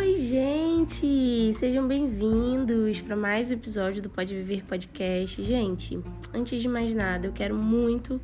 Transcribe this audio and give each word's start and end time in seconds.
Oi, 0.00 0.14
gente! 0.14 1.52
Sejam 1.52 1.86
bem-vindos 1.86 3.02
para 3.02 3.14
mais 3.14 3.50
um 3.50 3.52
episódio 3.52 4.00
do 4.00 4.08
Pode 4.08 4.34
Viver 4.34 4.64
Podcast. 4.64 5.42
Gente, 5.42 6.00
antes 6.32 6.62
de 6.62 6.66
mais 6.66 6.94
nada, 6.94 7.26
eu 7.26 7.32
quero 7.32 7.54
muito 7.54 8.18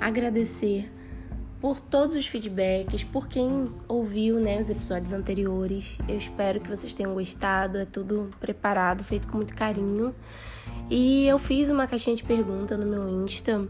agradecer 0.00 0.90
por 1.60 1.78
todos 1.78 2.16
os 2.16 2.26
feedbacks, 2.26 3.04
por 3.04 3.28
quem 3.28 3.70
ouviu 3.86 4.40
né, 4.40 4.58
os 4.60 4.70
episódios 4.70 5.12
anteriores. 5.12 5.98
Eu 6.08 6.16
espero 6.16 6.58
que 6.58 6.70
vocês 6.70 6.94
tenham 6.94 7.12
gostado, 7.12 7.76
é 7.76 7.84
tudo 7.84 8.30
preparado, 8.40 9.04
feito 9.04 9.28
com 9.28 9.36
muito 9.36 9.54
carinho. 9.54 10.14
E 10.88 11.26
eu 11.26 11.38
fiz 11.38 11.68
uma 11.68 11.86
caixinha 11.86 12.16
de 12.16 12.24
pergunta 12.24 12.78
no 12.78 12.86
meu 12.86 13.06
Insta. 13.22 13.68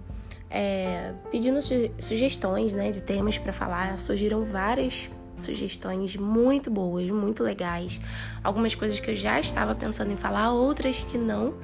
É, 0.49 1.15
pedindo 1.33 1.61
sugestões 1.99 2.73
né, 2.75 2.93
de 2.93 3.03
temas 3.03 3.39
para 3.39 3.53
falar, 3.53 3.99
surgiram 3.99 4.45
várias 4.45 5.11
sugestões 5.41 6.17
muito 6.17 6.71
boas, 6.71 7.09
muito 7.09 7.43
legais. 7.43 8.01
Algumas 8.43 8.75
coisas 8.75 9.01
que 9.01 9.11
eu 9.11 9.15
já 9.15 9.41
estava 9.41 9.75
pensando 9.75 10.13
em 10.13 10.17
falar, 10.17 10.53
outras 10.53 11.03
que 11.05 11.19
não, 11.19 11.55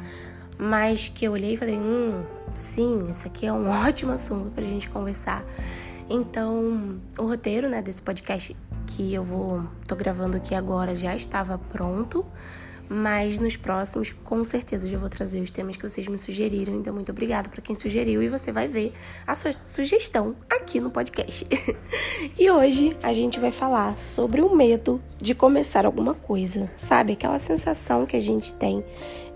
mas 0.59 1.09
que 1.09 1.25
eu 1.25 1.33
olhei 1.33 1.55
e 1.55 1.57
falei: 1.57 1.77
hum, 1.77 2.25
sim, 2.55 3.09
isso 3.11 3.27
aqui 3.27 3.47
é 3.47 3.53
um 3.53 3.69
ótimo 3.87 4.13
assunto 4.13 4.51
para 4.51 4.65
a 4.65 4.69
gente 4.69 4.89
conversar. 4.89 5.45
Então, 6.09 7.01
o 7.19 7.27
roteiro 7.27 7.69
né, 7.69 7.83
desse 7.83 8.01
podcast 8.01 8.57
que 8.87 9.13
eu 9.13 9.25
vou 9.25 9.65
tô 9.87 9.97
gravando 9.97 10.37
aqui 10.37 10.55
agora 10.55 10.95
já 10.95 11.15
estava 11.15 11.59
pronto. 11.59 12.25
Mas 12.89 13.39
nos 13.39 13.57
próximos, 13.57 14.15
com 14.25 14.45
certeza, 14.45 14.87
eu 14.87 14.91
já 14.91 14.99
vou 14.99 15.09
trazer 15.09 15.41
os 15.41 15.51
temas 15.51 15.77
que 15.77 15.89
vocês 15.89 16.07
me 16.07 16.19
sugeriram. 16.19 16.75
Então, 16.75 16.95
muito 16.95 17.11
obrigada 17.11 17.49
para 17.49 17.61
quem 17.61 17.79
sugeriu 17.79 18.23
e 18.23 18.29
você 18.29 18.53
vai 18.53 18.69
ver 18.69 18.93
a 19.27 19.35
sua 19.35 19.53
sugestão 19.53 20.37
aqui 20.49 20.81
no 20.81 20.91
podcast. 20.91 21.45
e 22.39 22.51
hoje 22.51 22.97
a 23.03 23.13
gente 23.13 23.41
vai 23.41 23.51
falar 23.51 23.99
sobre 23.99 24.41
o 24.41 24.55
medo 24.55 25.01
de 25.21 25.35
começar 25.35 25.85
alguma 25.85 26.15
coisa, 26.15 26.71
sabe? 26.79 27.15
Aquela 27.15 27.39
sensação 27.39 28.07
que 28.07 28.17
a 28.17 28.21
gente 28.21 28.55
tem 28.55 28.85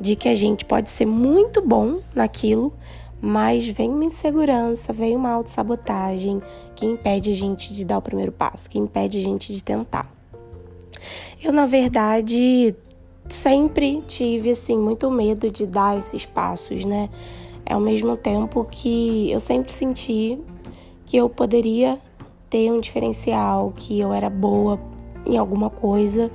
de 0.01 0.15
que 0.15 0.29
a 0.29 0.35
gente 0.35 0.65
pode 0.65 0.89
ser 0.89 1.07
muito 1.07 1.61
bom 1.61 2.01
naquilo, 2.15 2.73
mas 3.21 3.69
vem 3.69 3.91
uma 3.91 4.05
insegurança, 4.05 4.93
vem 4.93 5.15
uma 5.15 5.31
autossabotagem 5.31 6.41
que 6.75 6.87
impede 6.87 7.31
a 7.31 7.35
gente 7.35 7.75
de 7.75 7.85
dar 7.85 7.99
o 7.99 8.03
primeiro 8.03 8.33
passo, 8.33 8.71
que 8.71 8.79
impede 8.79 9.19
a 9.19 9.21
gente 9.21 9.53
de 9.53 9.63
tentar. 9.63 10.11
Eu, 11.43 11.53
na 11.53 11.67
verdade, 11.67 12.75
sempre 13.29 14.03
tive 14.07 14.51
assim 14.51 14.79
muito 14.79 15.11
medo 15.11 15.51
de 15.51 15.67
dar 15.67 15.97
esses 15.97 16.27
passos, 16.27 16.85
né? 16.85 17.09
Ao 17.69 17.81
mesmo 17.81 18.17
tempo 18.17 18.65
que 18.65 19.31
eu 19.31 19.39
sempre 19.39 19.73
senti 19.73 20.39
que 21.07 21.17
eu 21.17 21.29
poderia 21.29 21.99
ter 22.49 22.71
um 22.71 22.81
diferencial, 22.81 23.73
que 23.77 23.99
eu 23.99 24.13
era 24.13 24.29
boa 24.29 24.81
em 25.27 25.37
alguma 25.37 25.71
coisa. 25.71 26.31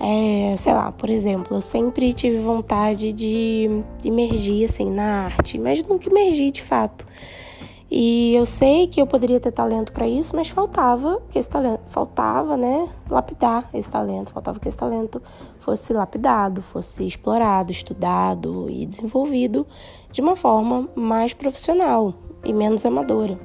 É, 0.00 0.56
sei 0.56 0.72
lá, 0.72 0.90
por 0.90 1.08
exemplo, 1.08 1.56
eu 1.56 1.60
sempre 1.60 2.12
tive 2.12 2.38
vontade 2.38 3.12
de 3.12 3.82
emergir 4.04 4.64
assim 4.64 4.90
na 4.90 5.26
arte, 5.26 5.58
mas 5.58 5.82
nunca 5.82 6.08
emergi 6.08 6.50
de 6.50 6.62
fato. 6.62 7.06
E 7.96 8.34
eu 8.34 8.44
sei 8.44 8.88
que 8.88 9.00
eu 9.00 9.06
poderia 9.06 9.38
ter 9.38 9.52
talento 9.52 9.92
para 9.92 10.08
isso, 10.08 10.34
mas 10.34 10.48
faltava 10.48 11.22
que 11.30 11.38
esse 11.38 11.48
talento, 11.48 11.80
faltava, 11.86 12.56
né, 12.56 12.88
lapidar 13.08 13.70
esse 13.72 13.88
talento, 13.88 14.32
faltava 14.32 14.58
que 14.58 14.66
esse 14.66 14.76
talento 14.76 15.22
fosse 15.60 15.92
lapidado, 15.92 16.60
fosse 16.60 17.06
explorado, 17.06 17.70
estudado 17.70 18.68
e 18.68 18.84
desenvolvido 18.84 19.64
de 20.10 20.20
uma 20.20 20.34
forma 20.34 20.88
mais 20.96 21.32
profissional 21.34 22.12
e 22.44 22.52
menos 22.52 22.84
amadora. 22.84 23.38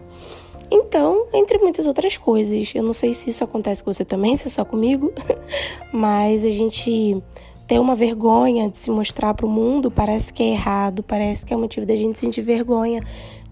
Então, 0.71 1.27
entre 1.31 1.59
muitas 1.59 1.85
outras 1.85 2.17
coisas, 2.17 2.71
eu 2.73 2.81
não 2.81 2.93
sei 2.93 3.13
se 3.13 3.29
isso 3.29 3.43
acontece 3.43 3.83
com 3.83 3.93
você 3.93 4.03
também, 4.03 4.33
se 4.35 4.47
é 4.47 4.49
só 4.49 4.65
comigo, 4.65 5.13
mas 5.93 6.43
a 6.43 6.49
gente 6.49 7.21
ter 7.67 7.79
uma 7.79 7.93
vergonha 7.93 8.67
de 8.67 8.79
se 8.79 8.89
mostrar 8.89 9.35
para 9.35 9.45
o 9.45 9.49
mundo 9.49 9.91
parece 9.91 10.33
que 10.33 10.41
é 10.41 10.53
errado, 10.53 11.03
parece 11.03 11.45
que 11.45 11.53
é 11.53 11.55
motivo 11.55 11.85
da 11.85 11.95
gente 11.95 12.17
sentir 12.17 12.41
vergonha 12.41 13.03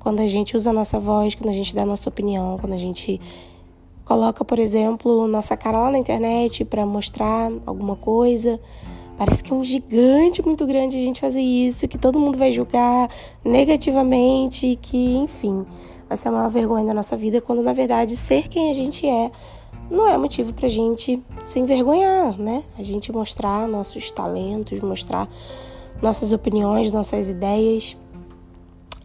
quando 0.07 0.21
a 0.21 0.27
gente 0.27 0.55
usa 0.55 0.69
a 0.69 0.73
nossa 0.73 0.97
voz, 0.97 1.35
quando 1.35 1.49
a 1.49 1.53
gente 1.53 1.75
dá 1.75 1.81
a 1.81 1.85
nossa 1.85 2.07
opinião, 2.07 2.57
quando 2.57 2.71
a 2.71 2.77
gente 2.77 3.19
coloca, 4.05 4.45
por 4.45 4.57
exemplo, 4.57 5.27
nossa 5.27 5.57
cara 5.57 5.81
lá 5.81 5.91
na 5.91 5.97
internet 5.97 6.63
para 6.63 6.85
mostrar 6.85 7.51
alguma 7.65 7.97
coisa. 7.97 8.57
Parece 9.17 9.43
que 9.43 9.51
é 9.51 9.53
um 9.53 9.65
gigante 9.65 10.41
muito 10.45 10.65
grande 10.65 10.95
a 10.95 11.01
gente 11.01 11.19
fazer 11.19 11.41
isso, 11.41 11.89
que 11.89 11.97
todo 11.97 12.17
mundo 12.17 12.37
vai 12.37 12.53
julgar 12.53 13.09
negativamente, 13.43 14.79
que, 14.81 15.17
enfim, 15.17 15.65
vai 16.07 16.17
ser 16.17 16.29
uma 16.29 16.47
vergonha 16.47 16.85
da 16.85 16.93
nossa 16.93 17.17
vida, 17.17 17.41
quando 17.41 17.61
na 17.61 17.73
verdade 17.73 18.15
ser 18.15 18.47
quem 18.47 18.71
a 18.71 18.73
gente 18.73 19.05
é 19.05 19.29
não 19.91 20.07
é 20.07 20.17
motivo 20.17 20.53
pra 20.53 20.69
gente 20.69 21.21
se 21.43 21.59
envergonhar, 21.59 22.39
né? 22.39 22.63
A 22.79 22.83
gente 22.83 23.11
mostrar 23.11 23.67
nossos 23.67 24.09
talentos, 24.09 24.79
mostrar 24.79 25.27
nossas 26.01 26.31
opiniões, 26.31 26.93
nossas 26.93 27.27
ideias. 27.27 27.97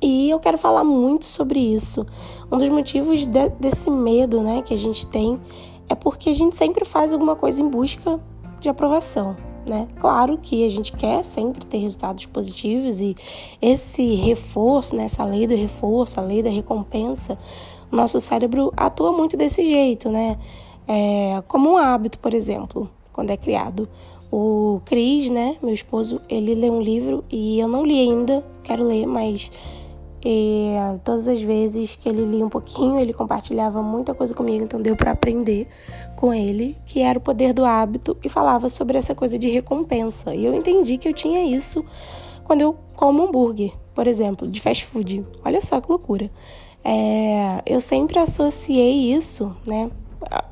E 0.02 0.28
eu 0.28 0.40
quero 0.40 0.58
falar 0.58 0.82
muito 0.82 1.24
sobre 1.24 1.60
isso. 1.60 2.04
Um 2.50 2.58
dos 2.58 2.68
motivos 2.68 3.24
de, 3.24 3.48
desse 3.60 3.88
medo 3.88 4.42
né, 4.42 4.60
que 4.60 4.74
a 4.74 4.76
gente 4.76 5.06
tem 5.06 5.40
é 5.88 5.94
porque 5.94 6.30
a 6.30 6.34
gente 6.34 6.56
sempre 6.56 6.84
faz 6.84 7.12
alguma 7.12 7.36
coisa 7.36 7.62
em 7.62 7.68
busca 7.68 8.18
de 8.60 8.68
aprovação. 8.68 9.36
Né? 9.64 9.86
Claro 10.00 10.38
que 10.38 10.66
a 10.66 10.68
gente 10.68 10.92
quer 10.92 11.22
sempre 11.22 11.64
ter 11.64 11.78
resultados 11.78 12.26
positivos 12.26 13.00
e 13.00 13.14
esse 13.60 14.16
reforço, 14.16 14.96
né, 14.96 15.04
essa 15.04 15.22
lei 15.24 15.46
do 15.46 15.54
reforço, 15.54 16.18
a 16.18 16.22
lei 16.22 16.42
da 16.42 16.50
recompensa, 16.50 17.38
o 17.90 17.94
nosso 17.94 18.20
cérebro 18.20 18.72
atua 18.76 19.12
muito 19.12 19.36
desse 19.36 19.64
jeito, 19.64 20.10
né? 20.10 20.36
É, 20.88 21.40
como 21.46 21.74
um 21.74 21.76
hábito, 21.76 22.18
por 22.18 22.34
exemplo, 22.34 22.90
quando 23.12 23.30
é 23.30 23.36
criado. 23.36 23.88
O 24.32 24.80
Cris, 24.84 25.30
né, 25.30 25.56
meu 25.62 25.74
esposo, 25.74 26.20
ele 26.28 26.56
lê 26.56 26.68
um 26.68 26.80
livro 26.80 27.22
e 27.30 27.60
eu 27.60 27.68
não 27.68 27.84
li 27.84 28.00
ainda, 28.00 28.42
quero 28.64 28.82
ler, 28.82 29.06
mas 29.06 29.48
e 30.24 30.74
todas 31.04 31.26
as 31.26 31.42
vezes 31.42 31.96
que 31.96 32.08
ele 32.08 32.24
lia 32.24 32.46
um 32.46 32.48
pouquinho, 32.48 32.98
ele 32.98 33.12
compartilhava 33.12 33.82
muita 33.82 34.14
coisa 34.14 34.32
comigo, 34.34 34.62
então 34.62 34.80
deu 34.80 34.94
para 34.94 35.10
aprender 35.10 35.66
com 36.14 36.32
ele, 36.32 36.76
que 36.86 37.00
era 37.00 37.18
o 37.18 37.22
poder 37.22 37.52
do 37.52 37.64
hábito 37.64 38.16
e 38.22 38.28
falava 38.28 38.68
sobre 38.68 38.96
essa 38.96 39.14
coisa 39.14 39.36
de 39.36 39.50
recompensa. 39.50 40.34
E 40.34 40.44
eu 40.44 40.54
entendi 40.54 40.96
que 40.96 41.08
eu 41.08 41.12
tinha 41.12 41.44
isso 41.44 41.84
quando 42.44 42.60
eu 42.62 42.76
como 42.94 43.24
hambúrguer, 43.24 43.72
por 43.94 44.06
exemplo, 44.06 44.46
de 44.46 44.60
fast 44.60 44.84
food. 44.84 45.26
Olha 45.44 45.60
só 45.60 45.80
que 45.80 45.90
loucura. 45.90 46.30
É, 46.84 47.62
eu 47.66 47.80
sempre 47.80 48.18
associei 48.18 49.12
isso, 49.12 49.56
né? 49.66 49.90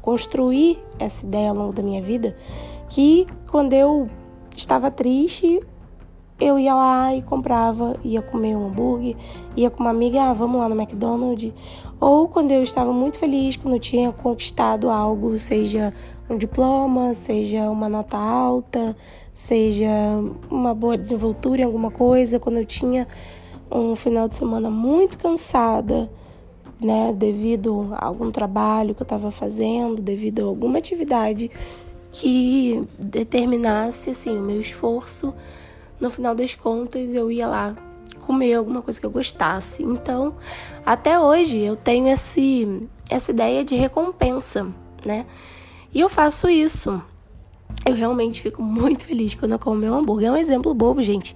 Construí 0.03 0.79
essa 0.99 1.25
ideia 1.25 1.51
ao 1.51 1.57
longo 1.57 1.73
da 1.73 1.83
minha 1.83 2.03
vida 2.03 2.37
que 2.89 3.27
quando 3.49 3.73
eu 3.73 4.09
estava 4.57 4.91
triste, 4.91 5.61
eu 6.41 6.59
ia 6.59 6.75
lá 6.75 7.15
e 7.15 7.23
comprava, 7.23 7.97
ia 8.03 8.23
comer 8.23 8.57
um 8.57 8.67
hambúrguer, 8.67 9.15
ia 9.55 9.71
com 9.71 9.81
uma 9.81 9.91
amiga, 9.91 10.23
ah, 10.23 10.33
vamos 10.33 10.59
lá 10.59 10.69
no 10.69 10.81
McDonald's. 10.81 11.53
Ou 12.01 12.27
quando 12.29 12.51
eu 12.51 12.63
estava 12.63 12.93
muito 12.93 13.19
feliz, 13.19 13.57
quando 13.57 13.75
eu 13.75 13.81
tinha 13.81 14.11
conquistado 14.11 14.89
algo, 14.89 15.37
seja 15.37 15.93
um 16.31 16.39
diploma, 16.39 17.13
seja 17.13 17.69
uma 17.69 17.89
nota 17.89 18.17
alta, 18.17 18.97
seja 19.35 19.91
uma 20.51 20.73
boa 20.73 20.97
desenvoltura 20.97 21.61
em 21.61 21.65
alguma 21.65 21.91
coisa, 21.91 22.41
quando 22.41 22.57
eu 22.57 22.65
tinha 22.65 23.07
um 23.71 23.95
final 23.95 24.27
de 24.27 24.35
semana 24.35 24.71
muito 24.71 25.19
cansada, 25.19 26.11
né, 26.81 27.13
devido 27.15 27.89
a 27.93 28.07
algum 28.07 28.31
trabalho 28.31 28.95
que 28.95 29.03
eu 29.03 29.05
estava 29.05 29.31
fazendo, 29.31 30.01
devido 30.01 30.41
a 30.41 30.45
alguma 30.45 30.79
atividade 30.79 31.51
que 32.11 32.83
determinasse 32.99 34.11
assim 34.11 34.39
o 34.39 34.41
meu 34.41 34.61
esforço 34.61 35.35
no 36.01 36.11
final 36.11 36.35
das 36.35 36.55
contas 36.55 37.15
eu 37.15 37.31
ia 37.31 37.47
lá 37.47 37.77
comer 38.21 38.55
alguma 38.55 38.81
coisa 38.81 38.99
que 38.99 39.07
eu 39.07 39.11
gostasse. 39.11 39.83
Então, 39.83 40.35
até 40.85 41.19
hoje 41.19 41.59
eu 41.59 41.77
tenho 41.77 42.09
esse, 42.09 42.89
essa 43.09 43.31
ideia 43.31 43.65
de 43.65 43.75
recompensa, 43.75 44.67
né? 45.05 45.27
E 45.93 46.01
eu 46.01 46.09
faço 46.09 46.49
isso. 46.49 47.03
Eu 47.85 47.95
realmente 47.95 48.43
fico 48.43 48.63
muito 48.63 49.05
feliz 49.05 49.35
quando 49.35 49.53
eu 49.53 49.59
como 49.59 49.77
meu 49.77 49.95
hambúrguer. 49.95 50.29
É 50.29 50.33
um 50.33 50.37
exemplo 50.37 50.73
bobo, 50.75 51.03
gente. 51.03 51.35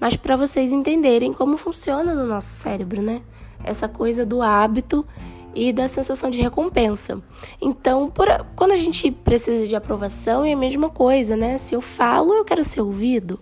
Mas 0.00 0.16
para 0.16 0.36
vocês 0.36 0.72
entenderem 0.72 1.32
como 1.32 1.56
funciona 1.56 2.14
no 2.14 2.26
nosso 2.26 2.48
cérebro, 2.48 3.00
né? 3.00 3.22
Essa 3.62 3.88
coisa 3.88 4.26
do 4.26 4.42
hábito 4.42 5.06
e 5.54 5.72
da 5.72 5.86
sensação 5.86 6.30
de 6.30 6.40
recompensa. 6.40 7.22
Então, 7.60 8.10
por, 8.10 8.26
quando 8.56 8.72
a 8.72 8.76
gente 8.76 9.10
precisa 9.10 9.66
de 9.66 9.76
aprovação, 9.76 10.44
é 10.44 10.52
a 10.52 10.56
mesma 10.56 10.88
coisa, 10.88 11.36
né? 11.36 11.58
Se 11.58 11.74
eu 11.74 11.80
falo, 11.80 12.34
eu 12.34 12.44
quero 12.44 12.64
ser 12.64 12.80
ouvido. 12.80 13.38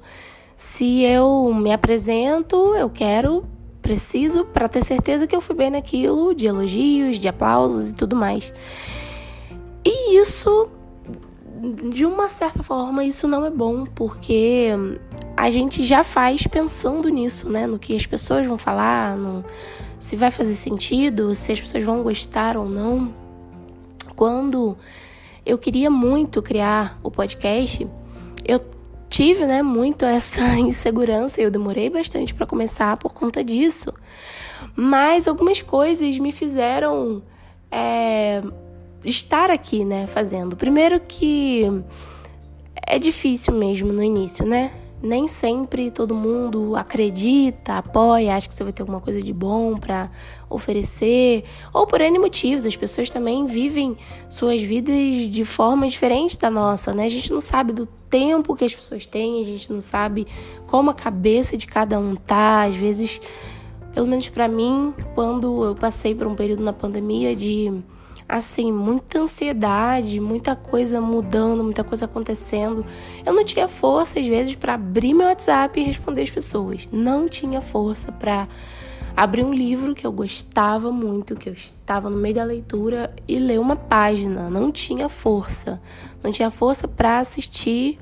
Se 0.61 1.03
eu 1.03 1.55
me 1.55 1.73
apresento, 1.73 2.75
eu 2.75 2.91
quero, 2.91 3.47
preciso, 3.81 4.45
para 4.45 4.69
ter 4.69 4.85
certeza 4.85 5.27
que 5.27 5.35
eu 5.35 5.41
fui 5.41 5.55
bem 5.55 5.71
naquilo, 5.71 6.35
de 6.35 6.45
elogios, 6.45 7.19
de 7.19 7.27
aplausos 7.27 7.89
e 7.89 7.95
tudo 7.95 8.15
mais. 8.15 8.53
E 9.83 10.19
isso, 10.19 10.69
de 11.91 12.05
uma 12.05 12.29
certa 12.29 12.63
forma, 12.63 13.03
isso 13.03 13.27
não 13.27 13.47
é 13.47 13.49
bom, 13.49 13.87
porque 13.87 14.69
a 15.35 15.49
gente 15.49 15.83
já 15.83 16.05
faz 16.05 16.47
pensando 16.47 17.09
nisso, 17.09 17.49
né? 17.49 17.67
No 17.67 17.79
que 17.79 17.97
as 17.97 18.05
pessoas 18.05 18.47
vão 18.47 18.59
falar, 18.59 19.17
no, 19.17 19.43
se 19.99 20.15
vai 20.15 20.31
fazer 20.31 20.57
sentido, 20.57 21.35
se 21.35 21.53
as 21.53 21.61
pessoas 21.63 21.83
vão 21.83 22.03
gostar 22.03 22.59
ou 22.59 22.69
não. 22.69 23.15
Quando 24.15 24.77
eu 25.47 25.57
queria 25.57 25.91
muito 25.91 26.43
criar 26.43 26.99
o 27.03 27.11
podcast, 27.11 27.89
eu 28.45 28.61
tive, 29.11 29.45
né, 29.45 29.61
muito 29.61 30.05
essa 30.07 30.41
insegurança, 30.57 31.41
eu 31.41 31.51
demorei 31.51 31.91
bastante 31.91 32.33
para 32.33 32.47
começar 32.47 32.97
por 32.97 33.13
conta 33.13 33.45
disso. 33.45 33.93
Mas 34.75 35.27
algumas 35.27 35.61
coisas 35.61 36.17
me 36.19 36.33
fizeram 36.33 37.21
é, 37.71 38.41
estar 39.05 39.51
aqui, 39.51 39.85
né, 39.85 40.07
fazendo. 40.07 40.57
Primeiro 40.57 41.01
que 41.01 41.65
é 42.87 42.99
difícil 42.99 43.53
mesmo 43.53 43.93
no 43.93 44.03
início, 44.03 44.47
né? 44.47 44.71
Nem 45.03 45.27
sempre 45.27 45.91
todo 45.91 46.15
mundo 46.15 46.77
acredita, 46.77 47.79
apoia, 47.79 48.37
acha 48.37 48.49
que 48.49 48.55
você 48.55 48.63
vai 48.63 48.73
ter 48.73 48.83
alguma 48.83 49.01
coisa 49.01 49.23
de 49.23 49.33
bom 49.33 49.79
para 49.79 50.11
oferecer, 50.49 51.45
ou 51.73 51.87
por 51.87 52.01
N 52.01 52.19
motivos, 52.19 52.67
as 52.67 52.77
pessoas 52.77 53.09
também 53.09 53.47
vivem 53.47 53.97
suas 54.29 54.61
vidas 54.61 54.95
de 55.31 55.45
forma 55.45 55.89
diferente 55.89 56.39
da 56.39 56.51
nossa, 56.51 56.93
né? 56.93 57.05
A 57.07 57.09
gente 57.09 57.33
não 57.33 57.41
sabe 57.41 57.73
do 57.73 57.87
tempo 57.87 58.55
que 58.55 58.65
as 58.65 58.75
pessoas 58.75 59.07
têm, 59.07 59.41
a 59.41 59.45
gente 59.45 59.73
não 59.73 59.81
sabe 59.81 60.27
como 60.67 60.91
a 60.91 60.95
cabeça 60.95 61.57
de 61.57 61.67
cada 61.67 61.99
um 61.99 62.15
tá, 62.15 62.65
às 62.65 62.75
vezes, 62.75 63.21
pelo 63.95 64.07
menos 64.07 64.29
para 64.29 64.49
mim, 64.49 64.93
quando 65.15 65.65
eu 65.65 65.75
passei 65.75 66.15
por 66.15 66.27
um 66.27 66.35
período 66.35 66.63
na 66.63 66.73
pandemia 66.73 67.35
de 67.35 67.73
assim, 68.31 68.73
muita 68.73 69.19
ansiedade, 69.19 70.21
muita 70.21 70.55
coisa 70.55 71.01
mudando, 71.01 71.65
muita 71.65 71.83
coisa 71.85 72.05
acontecendo. 72.05 72.85
Eu 73.25 73.33
não 73.33 73.45
tinha 73.45 73.69
força, 73.69 74.21
às 74.21 74.27
vezes, 74.27 74.55
para 74.55 74.75
abrir 74.75 75.13
meu 75.13 75.27
WhatsApp 75.27 75.79
e 75.79 75.85
responder 75.85 76.23
as 76.23 76.31
pessoas. 76.31 76.89
Não 76.93 77.29
tinha 77.29 77.61
força 77.61 78.13
para 78.13 78.49
abrir 79.17 79.45
um 79.45 79.53
livro 79.53 79.95
que 79.95 80.07
eu 80.07 80.13
gostava 80.13 80.91
muito, 80.91 81.37
que 81.37 81.49
eu 81.49 81.53
estava 81.53 82.09
no 82.09 82.17
meio 82.17 82.37
da 82.37 82.45
leitura 82.45 83.15
e 83.27 83.39
ler 83.39 83.59
uma 83.59 83.77
página. 83.77 84.49
Não 84.49 84.71
tinha 84.71 85.09
força. 85.09 85.81
Não 86.23 86.31
tinha 86.31 86.51
força 86.51 86.87
para 86.87 87.19
assistir 87.19 87.99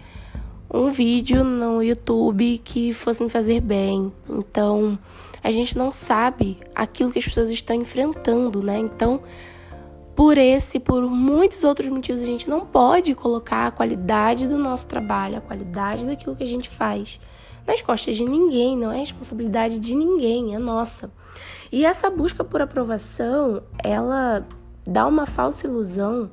um 0.72 0.90
vídeo 0.90 1.42
no 1.42 1.82
YouTube 1.82 2.60
que 2.62 2.92
fosse 2.92 3.22
me 3.22 3.30
fazer 3.30 3.60
bem. 3.60 4.12
Então, 4.28 4.98
a 5.42 5.50
gente 5.50 5.78
não 5.78 5.90
sabe 5.90 6.58
aquilo 6.74 7.10
que 7.10 7.18
as 7.18 7.24
pessoas 7.24 7.48
estão 7.48 7.74
enfrentando, 7.76 8.62
né? 8.62 8.78
Então, 8.78 9.20
por 10.18 10.36
esse 10.36 10.80
por 10.80 11.08
muitos 11.08 11.62
outros 11.62 11.88
motivos, 11.88 12.24
a 12.24 12.26
gente 12.26 12.50
não 12.50 12.66
pode 12.66 13.14
colocar 13.14 13.68
a 13.68 13.70
qualidade 13.70 14.48
do 14.48 14.58
nosso 14.58 14.84
trabalho, 14.88 15.38
a 15.38 15.40
qualidade 15.40 16.04
daquilo 16.04 16.34
que 16.34 16.42
a 16.42 16.46
gente 16.46 16.68
faz 16.68 17.20
nas 17.64 17.80
costas 17.82 18.16
de 18.16 18.24
ninguém, 18.24 18.76
não 18.76 18.90
é 18.90 18.98
responsabilidade 18.98 19.78
de 19.78 19.94
ninguém, 19.94 20.56
é 20.56 20.58
nossa. 20.58 21.08
E 21.70 21.86
essa 21.86 22.10
busca 22.10 22.42
por 22.42 22.60
aprovação, 22.60 23.62
ela 23.84 24.44
dá 24.84 25.06
uma 25.06 25.24
falsa 25.24 25.68
ilusão 25.68 26.28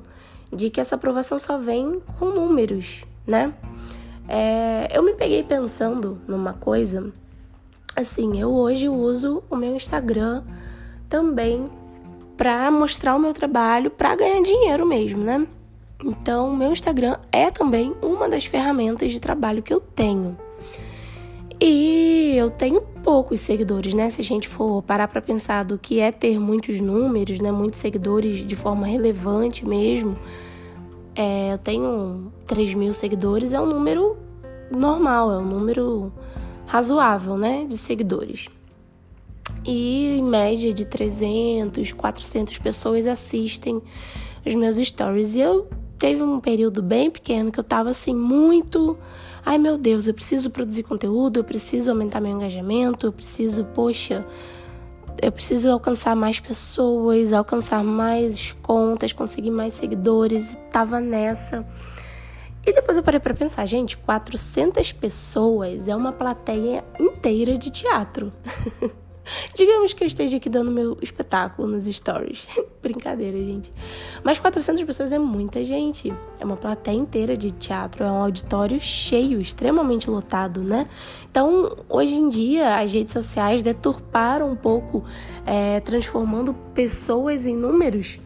de 0.52 0.68
que 0.68 0.80
essa 0.80 0.96
aprovação 0.96 1.38
só 1.38 1.56
vem 1.56 2.02
com 2.18 2.24
números, 2.30 3.04
né? 3.24 3.54
É, 4.26 4.88
eu 4.90 5.00
me 5.04 5.14
peguei 5.14 5.44
pensando 5.44 6.20
numa 6.26 6.54
coisa, 6.54 7.12
assim, 7.94 8.40
eu 8.40 8.50
hoje 8.50 8.88
uso 8.88 9.44
o 9.48 9.54
meu 9.54 9.76
Instagram 9.76 10.42
também 11.08 11.66
para 12.36 12.70
mostrar 12.70 13.14
o 13.14 13.18
meu 13.18 13.32
trabalho, 13.32 13.90
para 13.90 14.14
ganhar 14.14 14.42
dinheiro 14.42 14.86
mesmo, 14.86 15.22
né? 15.22 15.46
Então, 16.04 16.54
meu 16.54 16.72
Instagram 16.72 17.16
é 17.32 17.50
também 17.50 17.94
uma 18.02 18.28
das 18.28 18.44
ferramentas 18.44 19.10
de 19.10 19.20
trabalho 19.20 19.62
que 19.62 19.72
eu 19.72 19.80
tenho. 19.80 20.36
E 21.58 22.34
eu 22.36 22.50
tenho 22.50 22.82
poucos 23.02 23.40
seguidores, 23.40 23.94
né? 23.94 24.10
Se 24.10 24.20
a 24.20 24.24
gente 24.24 24.46
for 24.46 24.82
parar 24.82 25.08
para 25.08 25.22
pensar 25.22 25.64
do 25.64 25.78
que 25.78 26.00
é 26.00 26.12
ter 26.12 26.38
muitos 26.38 26.80
números, 26.80 27.38
né? 27.40 27.50
Muitos 27.50 27.80
seguidores 27.80 28.46
de 28.46 28.54
forma 28.54 28.86
relevante 28.86 29.66
mesmo. 29.66 30.18
É, 31.14 31.54
eu 31.54 31.58
tenho 31.58 32.30
3 32.46 32.74
mil 32.74 32.92
seguidores, 32.92 33.54
é 33.54 33.60
um 33.60 33.64
número 33.64 34.18
normal, 34.70 35.32
é 35.32 35.38
um 35.38 35.46
número 35.46 36.12
razoável, 36.66 37.38
né? 37.38 37.64
De 37.66 37.78
seguidores 37.78 38.50
e 39.66 40.18
em 40.18 40.22
média 40.22 40.72
de 40.72 40.84
300, 40.84 41.92
400 41.92 42.58
pessoas 42.58 43.06
assistem 43.06 43.82
os 44.44 44.54
meus 44.54 44.76
stories. 44.76 45.34
E 45.34 45.40
eu 45.40 45.68
teve 45.98 46.22
um 46.22 46.40
período 46.40 46.82
bem 46.82 47.10
pequeno 47.10 47.50
que 47.50 47.58
eu 47.58 47.64
tava 47.64 47.90
assim 47.90 48.14
muito, 48.14 48.96
ai 49.44 49.58
meu 49.58 49.76
Deus, 49.76 50.06
eu 50.06 50.14
preciso 50.14 50.50
produzir 50.50 50.82
conteúdo, 50.82 51.40
eu 51.40 51.44
preciso 51.44 51.90
aumentar 51.90 52.20
meu 52.20 52.32
engajamento, 52.32 53.06
eu 53.06 53.12
preciso, 53.12 53.64
poxa, 53.64 54.24
eu 55.20 55.32
preciso 55.32 55.70
alcançar 55.70 56.14
mais 56.14 56.38
pessoas, 56.38 57.32
alcançar 57.32 57.82
mais 57.82 58.52
contas, 58.62 59.12
conseguir 59.12 59.50
mais 59.50 59.72
seguidores, 59.72 60.52
e 60.52 60.56
tava 60.70 61.00
nessa. 61.00 61.66
E 62.66 62.72
depois 62.72 62.96
eu 62.96 63.02
parei 63.02 63.20
para 63.20 63.32
pensar, 63.32 63.64
gente, 63.64 63.96
400 63.96 64.92
pessoas 64.92 65.88
é 65.88 65.96
uma 65.96 66.12
plateia 66.12 66.84
inteira 66.98 67.56
de 67.56 67.70
teatro. 67.70 68.32
Digamos 69.54 69.92
que 69.92 70.02
eu 70.02 70.06
esteja 70.06 70.36
aqui 70.36 70.48
dando 70.48 70.70
meu 70.70 70.96
espetáculo 71.02 71.68
nos 71.68 71.84
stories. 71.84 72.46
Brincadeira, 72.82 73.36
gente. 73.36 73.72
Mas 74.22 74.38
400 74.38 74.84
pessoas 74.84 75.12
é 75.12 75.18
muita 75.18 75.62
gente. 75.64 76.12
É 76.38 76.44
uma 76.44 76.56
plateia 76.56 76.96
inteira 76.96 77.36
de 77.36 77.50
teatro, 77.50 78.04
é 78.04 78.10
um 78.10 78.22
auditório 78.22 78.78
cheio, 78.80 79.40
extremamente 79.40 80.08
lotado, 80.08 80.62
né? 80.62 80.86
Então, 81.30 81.76
hoje 81.88 82.14
em 82.14 82.28
dia, 82.28 82.78
as 82.78 82.92
redes 82.92 83.12
sociais 83.12 83.62
deturparam 83.62 84.50
um 84.50 84.56
pouco, 84.56 85.04
é, 85.44 85.80
transformando 85.80 86.54
pessoas 86.74 87.46
em 87.46 87.56
números. 87.56 88.20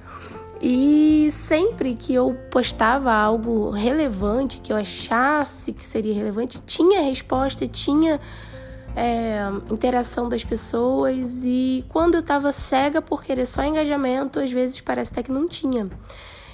E 0.62 1.30
sempre 1.32 1.94
que 1.94 2.12
eu 2.12 2.36
postava 2.50 3.10
algo 3.10 3.70
relevante, 3.70 4.60
que 4.60 4.70
eu 4.70 4.76
achasse 4.76 5.72
que 5.72 5.82
seria 5.82 6.12
relevante, 6.12 6.60
tinha 6.66 7.00
resposta, 7.00 7.66
tinha 7.66 8.20
é, 8.96 9.40
interação 9.70 10.28
das 10.28 10.44
pessoas 10.44 11.42
e 11.44 11.84
quando 11.88 12.16
eu 12.16 12.22
tava 12.22 12.52
cega 12.52 13.00
por 13.00 13.22
querer 13.22 13.46
só 13.46 13.62
engajamento, 13.62 14.40
às 14.40 14.50
vezes 14.50 14.80
parece 14.80 15.12
até 15.12 15.22
que 15.22 15.32
não 15.32 15.48
tinha. 15.48 15.88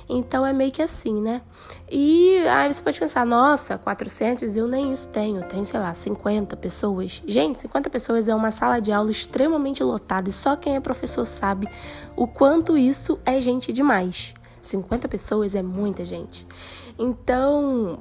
Então 0.08 0.46
é 0.46 0.52
meio 0.52 0.70
que 0.70 0.80
assim, 0.80 1.20
né? 1.20 1.42
E 1.90 2.38
aí 2.48 2.72
você 2.72 2.80
pode 2.80 2.98
pensar, 2.98 3.26
nossa, 3.26 3.76
400 3.76 4.56
eu 4.56 4.68
nem 4.68 4.92
isso 4.92 5.08
tenho, 5.08 5.42
tenho, 5.42 5.64
sei 5.64 5.80
lá, 5.80 5.92
50 5.92 6.56
pessoas. 6.56 7.22
Gente, 7.26 7.58
50 7.60 7.90
pessoas 7.90 8.28
é 8.28 8.34
uma 8.34 8.52
sala 8.52 8.80
de 8.80 8.92
aula 8.92 9.10
extremamente 9.10 9.82
lotada 9.82 10.28
e 10.28 10.32
só 10.32 10.54
quem 10.54 10.76
é 10.76 10.80
professor 10.80 11.26
sabe 11.26 11.68
o 12.14 12.26
quanto 12.26 12.78
isso 12.78 13.18
é 13.24 13.40
gente 13.40 13.72
demais. 13.72 14.32
50 14.62 15.08
pessoas 15.08 15.54
é 15.54 15.62
muita 15.62 16.04
gente. 16.04 16.46
Então, 16.96 18.00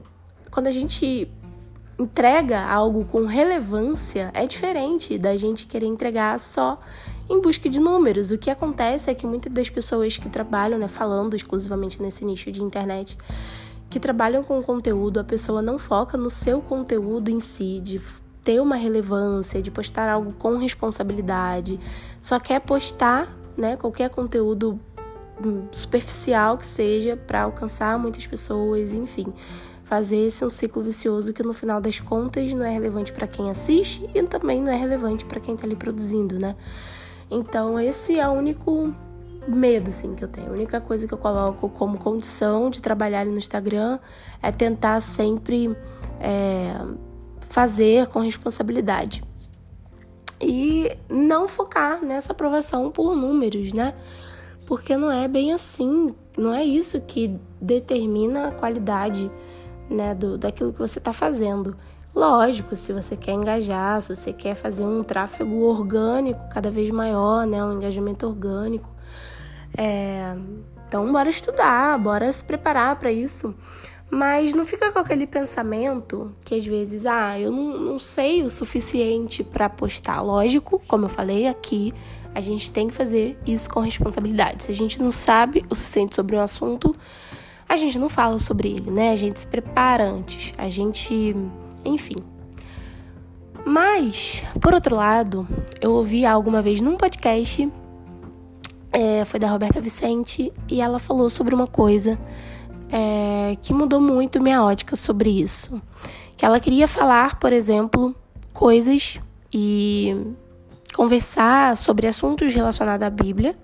quando 0.51 0.67
a 0.67 0.71
gente 0.71 1.27
entrega 1.97 2.61
algo 2.61 3.05
com 3.05 3.25
relevância 3.25 4.29
é 4.33 4.45
diferente 4.45 5.17
da 5.17 5.37
gente 5.37 5.65
querer 5.65 5.85
entregar 5.85 6.37
só 6.39 6.79
em 7.29 7.41
busca 7.41 7.69
de 7.69 7.79
números. 7.79 8.31
O 8.31 8.37
que 8.37 8.49
acontece 8.49 9.09
é 9.09 9.13
que 9.13 9.25
muitas 9.25 9.51
das 9.51 9.69
pessoas 9.69 10.17
que 10.17 10.29
trabalham, 10.29 10.77
né, 10.77 10.87
falando 10.87 11.35
exclusivamente 11.35 12.01
nesse 12.01 12.25
nicho 12.25 12.51
de 12.51 12.61
internet, 12.61 13.17
que 13.89 13.99
trabalham 13.99 14.43
com 14.43 14.61
conteúdo, 14.61 15.19
a 15.19 15.23
pessoa 15.23 15.61
não 15.61 15.79
foca 15.79 16.17
no 16.17 16.29
seu 16.29 16.61
conteúdo 16.61 17.29
em 17.29 17.39
si, 17.39 17.79
de 17.81 18.01
ter 18.43 18.59
uma 18.61 18.75
relevância, 18.75 19.61
de 19.61 19.71
postar 19.71 20.09
algo 20.09 20.33
com 20.33 20.57
responsabilidade, 20.57 21.79
só 22.21 22.39
quer 22.39 22.59
postar, 22.59 23.35
né, 23.57 23.77
qualquer 23.77 24.09
conteúdo 24.09 24.79
hum, 25.43 25.63
superficial 25.71 26.57
que 26.57 26.65
seja 26.65 27.15
para 27.15 27.43
alcançar 27.43 27.97
muitas 27.97 28.27
pessoas, 28.27 28.93
enfim 28.93 29.33
fazer 29.85 30.17
esse 30.17 30.43
um 30.43 30.49
ciclo 30.49 30.81
vicioso 30.83 31.31
que 31.31 31.43
no 31.43 31.53
final 31.53 31.79
das 31.79 31.99
contas 31.99 32.51
não 32.53 32.65
é 32.65 32.71
relevante 32.71 33.13
para 33.13 33.27
quem 33.27 33.49
assiste 33.49 34.09
e 34.13 34.23
também 34.23 34.61
não 34.61 34.71
é 34.71 34.75
relevante 34.75 35.23
para 35.23 35.39
quem 35.39 35.53
está 35.53 35.65
ali 35.65 35.75
produzindo, 35.75 36.37
né? 36.39 36.55
Então, 37.29 37.79
esse 37.79 38.19
é 38.19 38.27
o 38.27 38.31
único 38.31 38.93
medo 39.47 39.89
assim 39.89 40.15
que 40.15 40.23
eu 40.23 40.27
tenho. 40.27 40.49
A 40.49 40.51
única 40.51 40.81
coisa 40.81 41.07
que 41.07 41.13
eu 41.13 41.17
coloco 41.17 41.69
como 41.69 41.99
condição 41.99 42.69
de 42.69 42.81
trabalhar 42.81 43.21
ali 43.21 43.31
no 43.31 43.37
Instagram 43.37 43.99
é 44.41 44.51
tentar 44.51 44.99
sempre 45.01 45.75
é, 46.19 46.73
fazer 47.49 48.07
com 48.07 48.19
responsabilidade. 48.19 49.23
E 50.41 50.97
não 51.07 51.47
focar 51.47 52.03
nessa 52.03 52.31
aprovação 52.31 52.91
por 52.91 53.15
números, 53.15 53.71
né? 53.71 53.93
Porque 54.65 54.97
não 54.97 55.11
é 55.11 55.27
bem 55.27 55.53
assim, 55.53 56.13
não 56.35 56.53
é 56.53 56.63
isso 56.63 56.99
que 57.01 57.39
determina 57.61 58.47
a 58.47 58.51
qualidade 58.51 59.31
né, 59.89 60.13
do, 60.15 60.37
daquilo 60.37 60.73
que 60.73 60.79
você 60.79 60.99
está 60.99 61.13
fazendo. 61.13 61.75
Lógico, 62.13 62.75
se 62.75 62.93
você 62.93 63.15
quer 63.17 63.33
engajar, 63.33 64.01
se 64.01 64.15
você 64.15 64.31
quer 64.31 64.55
fazer 64.55 64.83
um 64.83 65.03
tráfego 65.03 65.61
orgânico 65.63 66.47
cada 66.49 66.71
vez 66.71 66.89
maior, 66.89 67.45
né, 67.45 67.63
um 67.63 67.73
engajamento 67.73 68.25
orgânico, 68.25 68.89
é... 69.77 70.33
então 70.87 71.11
bora 71.11 71.29
estudar, 71.29 71.99
bora 71.99 72.31
se 72.31 72.43
preparar 72.43 72.95
para 72.95 73.11
isso. 73.11 73.53
Mas 74.09 74.53
não 74.53 74.65
fica 74.65 74.91
com 74.91 74.99
aquele 74.99 75.25
pensamento 75.25 76.31
que 76.43 76.55
às 76.55 76.65
vezes, 76.65 77.05
ah, 77.05 77.39
eu 77.39 77.51
não, 77.51 77.77
não 77.77 77.99
sei 77.99 78.43
o 78.43 78.49
suficiente 78.49 79.43
para 79.43 79.67
postar. 79.67 80.21
Lógico, 80.21 80.81
como 80.87 81.05
eu 81.05 81.09
falei 81.09 81.47
aqui, 81.47 81.91
a 82.33 82.39
gente 82.39 82.69
tem 82.69 82.87
que 82.87 82.93
fazer 82.93 83.37
isso 83.45 83.69
com 83.69 83.79
responsabilidade. 83.79 84.63
Se 84.63 84.71
a 84.71 84.75
gente 84.75 85.01
não 85.01 85.11
sabe 85.11 85.65
o 85.69 85.75
suficiente 85.75 86.15
sobre 86.15 86.35
um 86.35 86.41
assunto, 86.41 86.95
a 87.67 87.77
gente 87.77 87.97
não 87.97 88.09
fala 88.09 88.39
sobre 88.39 88.69
ele, 88.69 88.91
né? 88.91 89.11
A 89.11 89.15
gente 89.15 89.39
se 89.39 89.47
prepara 89.47 90.09
antes, 90.09 90.53
a 90.57 90.69
gente, 90.69 91.35
enfim. 91.83 92.15
Mas, 93.65 94.43
por 94.61 94.73
outro 94.73 94.95
lado, 94.95 95.47
eu 95.81 95.91
ouvi 95.91 96.25
alguma 96.25 96.61
vez 96.61 96.79
num 96.79 96.95
podcast, 96.95 97.71
é, 98.93 99.25
foi 99.25 99.39
da 99.39 99.49
Roberta 99.49 99.81
Vicente, 99.81 100.53
e 100.69 100.81
ela 100.81 100.99
falou 100.99 101.29
sobre 101.29 101.55
uma 101.55 101.65
coisa 101.65 102.19
é, 102.91 103.57
que 103.61 103.73
mudou 103.73 103.99
muito 103.99 104.41
minha 104.41 104.63
ótica 104.63 104.95
sobre 104.95 105.29
isso. 105.41 105.81
Que 106.37 106.45
ela 106.45 106.59
queria 106.59 106.87
falar, 106.87 107.39
por 107.39 107.51
exemplo, 107.51 108.15
coisas 108.53 109.19
e 109.51 110.15
conversar 110.93 111.75
sobre 111.75 112.07
assuntos 112.07 112.53
relacionados 112.53 113.05
à 113.05 113.09
Bíblia 113.09 113.55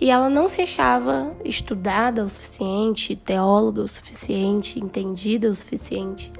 e 0.00 0.10
ela 0.10 0.28
não 0.30 0.48
se 0.48 0.62
achava 0.62 1.34
estudada 1.44 2.24
o 2.24 2.28
suficiente, 2.28 3.16
teóloga 3.16 3.82
o 3.82 3.88
suficiente, 3.88 4.78
entendida 4.78 5.50
o 5.50 5.54
suficiente. 5.54 6.32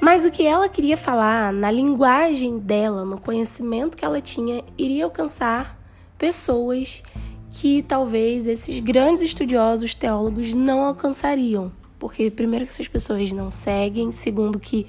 Mas 0.00 0.24
o 0.24 0.30
que 0.30 0.46
ela 0.46 0.68
queria 0.68 0.96
falar, 0.96 1.52
na 1.52 1.70
linguagem 1.70 2.58
dela, 2.58 3.04
no 3.04 3.20
conhecimento 3.20 3.96
que 3.96 4.04
ela 4.04 4.20
tinha, 4.20 4.62
iria 4.76 5.04
alcançar 5.04 5.76
pessoas 6.16 7.02
que 7.50 7.82
talvez 7.82 8.46
esses 8.46 8.78
grandes 8.78 9.22
estudiosos 9.22 9.94
teólogos 9.94 10.54
não 10.54 10.84
alcançariam. 10.84 11.72
Porque, 11.98 12.30
primeiro, 12.30 12.64
que 12.64 12.70
essas 12.70 12.86
pessoas 12.86 13.32
não 13.32 13.50
seguem, 13.50 14.12
segundo, 14.12 14.60
que 14.60 14.86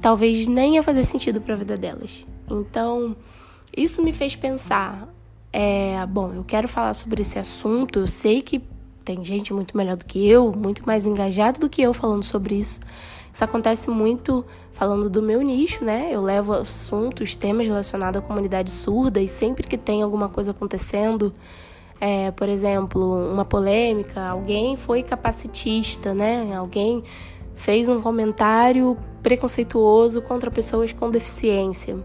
talvez 0.00 0.46
nem 0.46 0.76
ia 0.76 0.82
fazer 0.82 1.04
sentido 1.04 1.38
para 1.38 1.52
a 1.52 1.58
vida 1.58 1.76
delas. 1.76 2.26
Então, 2.50 3.14
isso 3.76 4.02
me 4.02 4.12
fez 4.12 4.34
pensar: 4.34 5.06
é, 5.52 6.04
bom, 6.06 6.32
eu 6.32 6.44
quero 6.44 6.68
falar 6.68 6.94
sobre 6.94 7.22
esse 7.22 7.38
assunto, 7.38 7.98
eu 7.98 8.06
sei 8.06 8.42
que 8.42 8.62
tem 9.04 9.24
gente 9.24 9.52
muito 9.52 9.76
melhor 9.76 9.96
do 9.96 10.04
que 10.04 10.28
eu, 10.28 10.52
muito 10.52 10.86
mais 10.86 11.06
engajada 11.06 11.58
do 11.58 11.68
que 11.68 11.82
eu 11.82 11.92
falando 11.92 12.22
sobre 12.22 12.54
isso. 12.54 12.80
Isso 13.32 13.44
acontece 13.44 13.88
muito 13.90 14.44
falando 14.72 15.08
do 15.08 15.22
meu 15.22 15.40
nicho, 15.42 15.84
né? 15.84 16.10
Eu 16.12 16.22
levo 16.22 16.52
assuntos, 16.52 17.34
temas 17.34 17.66
relacionados 17.66 18.20
à 18.20 18.24
comunidade 18.24 18.70
surda 18.70 19.20
e 19.20 19.28
sempre 19.28 19.66
que 19.66 19.78
tem 19.78 20.02
alguma 20.02 20.28
coisa 20.28 20.50
acontecendo, 20.50 21.32
é, 22.00 22.30
por 22.30 22.48
exemplo, 22.48 23.30
uma 23.32 23.44
polêmica, 23.44 24.20
alguém 24.20 24.76
foi 24.76 25.02
capacitista, 25.02 26.14
né? 26.14 26.54
Alguém 26.54 27.04
fez 27.54 27.88
um 27.88 28.00
comentário 28.00 28.96
preconceituoso 29.22 30.22
contra 30.22 30.50
pessoas 30.50 30.92
com 30.92 31.10
deficiência. 31.10 31.98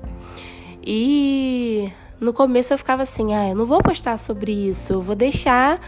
E 0.86 1.92
no 2.20 2.34
começo 2.34 2.74
eu 2.74 2.78
ficava 2.78 3.04
assim, 3.04 3.34
ah, 3.34 3.50
eu 3.50 3.56
não 3.56 3.66
vou 3.66 3.82
postar 3.82 4.18
sobre 4.18 4.52
isso, 4.52 4.94
eu 4.94 5.02
vou 5.02 5.16
deixar 5.16 5.80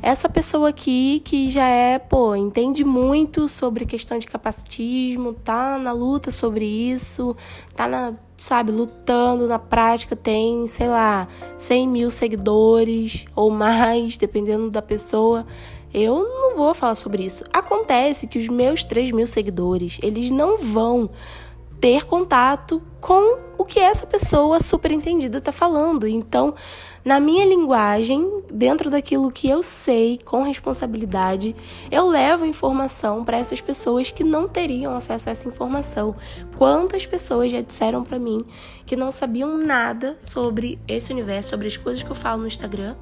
essa 0.00 0.28
pessoa 0.28 0.68
aqui 0.68 1.20
que 1.24 1.50
já 1.50 1.66
é, 1.66 1.98
pô, 1.98 2.34
entende 2.36 2.84
muito 2.84 3.48
sobre 3.48 3.84
questão 3.84 4.18
de 4.18 4.26
capacitismo, 4.26 5.32
tá 5.32 5.76
na 5.76 5.92
luta 5.92 6.30
sobre 6.30 6.64
isso, 6.64 7.36
tá 7.74 7.88
na, 7.88 8.14
sabe, 8.36 8.70
lutando 8.70 9.48
na 9.48 9.58
prática, 9.58 10.14
tem, 10.14 10.66
sei 10.68 10.88
lá, 10.88 11.26
100 11.58 11.88
mil 11.88 12.10
seguidores 12.10 13.24
ou 13.34 13.50
mais, 13.50 14.16
dependendo 14.18 14.70
da 14.70 14.80
pessoa. 14.80 15.44
Eu 15.92 16.22
não 16.22 16.54
vou 16.54 16.74
falar 16.74 16.94
sobre 16.94 17.24
isso. 17.24 17.44
Acontece 17.52 18.26
que 18.26 18.38
os 18.38 18.46
meus 18.46 18.84
3 18.84 19.10
mil 19.10 19.26
seguidores, 19.26 19.98
eles 20.02 20.30
não 20.30 20.58
vão 20.58 21.10
ter 21.80 22.04
contato 22.04 22.82
com 23.00 23.38
o 23.56 23.64
que 23.64 23.78
essa 23.78 24.06
pessoa 24.06 24.60
superentendida 24.60 25.38
está 25.38 25.52
falando. 25.52 26.06
Então, 26.06 26.54
na 27.04 27.20
minha 27.20 27.44
linguagem, 27.44 28.42
dentro 28.52 28.90
daquilo 28.90 29.30
que 29.30 29.48
eu 29.48 29.62
sei 29.62 30.18
com 30.24 30.42
responsabilidade, 30.42 31.54
eu 31.90 32.08
levo 32.08 32.44
informação 32.44 33.24
para 33.24 33.38
essas 33.38 33.60
pessoas 33.60 34.10
que 34.10 34.24
não 34.24 34.48
teriam 34.48 34.94
acesso 34.94 35.28
a 35.28 35.32
essa 35.32 35.48
informação. 35.48 36.14
Quantas 36.56 37.06
pessoas 37.06 37.50
já 37.50 37.60
disseram 37.60 38.04
para 38.04 38.18
mim 38.18 38.44
que 38.84 38.96
não 38.96 39.10
sabiam 39.10 39.56
nada 39.56 40.16
sobre 40.20 40.78
esse 40.86 41.12
universo, 41.12 41.50
sobre 41.50 41.68
as 41.68 41.76
coisas 41.76 42.02
que 42.02 42.10
eu 42.10 42.16
falo 42.16 42.42
no 42.42 42.46
Instagram? 42.46 42.96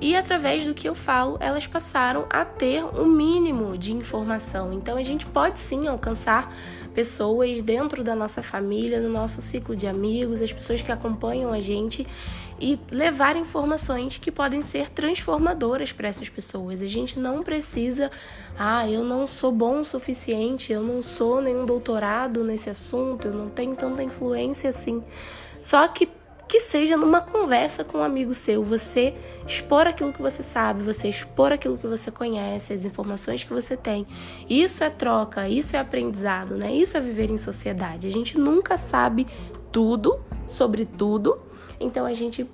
E 0.00 0.16
através 0.16 0.64
do 0.64 0.74
que 0.74 0.88
eu 0.88 0.94
falo, 0.94 1.36
elas 1.40 1.66
passaram 1.66 2.26
a 2.28 2.44
ter 2.44 2.84
um 2.84 3.06
mínimo 3.06 3.78
de 3.78 3.92
informação. 3.92 4.72
Então 4.72 4.96
a 4.96 5.02
gente 5.02 5.24
pode 5.24 5.58
sim 5.58 5.86
alcançar 5.86 6.52
pessoas 6.94 7.60
dentro 7.60 8.04
da 8.04 8.14
nossa 8.14 8.42
família, 8.42 9.00
no 9.00 9.08
nosso 9.08 9.40
ciclo 9.42 9.74
de 9.74 9.86
amigos, 9.86 10.40
as 10.40 10.52
pessoas 10.52 10.80
que 10.80 10.92
acompanham 10.92 11.52
a 11.52 11.60
gente 11.60 12.06
e 12.60 12.78
levar 12.90 13.36
informações 13.36 14.16
que 14.18 14.30
podem 14.30 14.62
ser 14.62 14.88
transformadoras 14.88 15.92
para 15.92 16.08
essas 16.08 16.28
pessoas. 16.28 16.80
A 16.80 16.86
gente 16.86 17.18
não 17.18 17.42
precisa, 17.42 18.10
ah, 18.56 18.88
eu 18.88 19.02
não 19.02 19.26
sou 19.26 19.50
bom 19.50 19.80
o 19.80 19.84
suficiente, 19.84 20.72
eu 20.72 20.82
não 20.82 21.02
sou 21.02 21.40
nenhum 21.40 21.66
doutorado 21.66 22.44
nesse 22.44 22.70
assunto, 22.70 23.28
eu 23.28 23.34
não 23.34 23.50
tenho 23.50 23.74
tanta 23.74 24.02
influência 24.02 24.70
assim. 24.70 25.02
Só 25.60 25.86
que 25.88 26.08
que 26.48 26.60
seja 26.60 26.96
numa 26.96 27.20
conversa 27.20 27.84
com 27.84 27.98
um 27.98 28.02
amigo 28.02 28.34
seu, 28.34 28.62
você 28.62 29.14
expor 29.46 29.86
aquilo 29.86 30.12
que 30.12 30.20
você 30.20 30.42
sabe, 30.42 30.82
você 30.82 31.08
expor 31.08 31.52
aquilo 31.52 31.78
que 31.78 31.86
você 31.86 32.10
conhece, 32.10 32.72
as 32.72 32.84
informações 32.84 33.44
que 33.44 33.52
você 33.52 33.76
tem. 33.76 34.06
Isso 34.48 34.84
é 34.84 34.90
troca, 34.90 35.48
isso 35.48 35.76
é 35.76 35.78
aprendizado, 35.78 36.56
né? 36.56 36.72
Isso 36.72 36.96
é 36.96 37.00
viver 37.00 37.30
em 37.30 37.38
sociedade. 37.38 38.06
A 38.06 38.10
gente 38.10 38.38
nunca 38.38 38.76
sabe 38.76 39.26
tudo 39.72 40.20
sobre 40.46 40.86
tudo, 40.86 41.40
então 41.80 42.04
a 42.04 42.12
gente 42.12 42.48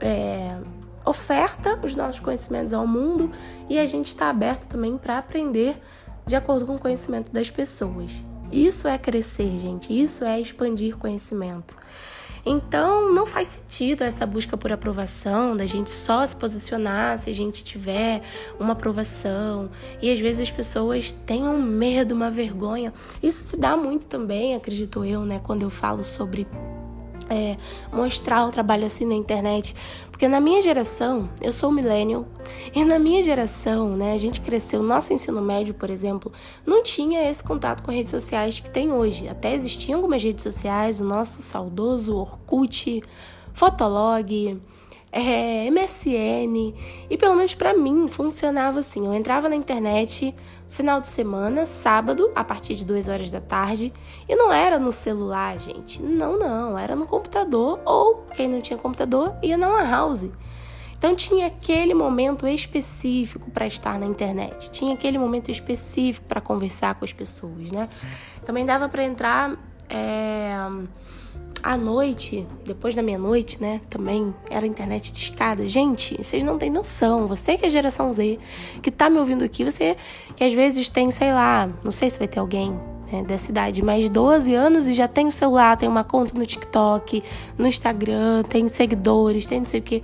é, 0.00 0.58
oferta 1.04 1.78
os 1.82 1.94
nossos 1.94 2.20
conhecimentos 2.20 2.72
ao 2.72 2.86
mundo 2.86 3.30
e 3.68 3.78
a 3.78 3.86
gente 3.86 4.08
está 4.08 4.30
aberto 4.30 4.66
também 4.66 4.96
para 4.96 5.18
aprender 5.18 5.76
de 6.26 6.34
acordo 6.34 6.66
com 6.66 6.76
o 6.76 6.80
conhecimento 6.80 7.30
das 7.30 7.50
pessoas. 7.50 8.12
Isso 8.50 8.88
é 8.88 8.96
crescer, 8.96 9.58
gente. 9.58 9.92
Isso 9.92 10.24
é 10.24 10.40
expandir 10.40 10.96
conhecimento. 10.96 11.74
Então, 12.46 13.12
não 13.12 13.24
faz 13.24 13.48
sentido 13.48 14.02
essa 14.02 14.26
busca 14.26 14.56
por 14.56 14.70
aprovação, 14.70 15.56
da 15.56 15.64
gente 15.64 15.90
só 15.90 16.26
se 16.26 16.36
posicionar 16.36 17.18
se 17.18 17.30
a 17.30 17.32
gente 17.32 17.64
tiver 17.64 18.22
uma 18.60 18.72
aprovação. 18.72 19.70
E 20.02 20.12
às 20.12 20.20
vezes 20.20 20.42
as 20.42 20.50
pessoas 20.50 21.10
têm 21.24 21.48
um 21.48 21.60
medo, 21.60 22.14
uma 22.14 22.30
vergonha. 22.30 22.92
Isso 23.22 23.50
se 23.50 23.56
dá 23.56 23.76
muito 23.76 24.06
também, 24.06 24.54
acredito 24.54 25.04
eu, 25.04 25.24
né, 25.24 25.40
quando 25.42 25.62
eu 25.62 25.70
falo 25.70 26.04
sobre 26.04 26.46
é, 27.28 27.56
mostrar 27.92 28.46
o 28.46 28.52
trabalho 28.52 28.86
assim 28.86 29.04
na 29.04 29.14
internet. 29.14 29.74
Porque 30.10 30.28
na 30.28 30.40
minha 30.40 30.62
geração, 30.62 31.28
eu 31.40 31.52
sou 31.52 31.72
millennial, 31.72 32.24
e 32.72 32.84
na 32.84 33.00
minha 33.00 33.22
geração, 33.22 33.96
né, 33.96 34.12
a 34.12 34.16
gente 34.16 34.40
cresceu, 34.40 34.82
nosso 34.82 35.12
ensino 35.12 35.42
médio, 35.42 35.74
por 35.74 35.90
exemplo, 35.90 36.32
não 36.64 36.82
tinha 36.82 37.28
esse 37.28 37.42
contato 37.42 37.82
com 37.82 37.90
redes 37.90 38.12
sociais 38.12 38.60
que 38.60 38.70
tem 38.70 38.92
hoje. 38.92 39.28
Até 39.28 39.52
existiam 39.54 39.96
algumas 39.96 40.22
redes 40.22 40.42
sociais, 40.44 41.00
o 41.00 41.04
nosso 41.04 41.42
saudoso 41.42 42.16
Orkut, 42.16 43.02
Fotolog, 43.52 44.60
é, 45.10 45.70
MSN, 45.70 46.74
e 47.10 47.16
pelo 47.16 47.36
menos 47.36 47.54
para 47.54 47.74
mim 47.74 48.08
funcionava 48.08 48.80
assim. 48.80 49.06
Eu 49.06 49.14
entrava 49.14 49.48
na 49.48 49.56
internet 49.56 50.34
final 50.74 51.00
de 51.00 51.06
semana, 51.06 51.64
sábado, 51.64 52.32
a 52.34 52.42
partir 52.42 52.74
de 52.74 52.84
2 52.84 53.06
horas 53.08 53.30
da 53.30 53.40
tarde, 53.40 53.92
e 54.28 54.34
não 54.34 54.52
era 54.52 54.76
no 54.76 54.90
celular, 54.90 55.56
gente. 55.56 56.02
Não, 56.02 56.36
não, 56.36 56.76
era 56.76 56.96
no 56.96 57.06
computador 57.06 57.80
ou 57.84 58.26
quem 58.34 58.48
não 58.48 58.60
tinha 58.60 58.76
computador 58.76 59.34
ia 59.40 59.56
na 59.56 59.68
lan 59.68 59.88
house. 59.88 60.28
Então 60.98 61.14
tinha 61.14 61.46
aquele 61.46 61.94
momento 61.94 62.46
específico 62.48 63.50
para 63.52 63.66
estar 63.66 64.00
na 64.00 64.06
internet, 64.06 64.70
tinha 64.70 64.94
aquele 64.94 65.16
momento 65.16 65.50
específico 65.50 66.26
para 66.26 66.40
conversar 66.40 66.96
com 66.96 67.04
as 67.04 67.12
pessoas, 67.12 67.70
né? 67.70 67.88
Também 68.44 68.66
dava 68.66 68.88
para 68.88 69.04
entrar 69.04 69.56
é 69.88 70.56
à 71.64 71.78
noite, 71.78 72.46
depois 72.62 72.94
da 72.94 73.02
meia-noite, 73.02 73.58
né? 73.58 73.80
Também 73.88 74.34
era 74.50 74.66
internet 74.66 75.10
de 75.10 75.18
escada. 75.18 75.66
Gente, 75.66 76.14
vocês 76.22 76.42
não 76.42 76.58
têm 76.58 76.68
noção. 76.68 77.26
Você 77.26 77.56
que 77.56 77.64
é 77.64 77.70
geração 77.70 78.12
Z, 78.12 78.38
que 78.82 78.90
tá 78.90 79.08
me 79.08 79.18
ouvindo 79.18 79.42
aqui, 79.42 79.64
você 79.64 79.96
que 80.36 80.44
às 80.44 80.52
vezes 80.52 80.90
tem, 80.90 81.10
sei 81.10 81.32
lá, 81.32 81.66
não 81.82 81.90
sei 81.90 82.10
se 82.10 82.18
vai 82.18 82.28
ter 82.28 82.38
alguém 82.38 82.78
né, 83.10 83.22
dessa 83.22 83.50
idade, 83.50 83.82
mas 83.82 84.10
12 84.10 84.54
anos 84.54 84.86
e 84.86 84.92
já 84.92 85.08
tem 85.08 85.26
o 85.26 85.32
celular, 85.32 85.74
tem 85.78 85.88
uma 85.88 86.04
conta 86.04 86.38
no 86.38 86.44
TikTok, 86.44 87.24
no 87.56 87.66
Instagram, 87.66 88.42
tem 88.42 88.68
seguidores, 88.68 89.46
tem 89.46 89.60
não 89.60 89.66
sei 89.66 89.80
o 89.80 89.82
quê. 89.82 90.02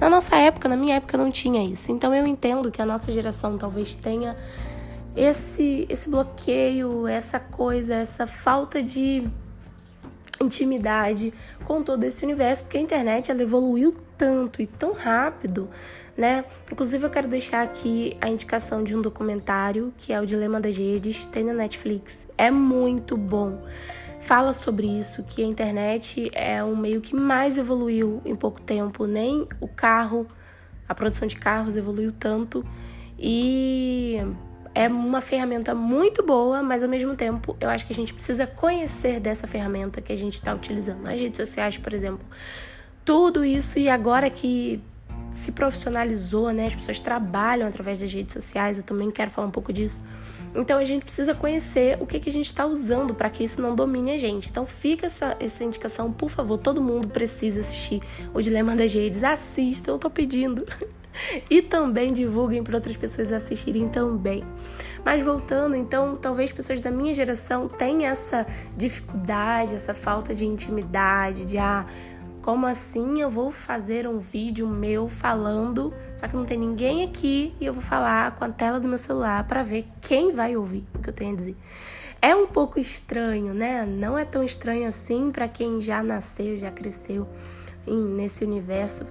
Na 0.00 0.08
nossa 0.08 0.34
época, 0.36 0.66
na 0.66 0.76
minha 0.78 0.96
época, 0.96 1.18
não 1.18 1.30
tinha 1.30 1.62
isso. 1.62 1.92
Então 1.92 2.14
eu 2.14 2.26
entendo 2.26 2.70
que 2.70 2.80
a 2.80 2.86
nossa 2.86 3.12
geração 3.12 3.58
talvez 3.58 3.94
tenha 3.94 4.34
esse, 5.14 5.86
esse 5.90 6.08
bloqueio, 6.08 7.06
essa 7.06 7.38
coisa, 7.38 7.96
essa 7.96 8.26
falta 8.26 8.82
de 8.82 9.28
intimidade 10.42 11.32
com 11.64 11.82
todo 11.82 12.04
esse 12.04 12.24
universo, 12.24 12.64
porque 12.64 12.78
a 12.78 12.80
internet 12.80 13.30
ela 13.30 13.42
evoluiu 13.42 13.94
tanto 14.16 14.60
e 14.60 14.66
tão 14.66 14.92
rápido, 14.92 15.68
né? 16.16 16.44
Inclusive 16.70 17.04
eu 17.04 17.10
quero 17.10 17.28
deixar 17.28 17.62
aqui 17.62 18.16
a 18.20 18.28
indicação 18.28 18.84
de 18.84 18.94
um 18.94 19.02
documentário 19.02 19.92
que 19.98 20.12
é 20.12 20.20
o 20.20 20.26
Dilema 20.26 20.60
das 20.60 20.76
Redes, 20.76 21.24
tem 21.26 21.44
na 21.44 21.52
Netflix. 21.52 22.26
É 22.36 22.50
muito 22.50 23.16
bom. 23.16 23.62
Fala 24.20 24.54
sobre 24.54 24.86
isso, 24.86 25.24
que 25.24 25.42
a 25.42 25.46
internet 25.46 26.30
é 26.32 26.62
um 26.62 26.76
meio 26.76 27.00
que 27.00 27.14
mais 27.14 27.58
evoluiu 27.58 28.22
em 28.24 28.36
pouco 28.36 28.60
tempo, 28.60 29.04
nem 29.04 29.48
o 29.60 29.66
carro, 29.66 30.28
a 30.88 30.94
produção 30.94 31.26
de 31.26 31.36
carros 31.36 31.74
evoluiu 31.74 32.12
tanto 32.12 32.64
e 33.18 34.18
é 34.74 34.88
uma 34.88 35.20
ferramenta 35.20 35.74
muito 35.74 36.22
boa, 36.22 36.62
mas 36.62 36.82
ao 36.82 36.88
mesmo 36.88 37.14
tempo 37.14 37.56
eu 37.60 37.68
acho 37.68 37.86
que 37.86 37.92
a 37.92 37.96
gente 37.96 38.12
precisa 38.12 38.46
conhecer 38.46 39.20
dessa 39.20 39.46
ferramenta 39.46 40.00
que 40.00 40.12
a 40.12 40.16
gente 40.16 40.34
está 40.34 40.54
utilizando. 40.54 41.02
Nas 41.02 41.20
redes 41.20 41.36
sociais, 41.36 41.76
por 41.76 41.92
exemplo, 41.92 42.24
tudo 43.04 43.44
isso 43.44 43.78
e 43.78 43.88
agora 43.88 44.30
que 44.30 44.80
se 45.34 45.52
profissionalizou, 45.52 46.50
né? 46.50 46.66
As 46.66 46.74
pessoas 46.74 47.00
trabalham 47.00 47.66
através 47.66 47.98
das 47.98 48.12
redes 48.12 48.32
sociais, 48.32 48.76
eu 48.76 48.82
também 48.82 49.10
quero 49.10 49.30
falar 49.30 49.48
um 49.48 49.50
pouco 49.50 49.72
disso. 49.72 50.00
Então 50.54 50.78
a 50.78 50.84
gente 50.84 51.04
precisa 51.04 51.34
conhecer 51.34 51.96
o 52.00 52.06
que, 52.06 52.20
que 52.20 52.28
a 52.28 52.32
gente 52.32 52.46
está 52.46 52.66
usando 52.66 53.14
para 53.14 53.30
que 53.30 53.42
isso 53.42 53.60
não 53.60 53.74
domine 53.74 54.12
a 54.12 54.18
gente. 54.18 54.50
Então 54.50 54.66
fica 54.66 55.06
essa, 55.06 55.36
essa 55.40 55.64
indicação, 55.64 56.12
por 56.12 56.30
favor, 56.30 56.58
todo 56.58 56.82
mundo 56.82 57.08
precisa 57.08 57.60
assistir 57.60 58.00
o 58.34 58.42
Dilema 58.42 58.76
das 58.76 58.92
Redes. 58.92 59.24
Assistam, 59.24 59.92
eu 59.92 59.98
tô 59.98 60.10
pedindo. 60.10 60.66
e 61.50 61.62
também 61.62 62.12
divulguem 62.12 62.62
para 62.62 62.76
outras 62.76 62.96
pessoas 62.96 63.32
assistirem 63.32 63.88
também. 63.88 64.44
Mas 65.04 65.22
voltando, 65.22 65.74
então, 65.74 66.16
talvez 66.16 66.52
pessoas 66.52 66.80
da 66.80 66.90
minha 66.90 67.12
geração 67.12 67.68
tenham 67.68 68.10
essa 68.10 68.46
dificuldade, 68.76 69.74
essa 69.74 69.94
falta 69.94 70.34
de 70.34 70.46
intimidade, 70.46 71.44
de 71.44 71.58
ah, 71.58 71.86
como 72.40 72.66
assim 72.66 73.20
eu 73.20 73.30
vou 73.30 73.50
fazer 73.50 74.06
um 74.06 74.18
vídeo 74.18 74.66
meu 74.66 75.08
falando, 75.08 75.92
só 76.16 76.28
que 76.28 76.36
não 76.36 76.44
tem 76.44 76.58
ninguém 76.58 77.04
aqui 77.04 77.54
e 77.60 77.66
eu 77.66 77.72
vou 77.72 77.82
falar 77.82 78.32
com 78.36 78.44
a 78.44 78.48
tela 78.48 78.78
do 78.78 78.88
meu 78.88 78.98
celular 78.98 79.44
para 79.46 79.62
ver 79.62 79.86
quem 80.00 80.32
vai 80.32 80.56
ouvir 80.56 80.84
o 80.94 80.98
que 81.00 81.08
eu 81.08 81.14
tenho 81.14 81.34
a 81.34 81.36
dizer. 81.36 81.56
É 82.20 82.36
um 82.36 82.46
pouco 82.46 82.78
estranho, 82.78 83.52
né? 83.52 83.84
Não 83.84 84.16
é 84.16 84.24
tão 84.24 84.44
estranho 84.44 84.88
assim 84.88 85.32
para 85.32 85.48
quem 85.48 85.80
já 85.80 86.00
nasceu, 86.02 86.56
já 86.56 86.70
cresceu 86.70 87.28
nesse 87.84 88.44
universo 88.44 89.04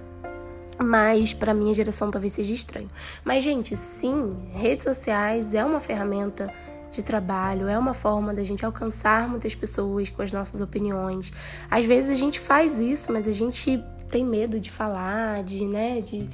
mas 0.82 1.32
para 1.32 1.54
minha 1.54 1.74
geração 1.74 2.10
talvez 2.10 2.32
seja 2.32 2.52
estranho. 2.52 2.88
Mas 3.24 3.42
gente, 3.42 3.76
sim, 3.76 4.36
redes 4.52 4.84
sociais 4.84 5.54
é 5.54 5.64
uma 5.64 5.80
ferramenta 5.80 6.52
de 6.90 7.02
trabalho, 7.02 7.68
é 7.68 7.78
uma 7.78 7.94
forma 7.94 8.34
da 8.34 8.42
gente 8.42 8.64
alcançar 8.64 9.28
muitas 9.28 9.54
pessoas 9.54 10.10
com 10.10 10.22
as 10.22 10.32
nossas 10.32 10.60
opiniões. 10.60 11.32
Às 11.70 11.84
vezes 11.86 12.10
a 12.10 12.14
gente 12.14 12.38
faz 12.38 12.78
isso, 12.78 13.10
mas 13.10 13.26
a 13.26 13.32
gente 13.32 13.82
tem 14.08 14.24
medo 14.24 14.60
de 14.60 14.70
falar, 14.70 15.42
de, 15.42 15.64
né, 15.64 16.02
de, 16.02 16.28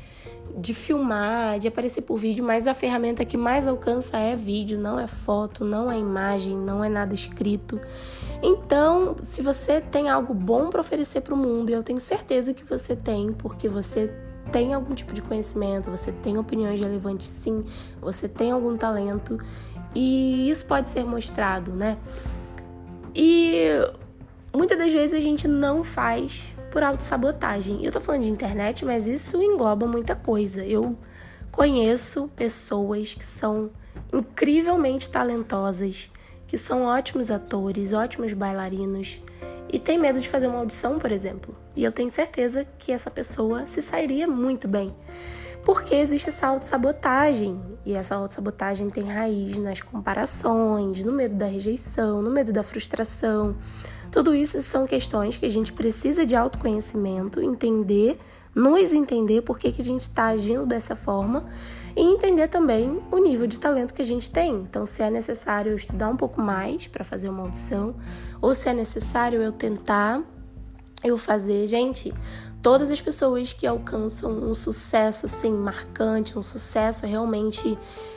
de 0.57 0.75
filmar, 0.75 1.61
de 1.61 1.69
aparecer 1.69 2.03
por 2.03 2.19
vídeo, 2.19 2.45
mas 2.45 2.67
a 2.67 2.75
ferramenta 2.75 3.25
que 3.25 3.37
mais 3.37 3.69
alcança 3.69 4.19
é 4.19 4.35
vídeo, 4.35 4.79
não 4.79 4.99
é 4.99 5.07
foto, 5.07 5.65
não 5.65 5.91
é 5.91 5.97
imagem, 5.97 6.57
não 6.57 6.83
é 6.83 6.89
nada 6.89 7.15
escrito. 7.15 7.81
Então, 8.43 9.17
se 9.23 9.41
você 9.41 9.81
tem 9.81 10.09
algo 10.09 10.35
bom 10.35 10.71
para 10.71 10.81
oferecer 10.81 11.21
para 11.21 11.35
o 11.35 11.37
mundo, 11.37 11.71
eu 11.71 11.85
tenho 11.85 12.01
certeza 12.01 12.53
que 12.53 12.65
você 12.65 12.97
tem, 12.97 13.33
porque 13.33 13.69
você 13.69 14.13
tem 14.53 14.75
algum 14.75 14.95
tipo 14.95 15.13
de 15.13 15.23
conhecimento, 15.23 15.91
você 15.91 16.13
tem 16.13 16.39
opiniões 16.39 16.81
relevantes, 16.81 17.27
sim, 17.27 17.65
você 18.01 18.29
tem 18.29 18.51
algum 18.51 18.77
talento 18.77 19.39
e 19.95 20.51
isso 20.51 20.67
pode 20.67 20.89
ser 20.89 21.05
mostrado, 21.05 21.73
né? 21.73 21.97
E 23.15 23.69
muitas 24.55 24.79
das 24.79 24.93
vezes 24.93 25.15
a 25.15 25.21
gente 25.21 25.49
não 25.49 25.83
faz 25.83 26.43
por 26.71 26.83
autossabotagem. 26.83 27.85
Eu 27.85 27.93
tô 27.93 28.01
falando 28.01 28.23
de 28.23 28.31
internet, 28.31 28.85
mas 28.85 29.07
isso 29.07 29.43
engloba 29.43 29.87
muita 29.87 30.15
coisa. 30.15 30.65
Eu 30.65 30.97
conheço 31.51 32.29
pessoas 32.37 33.15
que 33.15 33.25
são 33.25 33.71
incrivelmente 34.13 35.11
talentosas, 35.11 36.11
que 36.47 36.57
são 36.57 36.85
ótimos 36.85 37.31
atores, 37.31 37.93
ótimos 37.93 38.33
bailarinos 38.33 39.21
e 39.71 39.79
tem 39.79 39.99
medo 39.99 40.21
de 40.21 40.29
fazer 40.29 40.47
uma 40.47 40.59
audição, 40.59 40.99
por 40.99 41.13
exemplo. 41.13 41.55
E 41.77 41.85
eu 41.85 41.93
tenho 41.93 42.11
certeza 42.11 42.67
que 42.79 42.93
essa 42.93 43.11
pessoa 43.11 43.67
se 43.67 43.83
sairia 43.83 44.27
muito 44.27 44.67
bem. 44.67 44.95
Porque 45.65 45.95
existe 45.95 46.31
essa 46.31 46.47
autossabotagem. 46.47 47.61
E 47.85 47.95
essa 47.95 48.15
autossabotagem 48.15 48.89
tem 48.91 49.05
raiz 49.05 49.59
nas 49.59 49.81
comparações, 49.81 51.05
no 51.05 51.13
medo 51.13 51.35
da 51.35 51.47
rejeição, 51.47 52.23
no 52.23 52.31
medo 52.31 52.53
da 52.53 52.63
frustração. 52.63 53.57
Tudo 54.11 54.35
isso 54.35 54.61
são 54.63 54.87
questões 54.87 55.37
que 55.37 55.45
a 55.45 55.51
gente 55.51 55.73
precisa 55.73 56.25
de 56.25 56.35
autoconhecimento, 56.35 57.43
entender, 57.43 58.19
nos 58.55 58.93
entender 58.93 59.43
por 59.43 59.59
que, 59.59 59.71
que 59.71 59.83
a 59.83 59.85
gente 59.85 60.03
está 60.03 60.27
agindo 60.27 60.65
dessa 60.65 60.97
forma 60.97 61.45
e 61.99 62.01
entender 62.01 62.47
também 62.47 63.03
o 63.11 63.19
nível 63.19 63.49
de 63.49 63.59
talento 63.59 63.93
que 63.93 64.01
a 64.01 64.05
gente 64.05 64.31
tem. 64.31 64.55
Então, 64.55 64.87
se 64.87 65.03
é 65.03 65.11
necessário 65.11 65.73
eu 65.73 65.77
estudar 65.77 66.09
um 66.09 66.17
pouco 66.17 66.41
mais 66.41 66.87
para 66.87 67.05
fazer 67.05 67.29
uma 67.29 67.43
audição, 67.43 67.97
ou 68.41 68.55
se 68.55 68.69
é 68.69 68.73
necessário 68.73 69.43
eu 69.43 69.51
tentar 69.51 70.23
eu 71.03 71.19
fazer, 71.19 71.67
gente, 71.67 72.15
todas 72.63 72.89
as 72.89 73.01
pessoas 73.01 73.53
que 73.53 73.67
alcançam 73.67 74.31
um 74.31 74.55
sucesso 74.55 75.27
assim 75.27 75.53
marcante, 75.53 76.39
um 76.39 76.43
sucesso 76.43 77.05
realmente 77.05 77.77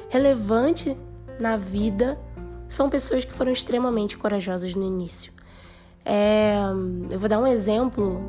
relevante 0.09 0.95
na 1.39 1.57
vida, 1.57 2.19
são 2.69 2.87
pessoas 2.87 3.25
que 3.25 3.33
foram 3.33 3.51
extremamente 3.51 4.15
corajosas 4.15 4.75
no 4.75 4.83
início. 4.83 5.33
É, 6.05 6.55
eu 7.09 7.17
vou 7.17 7.27
dar 7.27 7.39
um 7.39 7.47
exemplo 7.47 8.21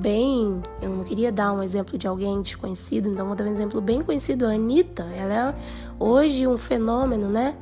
bem. 0.00 0.62
Eu 0.80 0.90
não 0.90 1.04
queria 1.04 1.32
dar 1.32 1.52
um 1.52 1.62
exemplo 1.62 1.98
de 1.98 2.06
alguém 2.06 2.40
desconhecido, 2.42 3.08
então 3.08 3.26
vou 3.26 3.34
dar 3.34 3.44
um 3.44 3.52
exemplo 3.52 3.80
bem 3.80 4.02
conhecido. 4.02 4.46
A 4.46 4.50
Anitta, 4.50 5.04
ela 5.04 5.34
é 5.34 5.54
hoje 5.98 6.46
um 6.46 6.56
fenômeno, 6.56 7.28
né? 7.28 7.56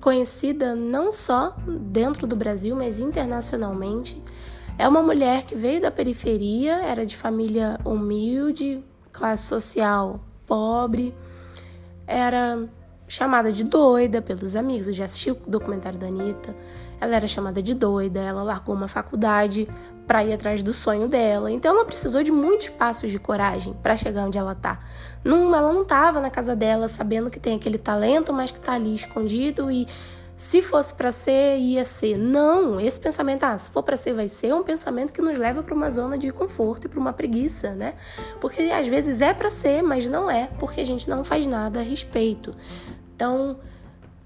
Conhecida 0.00 0.74
não 0.74 1.12
só 1.12 1.56
dentro 1.66 2.26
do 2.26 2.36
Brasil, 2.36 2.76
mas 2.76 3.00
internacionalmente. 3.00 4.22
É 4.78 4.86
uma 4.86 5.02
mulher 5.02 5.44
que 5.44 5.54
veio 5.54 5.80
da 5.80 5.90
periferia, 5.90 6.74
era 6.84 7.04
de 7.04 7.16
família 7.16 7.78
humilde, 7.84 8.84
classe 9.12 9.44
social 9.44 10.20
pobre, 10.46 11.14
era 12.06 12.66
chamada 13.06 13.52
de 13.52 13.64
doida 13.64 14.22
pelos 14.22 14.54
amigos. 14.54 14.86
Eu 14.86 14.92
já 14.94 15.04
assisti 15.04 15.30
o 15.30 15.34
documentário 15.46 15.98
da 15.98 16.06
Anitta. 16.06 16.54
Ela 17.00 17.16
era 17.16 17.26
chamada 17.26 17.62
de 17.62 17.74
doida, 17.74 18.20
ela 18.20 18.42
largou 18.42 18.74
uma 18.74 18.88
faculdade 18.88 19.68
para 20.08 20.24
ir 20.24 20.32
atrás 20.32 20.62
do 20.62 20.72
sonho 20.72 21.06
dela. 21.06 21.50
Então 21.50 21.74
ela 21.76 21.84
precisou 21.84 22.22
de 22.22 22.32
muitos 22.32 22.70
passos 22.70 23.10
de 23.10 23.18
coragem 23.18 23.74
para 23.82 23.94
chegar 23.94 24.24
onde 24.24 24.38
ela 24.38 24.54
tá. 24.54 24.80
Não, 25.22 25.54
ela 25.54 25.70
não 25.70 25.84
tava 25.84 26.18
na 26.18 26.30
casa 26.30 26.56
dela 26.56 26.88
sabendo 26.88 27.30
que 27.30 27.38
tem 27.38 27.54
aquele 27.54 27.76
talento, 27.76 28.32
mas 28.32 28.50
que 28.50 28.58
tá 28.58 28.72
ali 28.72 28.94
escondido 28.94 29.70
e 29.70 29.86
se 30.34 30.62
fosse 30.62 30.94
para 30.94 31.12
ser, 31.12 31.58
ia 31.58 31.84
ser. 31.84 32.16
Não, 32.16 32.80
esse 32.80 32.98
pensamento, 32.98 33.42
ah, 33.42 33.58
se 33.58 33.68
for 33.70 33.82
para 33.82 33.96
ser, 33.96 34.14
vai 34.14 34.28
ser, 34.28 34.46
é 34.46 34.54
um 34.54 34.62
pensamento 34.62 35.12
que 35.12 35.20
nos 35.20 35.36
leva 35.36 35.62
para 35.62 35.74
uma 35.74 35.90
zona 35.90 36.16
de 36.16 36.30
conforto 36.30 36.86
e 36.86 36.88
para 36.88 36.98
uma 36.98 37.12
preguiça, 37.12 37.74
né? 37.74 37.94
Porque 38.40 38.62
às 38.62 38.86
vezes 38.86 39.20
é 39.20 39.34
para 39.34 39.50
ser, 39.50 39.82
mas 39.82 40.08
não 40.08 40.30
é, 40.30 40.48
porque 40.58 40.80
a 40.80 40.86
gente 40.86 41.10
não 41.10 41.22
faz 41.22 41.46
nada 41.46 41.80
a 41.80 41.82
respeito. 41.82 42.54
Então, 43.14 43.58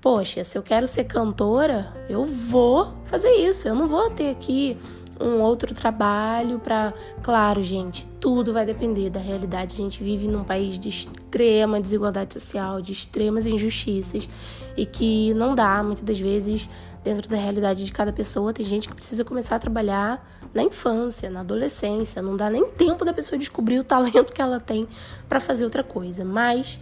poxa, 0.02 0.44
se 0.44 0.56
eu 0.56 0.62
quero 0.62 0.86
ser 0.86 1.04
cantora, 1.04 1.90
eu 2.10 2.26
vou 2.26 2.92
fazer 3.06 3.30
isso. 3.30 3.66
Eu 3.66 3.74
não 3.74 3.88
vou 3.88 4.10
ter 4.10 4.30
aqui 4.30 4.78
um 5.22 5.40
outro 5.40 5.74
trabalho 5.74 6.58
para, 6.58 6.92
claro, 7.22 7.62
gente, 7.62 8.06
tudo 8.20 8.52
vai 8.52 8.66
depender 8.66 9.08
da 9.08 9.20
realidade. 9.20 9.74
A 9.74 9.76
gente 9.76 10.02
vive 10.02 10.26
num 10.26 10.42
país 10.42 10.78
de 10.78 10.88
extrema 10.88 11.80
desigualdade 11.80 12.35
social, 12.35 12.82
de 12.82 12.92
extremas 12.92 13.46
injustiças 13.46 14.28
e 14.76 14.85
que 14.85 15.32
não 15.35 15.54
dá 15.54 15.82
muitas 15.82 16.04
das 16.04 16.18
vezes 16.18 16.68
dentro 17.04 17.28
da 17.28 17.37
realidade 17.37 17.85
de 17.85 17.92
cada 17.92 18.12
pessoa. 18.12 18.52
Tem 18.52 18.64
gente 18.66 18.88
que 18.88 18.94
precisa 18.94 19.24
começar 19.24 19.56
a 19.56 19.58
trabalhar 19.58 20.26
na 20.52 20.62
infância, 20.62 21.30
na 21.30 21.40
adolescência, 21.40 22.20
não 22.20 22.37
dá 22.37 22.50
nem 22.50 22.68
tempo 22.70 23.04
da 23.04 23.12
pessoa 23.12 23.38
descobrir 23.38 23.78
o 23.78 23.85
talento 23.85 24.32
que 24.32 24.42
ela 24.42 24.61
tem 24.61 24.87
para 25.28 25.40
fazer 25.40 25.64
outra 25.64 25.82
coisa. 25.82 26.24
Mas 26.24 26.78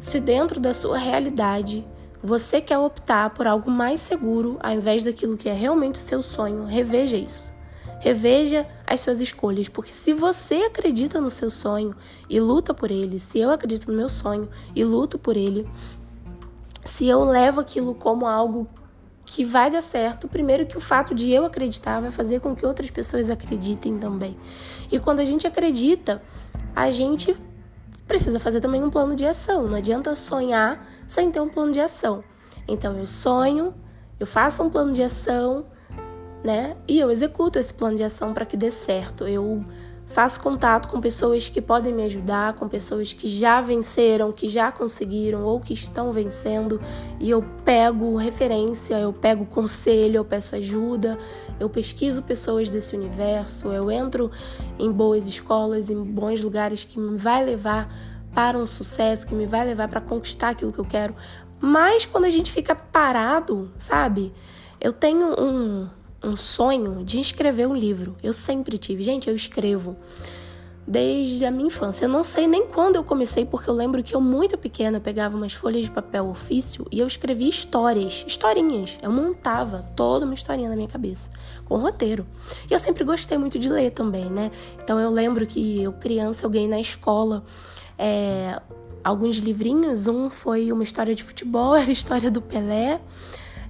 se 0.00 0.20
dentro 0.20 0.58
da 0.58 0.74
sua 0.74 0.98
realidade 0.98 1.84
você 2.22 2.60
quer 2.60 2.78
optar 2.78 3.30
por 3.30 3.46
algo 3.46 3.70
mais 3.70 4.00
seguro 4.00 4.58
ao 4.62 4.72
invés 4.72 5.04
daquilo 5.04 5.36
que 5.36 5.48
é 5.48 5.52
realmente 5.52 5.96
o 5.96 6.02
seu 6.02 6.22
sonho, 6.22 6.64
reveja 6.64 7.16
isso. 7.16 7.52
Reveja 8.04 8.66
as 8.86 9.00
suas 9.00 9.18
escolhas, 9.18 9.66
porque 9.66 9.90
se 9.90 10.12
você 10.12 10.56
acredita 10.56 11.22
no 11.22 11.30
seu 11.30 11.50
sonho 11.50 11.96
e 12.28 12.38
luta 12.38 12.74
por 12.74 12.90
ele, 12.90 13.18
se 13.18 13.38
eu 13.38 13.50
acredito 13.50 13.90
no 13.90 13.96
meu 13.96 14.10
sonho 14.10 14.46
e 14.76 14.84
luto 14.84 15.18
por 15.18 15.38
ele, 15.38 15.66
se 16.84 17.06
eu 17.08 17.24
levo 17.24 17.62
aquilo 17.62 17.94
como 17.94 18.26
algo 18.26 18.66
que 19.24 19.42
vai 19.42 19.70
dar 19.70 19.80
certo, 19.80 20.28
primeiro 20.28 20.66
que 20.66 20.76
o 20.76 20.82
fato 20.82 21.14
de 21.14 21.32
eu 21.32 21.46
acreditar 21.46 21.98
vai 21.98 22.10
fazer 22.10 22.40
com 22.40 22.54
que 22.54 22.66
outras 22.66 22.90
pessoas 22.90 23.30
acreditem 23.30 23.98
também. 23.98 24.36
E 24.92 24.98
quando 24.98 25.20
a 25.20 25.24
gente 25.24 25.46
acredita, 25.46 26.22
a 26.76 26.90
gente 26.90 27.34
precisa 28.06 28.38
fazer 28.38 28.60
também 28.60 28.84
um 28.84 28.90
plano 28.90 29.16
de 29.16 29.24
ação. 29.24 29.66
Não 29.66 29.78
adianta 29.78 30.14
sonhar 30.14 30.86
sem 31.06 31.30
ter 31.30 31.40
um 31.40 31.48
plano 31.48 31.72
de 31.72 31.80
ação. 31.80 32.22
Então 32.68 32.98
eu 32.98 33.06
sonho, 33.06 33.72
eu 34.20 34.26
faço 34.26 34.62
um 34.62 34.68
plano 34.68 34.92
de 34.92 35.02
ação, 35.02 35.64
né? 36.44 36.76
E 36.86 37.00
eu 37.00 37.10
executo 37.10 37.58
esse 37.58 37.72
plano 37.72 37.96
de 37.96 38.04
ação 38.04 38.34
para 38.34 38.44
que 38.44 38.56
dê 38.56 38.70
certo. 38.70 39.26
Eu 39.26 39.64
faço 40.06 40.40
contato 40.40 40.88
com 40.88 41.00
pessoas 41.00 41.48
que 41.48 41.60
podem 41.60 41.92
me 41.92 42.04
ajudar, 42.04 42.52
com 42.52 42.68
pessoas 42.68 43.12
que 43.12 43.26
já 43.26 43.60
venceram, 43.60 44.30
que 44.30 44.48
já 44.48 44.70
conseguiram 44.70 45.42
ou 45.42 45.58
que 45.58 45.72
estão 45.72 46.12
vencendo, 46.12 46.80
e 47.18 47.30
eu 47.30 47.42
pego 47.64 48.14
referência, 48.16 48.96
eu 48.96 49.12
pego 49.12 49.44
conselho, 49.46 50.18
eu 50.18 50.24
peço 50.24 50.54
ajuda, 50.54 51.18
eu 51.58 51.68
pesquiso 51.68 52.22
pessoas 52.22 52.70
desse 52.70 52.94
universo, 52.94 53.68
eu 53.68 53.90
entro 53.90 54.30
em 54.78 54.92
boas 54.92 55.26
escolas, 55.26 55.90
em 55.90 56.00
bons 56.00 56.42
lugares 56.42 56.84
que 56.84 57.00
me 57.00 57.16
vai 57.16 57.44
levar 57.44 57.88
para 58.32 58.58
um 58.58 58.66
sucesso, 58.66 59.26
que 59.26 59.34
me 59.34 59.46
vai 59.46 59.64
levar 59.64 59.88
para 59.88 60.00
conquistar 60.00 60.50
aquilo 60.50 60.72
que 60.72 60.78
eu 60.78 60.84
quero, 60.84 61.14
Mas 61.60 62.04
quando 62.04 62.26
a 62.26 62.30
gente 62.30 62.52
fica 62.52 62.74
parado, 62.74 63.72
sabe? 63.78 64.34
Eu 64.78 64.92
tenho 64.92 65.28
um, 65.40 65.88
um 66.24 66.36
sonho 66.36 67.04
de 67.04 67.20
escrever 67.20 67.66
um 67.66 67.76
livro. 67.76 68.16
Eu 68.22 68.32
sempre 68.32 68.78
tive. 68.78 69.02
Gente, 69.02 69.28
eu 69.28 69.36
escrevo 69.36 69.96
desde 70.86 71.44
a 71.44 71.50
minha 71.50 71.66
infância. 71.66 72.04
Eu 72.04 72.08
não 72.08 72.22
sei 72.22 72.46
nem 72.46 72.66
quando 72.66 72.96
eu 72.96 73.04
comecei, 73.04 73.44
porque 73.44 73.68
eu 73.68 73.74
lembro 73.74 74.02
que 74.02 74.14
eu, 74.14 74.20
muito 74.20 74.56
pequena, 74.58 75.00
pegava 75.00 75.36
umas 75.36 75.52
folhas 75.52 75.84
de 75.84 75.90
papel 75.90 76.28
ofício 76.28 76.86
e 76.90 77.00
eu 77.00 77.06
escrevia 77.06 77.48
histórias, 77.48 78.24
historinhas. 78.26 78.98
Eu 79.02 79.10
montava 79.10 79.82
toda 79.96 80.24
uma 80.24 80.34
historinha 80.34 80.68
na 80.68 80.76
minha 80.76 80.88
cabeça, 80.88 81.28
com 81.64 81.76
roteiro. 81.76 82.26
E 82.70 82.72
eu 82.72 82.78
sempre 82.78 83.04
gostei 83.04 83.38
muito 83.38 83.58
de 83.58 83.68
ler 83.68 83.90
também, 83.90 84.26
né? 84.26 84.50
Então 84.82 84.98
eu 85.00 85.10
lembro 85.10 85.46
que 85.46 85.82
eu, 85.82 85.92
criança, 85.92 86.44
eu 86.44 86.50
ganhei 86.50 86.68
na 86.68 86.80
escola. 86.80 87.44
É, 87.98 88.60
alguns 89.02 89.36
livrinhos, 89.36 90.06
um 90.06 90.28
foi 90.28 90.70
uma 90.70 90.82
história 90.82 91.14
de 91.14 91.22
futebol, 91.22 91.74
era 91.76 91.88
a 91.88 91.92
história 91.92 92.30
do 92.30 92.42
Pelé. 92.42 93.00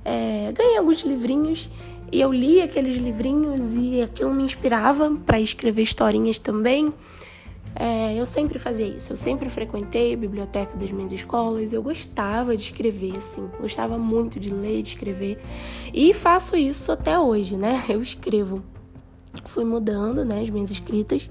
É, 0.05 0.53
ganhei 0.53 0.77
alguns 0.77 1.01
livrinhos 1.03 1.71
e 2.11 2.21
eu 2.21 2.33
li 2.33 2.61
aqueles 2.61 2.97
livrinhos 2.97 3.73
e 3.75 4.03
aquilo 4.03 4.33
me 4.33 4.43
inspirava 4.43 5.15
para 5.27 5.41
escrever 5.41 5.83
historinhas 5.83 6.39
também. 6.39 6.93
É, 7.77 8.15
eu 8.15 8.25
sempre 8.25 8.59
fazia 8.59 8.87
isso, 8.87 9.13
eu 9.13 9.17
sempre 9.17 9.49
frequentei 9.49 10.15
a 10.15 10.17
biblioteca 10.17 10.77
das 10.77 10.93
minhas 10.93 11.11
escolas, 11.11 11.73
eu 11.73 11.83
gostava 11.83 12.57
de 12.57 12.63
escrever, 12.63 13.17
assim, 13.17 13.51
gostava 13.61 13.99
muito 13.99 14.39
de 14.39 14.53
ler, 14.53 14.81
de 14.81 14.91
escrever, 14.91 15.43
e 15.93 16.15
faço 16.15 16.57
isso 16.57 16.93
até 16.93 17.19
hoje, 17.19 17.57
né? 17.57 17.85
Eu 17.89 18.01
escrevo. 18.01 18.63
Fui 19.47 19.65
mudando, 19.65 20.25
né, 20.25 20.43
as 20.43 20.51
minhas 20.51 20.71
escritas, 20.71 21.29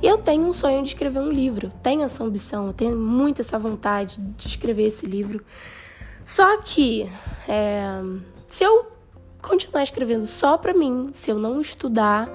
e 0.00 0.06
eu 0.06 0.16
tenho 0.16 0.46
um 0.46 0.52
sonho 0.54 0.82
de 0.82 0.88
escrever 0.88 1.20
um 1.20 1.30
livro, 1.30 1.70
tenho 1.82 2.00
essa 2.00 2.24
ambição, 2.24 2.72
tenho 2.72 2.96
muito 2.96 3.42
essa 3.42 3.58
vontade 3.58 4.18
de 4.18 4.46
escrever 4.46 4.84
esse 4.84 5.04
livro. 5.04 5.44
Só 6.24 6.56
que, 6.62 7.06
é, 7.46 8.00
se 8.46 8.64
eu 8.64 8.93
continuar 9.44 9.82
escrevendo 9.82 10.26
só 10.26 10.56
para 10.56 10.72
mim, 10.72 11.10
se 11.12 11.30
eu 11.30 11.38
não 11.38 11.60
estudar, 11.60 12.28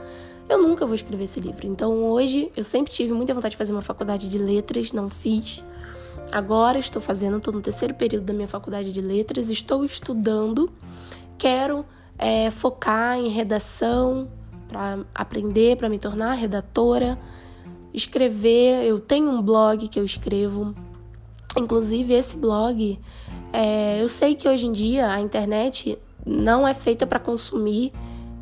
eu 0.47 0.61
nunca 0.61 0.85
vou 0.85 0.95
escrever 0.95 1.25
esse 1.25 1.39
livro. 1.39 1.65
Então 1.67 2.03
hoje 2.05 2.51
eu 2.55 2.63
sempre 2.63 2.93
tive 2.93 3.13
muita 3.13 3.33
vontade 3.33 3.51
de 3.51 3.57
fazer 3.57 3.71
uma 3.71 3.81
faculdade 3.81 4.29
de 4.29 4.37
letras, 4.37 4.93
não 4.93 5.09
fiz. 5.09 5.63
Agora 6.31 6.77
estou 6.77 7.01
fazendo, 7.01 7.37
estou 7.37 7.53
no 7.53 7.61
terceiro 7.61 7.93
período 7.93 8.25
da 8.25 8.33
minha 8.33 8.47
faculdade 8.47 8.91
de 8.91 9.01
letras, 9.01 9.49
estou 9.49 9.83
estudando, 9.83 10.71
quero 11.37 11.83
é, 12.17 12.51
focar 12.51 13.17
em 13.17 13.29
redação 13.29 14.29
para 14.67 14.99
aprender, 15.13 15.77
para 15.77 15.89
me 15.89 15.97
tornar 15.97 16.33
redatora, 16.33 17.17
escrever. 17.91 18.85
Eu 18.85 18.99
tenho 18.99 19.31
um 19.31 19.41
blog 19.41 19.87
que 19.87 19.99
eu 19.99 20.05
escrevo, 20.05 20.75
inclusive 21.57 22.13
esse 22.13 22.37
blog. 22.37 22.99
É, 23.51 23.99
eu 23.99 24.07
sei 24.07 24.35
que 24.35 24.47
hoje 24.47 24.67
em 24.67 24.71
dia 24.71 25.11
a 25.11 25.19
internet 25.19 25.97
não 26.25 26.67
é 26.67 26.73
feita 26.73 27.05
para 27.07 27.19
consumir 27.19 27.91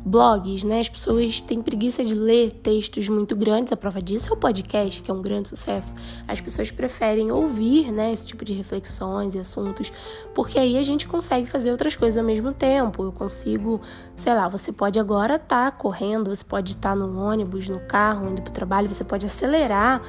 blogs, 0.04 0.64
né? 0.64 0.80
As 0.80 0.88
pessoas 0.88 1.40
têm 1.40 1.60
preguiça 1.60 2.04
de 2.04 2.14
ler 2.14 2.52
textos 2.52 3.08
muito 3.08 3.36
grandes. 3.36 3.72
A 3.72 3.76
prova 3.76 4.00
disso 4.00 4.30
é 4.30 4.32
o 4.32 4.36
podcast, 4.36 5.02
que 5.02 5.10
é 5.10 5.14
um 5.14 5.20
grande 5.20 5.48
sucesso. 5.48 5.92
As 6.26 6.40
pessoas 6.40 6.70
preferem 6.70 7.30
ouvir, 7.30 7.92
né, 7.92 8.12
esse 8.12 8.26
tipo 8.26 8.44
de 8.44 8.54
reflexões 8.54 9.34
e 9.34 9.38
assuntos, 9.38 9.92
porque 10.34 10.58
aí 10.58 10.78
a 10.78 10.82
gente 10.82 11.06
consegue 11.06 11.46
fazer 11.46 11.70
outras 11.70 11.94
coisas 11.94 12.16
ao 12.16 12.24
mesmo 12.24 12.52
tempo. 12.52 13.04
Eu 13.04 13.12
consigo, 13.12 13.80
sei 14.16 14.34
lá, 14.34 14.48
você 14.48 14.72
pode 14.72 14.98
agora 14.98 15.36
estar 15.36 15.70
tá 15.70 15.76
correndo, 15.76 16.34
você 16.34 16.44
pode 16.44 16.72
estar 16.72 16.90
tá 16.90 16.96
no 16.96 17.20
ônibus, 17.20 17.68
no 17.68 17.80
carro, 17.80 18.30
indo 18.30 18.42
para 18.42 18.50
o 18.50 18.54
trabalho, 18.54 18.88
você 18.88 19.04
pode 19.04 19.26
acelerar 19.26 20.00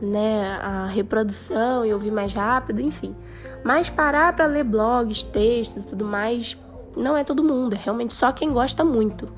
né, 0.00 0.58
a 0.60 0.86
reprodução 0.86 1.86
e 1.86 1.92
ouvir 1.92 2.10
mais 2.10 2.34
rápido, 2.34 2.80
enfim. 2.80 3.14
Mas 3.64 3.88
parar 3.88 4.32
para 4.34 4.46
ler 4.46 4.64
blogs, 4.64 5.22
textos 5.22 5.84
e 5.84 5.86
tudo 5.86 6.04
mais 6.04 6.56
não 6.96 7.16
é 7.16 7.24
todo 7.24 7.42
mundo, 7.42 7.74
é 7.74 7.78
realmente 7.78 8.12
só 8.12 8.32
quem 8.32 8.52
gosta 8.52 8.84
muito, 8.84 9.28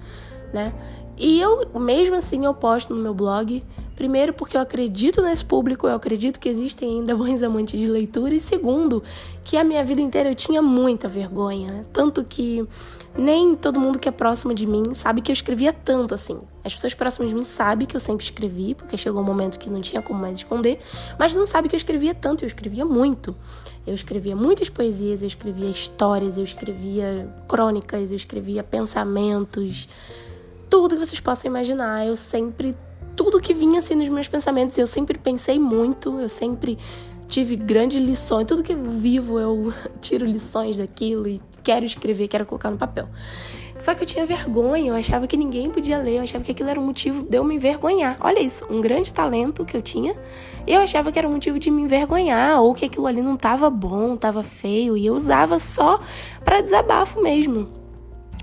né? 0.52 0.72
E 1.16 1.40
eu, 1.40 1.68
mesmo 1.78 2.16
assim, 2.16 2.44
eu 2.44 2.52
posto 2.52 2.92
no 2.92 3.00
meu 3.00 3.14
blog, 3.14 3.62
primeiro 3.94 4.32
porque 4.32 4.56
eu 4.56 4.60
acredito 4.60 5.22
nesse 5.22 5.44
público, 5.44 5.86
eu 5.86 5.94
acredito 5.94 6.40
que 6.40 6.48
existem 6.48 6.98
ainda 6.98 7.14
bons 7.16 7.42
amantes 7.42 7.78
de 7.78 7.86
leitura, 7.86 8.34
e 8.34 8.40
segundo, 8.40 9.02
que 9.44 9.56
a 9.56 9.62
minha 9.62 9.84
vida 9.84 10.00
inteira 10.00 10.28
eu 10.28 10.34
tinha 10.34 10.60
muita 10.60 11.06
vergonha, 11.06 11.70
né? 11.70 11.84
tanto 11.92 12.24
que 12.24 12.66
nem 13.16 13.54
todo 13.54 13.78
mundo 13.78 13.98
que 13.98 14.08
é 14.08 14.12
próximo 14.12 14.52
de 14.52 14.66
mim 14.66 14.92
sabe 14.92 15.20
que 15.20 15.30
eu 15.30 15.32
escrevia 15.32 15.72
tanto 15.72 16.14
assim. 16.14 16.36
As 16.64 16.74
pessoas 16.74 16.94
próximas 16.94 17.28
de 17.28 17.34
mim 17.36 17.44
sabem 17.44 17.86
que 17.86 17.94
eu 17.94 18.00
sempre 18.00 18.24
escrevi, 18.24 18.74
porque 18.74 18.96
chegou 18.96 19.22
um 19.22 19.24
momento 19.24 19.56
que 19.56 19.70
não 19.70 19.80
tinha 19.80 20.02
como 20.02 20.18
mais 20.18 20.38
esconder, 20.38 20.80
mas 21.16 21.32
não 21.32 21.46
sabe 21.46 21.68
que 21.68 21.76
eu 21.76 21.78
escrevia 21.78 22.12
tanto, 22.12 22.42
eu 22.42 22.48
escrevia 22.48 22.84
muito. 22.84 23.36
Eu 23.86 23.94
escrevia 23.94 24.34
muitas 24.34 24.68
poesias, 24.68 25.22
eu 25.22 25.28
escrevia 25.28 25.68
histórias, 25.68 26.38
eu 26.38 26.44
escrevia 26.44 27.28
crônicas, 27.46 28.10
eu 28.10 28.16
escrevia 28.16 28.62
pensamentos, 28.62 29.88
tudo 30.70 30.96
que 30.96 31.04
vocês 31.04 31.20
possam 31.20 31.50
imaginar. 31.50 32.06
Eu 32.06 32.16
sempre, 32.16 32.74
tudo 33.14 33.40
que 33.40 33.52
vinha 33.52 33.80
assim 33.80 33.94
nos 33.94 34.08
meus 34.08 34.26
pensamentos, 34.26 34.76
eu 34.78 34.86
sempre 34.86 35.18
pensei 35.18 35.58
muito, 35.58 36.18
eu 36.18 36.28
sempre 36.28 36.78
tive 37.28 37.56
grandes 37.56 38.02
lições. 38.02 38.46
Tudo 38.46 38.62
que 38.62 38.72
eu 38.72 38.82
vivo, 38.84 39.38
eu 39.38 39.72
tiro 40.00 40.24
lições 40.24 40.78
daquilo 40.78 41.28
e 41.28 41.40
quero 41.62 41.84
escrever, 41.84 42.28
quero 42.28 42.46
colocar 42.46 42.70
no 42.70 42.78
papel. 42.78 43.08
Só 43.78 43.94
que 43.94 44.02
eu 44.02 44.06
tinha 44.06 44.24
vergonha, 44.24 44.90
eu 44.90 44.94
achava 44.94 45.26
que 45.26 45.36
ninguém 45.36 45.68
podia 45.68 45.98
ler, 45.98 46.16
eu 46.16 46.22
achava 46.22 46.44
que 46.44 46.52
aquilo 46.52 46.68
era 46.68 46.80
um 46.80 46.84
motivo 46.86 47.22
de 47.22 47.36
eu 47.36 47.44
me 47.44 47.56
envergonhar. 47.56 48.16
Olha 48.20 48.40
isso, 48.40 48.64
um 48.70 48.80
grande 48.80 49.12
talento 49.12 49.64
que 49.64 49.76
eu 49.76 49.82
tinha, 49.82 50.14
eu 50.66 50.80
achava 50.80 51.10
que 51.10 51.18
era 51.18 51.28
um 51.28 51.32
motivo 51.32 51.58
de 51.58 51.70
me 51.70 51.82
envergonhar, 51.82 52.62
ou 52.62 52.74
que 52.74 52.84
aquilo 52.84 53.06
ali 53.06 53.20
não 53.20 53.34
estava 53.34 53.68
bom, 53.68 54.14
estava 54.14 54.42
feio, 54.42 54.96
e 54.96 55.06
eu 55.06 55.14
usava 55.14 55.58
só 55.58 56.00
para 56.44 56.60
desabafo 56.60 57.20
mesmo 57.20 57.84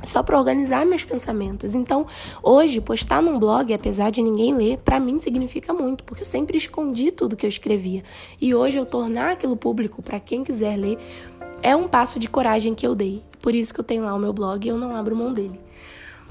só 0.03 0.23
para 0.23 0.37
organizar 0.37 0.85
meus 0.85 1.03
pensamentos. 1.03 1.75
Então, 1.75 2.05
hoje, 2.41 2.81
postar 2.81 3.21
num 3.21 3.37
blog, 3.37 3.73
apesar 3.73 4.09
de 4.09 4.21
ninguém 4.21 4.53
ler, 4.53 4.77
para 4.77 4.99
mim 4.99 5.19
significa 5.19 5.73
muito, 5.73 6.03
porque 6.03 6.23
eu 6.23 6.25
sempre 6.25 6.57
escondi 6.57 7.11
tudo 7.11 7.35
que 7.35 7.45
eu 7.45 7.49
escrevia. 7.49 8.03
E 8.39 8.53
hoje 8.55 8.77
eu 8.77 8.85
tornar 8.85 9.31
aquilo 9.31 9.55
público 9.55 10.01
para 10.01 10.19
quem 10.19 10.43
quiser 10.43 10.75
ler 10.75 10.97
é 11.61 11.75
um 11.75 11.87
passo 11.87 12.17
de 12.17 12.27
coragem 12.27 12.73
que 12.73 12.85
eu 12.85 12.95
dei. 12.95 13.23
Por 13.41 13.55
isso 13.55 13.73
que 13.73 13.79
eu 13.79 13.83
tenho 13.83 14.03
lá 14.03 14.13
o 14.13 14.19
meu 14.19 14.33
blog 14.33 14.65
e 14.65 14.69
eu 14.69 14.77
não 14.77 14.95
abro 14.95 15.15
mão 15.15 15.33
dele. 15.33 15.59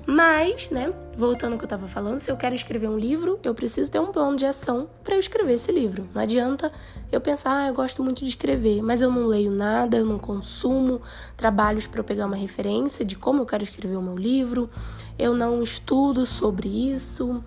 Mas, 0.06 0.70
né, 0.70 0.92
voltando 1.16 1.52
ao 1.52 1.58
que 1.58 1.64
eu 1.64 1.66
estava 1.66 1.86
falando, 1.86 2.18
se 2.18 2.30
eu 2.30 2.36
quero 2.36 2.54
escrever 2.54 2.88
um 2.88 2.98
livro, 2.98 3.38
eu 3.44 3.54
preciso 3.54 3.90
ter 3.90 4.00
um 4.00 4.06
plano 4.06 4.36
de 4.36 4.46
ação 4.46 4.88
para 5.04 5.14
eu 5.14 5.20
escrever 5.20 5.54
esse 5.54 5.70
livro. 5.70 6.08
Não 6.14 6.22
adianta 6.22 6.72
eu 7.12 7.20
pensar, 7.20 7.64
ah, 7.64 7.68
eu 7.68 7.74
gosto 7.74 8.02
muito 8.02 8.24
de 8.24 8.30
escrever, 8.30 8.82
mas 8.82 9.00
eu 9.00 9.10
não 9.10 9.26
leio 9.26 9.50
nada, 9.50 9.98
eu 9.98 10.06
não 10.06 10.18
consumo 10.18 11.00
trabalhos 11.36 11.86
para 11.86 12.00
eu 12.00 12.04
pegar 12.04 12.26
uma 12.26 12.36
referência 12.36 13.04
de 13.04 13.14
como 13.14 13.42
eu 13.42 13.46
quero 13.46 13.62
escrever 13.62 13.96
o 13.96 14.02
meu 14.02 14.16
livro, 14.16 14.70
eu 15.18 15.34
não 15.34 15.62
estudo 15.62 16.24
sobre 16.24 16.68
isso. 16.68 17.44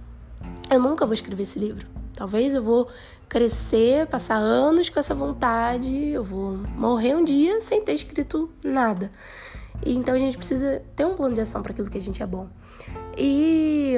Eu 0.69 0.79
nunca 0.79 1.05
vou 1.05 1.13
escrever 1.13 1.43
esse 1.43 1.57
livro. 1.57 1.87
Talvez 2.15 2.53
eu 2.53 2.61
vou 2.61 2.87
crescer, 3.27 4.05
passar 4.07 4.35
anos 4.35 4.89
com 4.89 4.99
essa 4.99 5.15
vontade, 5.15 5.93
eu 6.09 6.23
vou 6.23 6.51
morrer 6.77 7.15
um 7.15 7.23
dia 7.23 7.59
sem 7.59 7.81
ter 7.81 7.93
escrito 7.93 8.49
nada. 8.63 9.09
E 9.85 9.95
então 9.95 10.13
a 10.13 10.19
gente 10.19 10.37
precisa 10.37 10.81
ter 10.95 11.05
um 11.05 11.15
plano 11.15 11.35
de 11.35 11.41
ação 11.41 11.61
para 11.61 11.71
aquilo 11.71 11.89
que 11.89 11.97
a 11.97 12.01
gente 12.01 12.21
é 12.21 12.25
bom. 12.25 12.47
E 13.17 13.95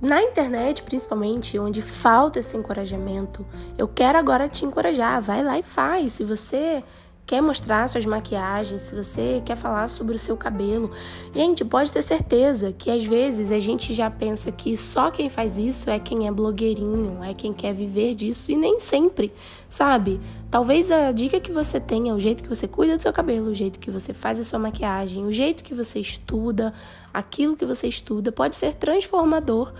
na 0.00 0.22
internet, 0.22 0.82
principalmente, 0.82 1.58
onde 1.58 1.82
falta 1.82 2.38
esse 2.38 2.56
encorajamento, 2.56 3.44
eu 3.76 3.86
quero 3.86 4.18
agora 4.18 4.48
te 4.48 4.64
encorajar. 4.64 5.20
Vai 5.20 5.42
lá 5.42 5.58
e 5.58 5.62
faz. 5.62 6.12
Se 6.12 6.24
você 6.24 6.82
quer 7.30 7.40
mostrar 7.40 7.88
suas 7.88 8.04
maquiagens, 8.04 8.82
se 8.82 8.92
você 8.92 9.40
quer 9.46 9.54
falar 9.54 9.86
sobre 9.86 10.16
o 10.16 10.18
seu 10.18 10.36
cabelo. 10.36 10.90
Gente, 11.32 11.64
pode 11.64 11.92
ter 11.92 12.02
certeza 12.02 12.72
que 12.72 12.90
às 12.90 13.04
vezes 13.04 13.52
a 13.52 13.58
gente 13.60 13.94
já 13.94 14.10
pensa 14.10 14.50
que 14.50 14.76
só 14.76 15.12
quem 15.12 15.28
faz 15.28 15.56
isso 15.56 15.88
é 15.88 16.00
quem 16.00 16.26
é 16.26 16.32
blogueirinho, 16.32 17.22
é 17.22 17.32
quem 17.32 17.52
quer 17.52 17.72
viver 17.72 18.16
disso 18.16 18.50
e 18.50 18.56
nem 18.56 18.80
sempre, 18.80 19.32
sabe? 19.68 20.20
Talvez 20.50 20.90
a 20.90 21.12
dica 21.12 21.38
que 21.38 21.52
você 21.52 21.78
tenha, 21.78 22.12
o 22.16 22.18
jeito 22.18 22.42
que 22.42 22.48
você 22.48 22.66
cuida 22.66 22.96
do 22.96 23.02
seu 23.02 23.12
cabelo, 23.12 23.50
o 23.50 23.54
jeito 23.54 23.78
que 23.78 23.92
você 23.92 24.12
faz 24.12 24.40
a 24.40 24.42
sua 24.42 24.58
maquiagem, 24.58 25.24
o 25.24 25.30
jeito 25.30 25.62
que 25.62 25.72
você 25.72 26.00
estuda, 26.00 26.74
aquilo 27.14 27.56
que 27.56 27.64
você 27.64 27.86
estuda 27.86 28.32
pode 28.32 28.56
ser 28.56 28.74
transformador 28.74 29.72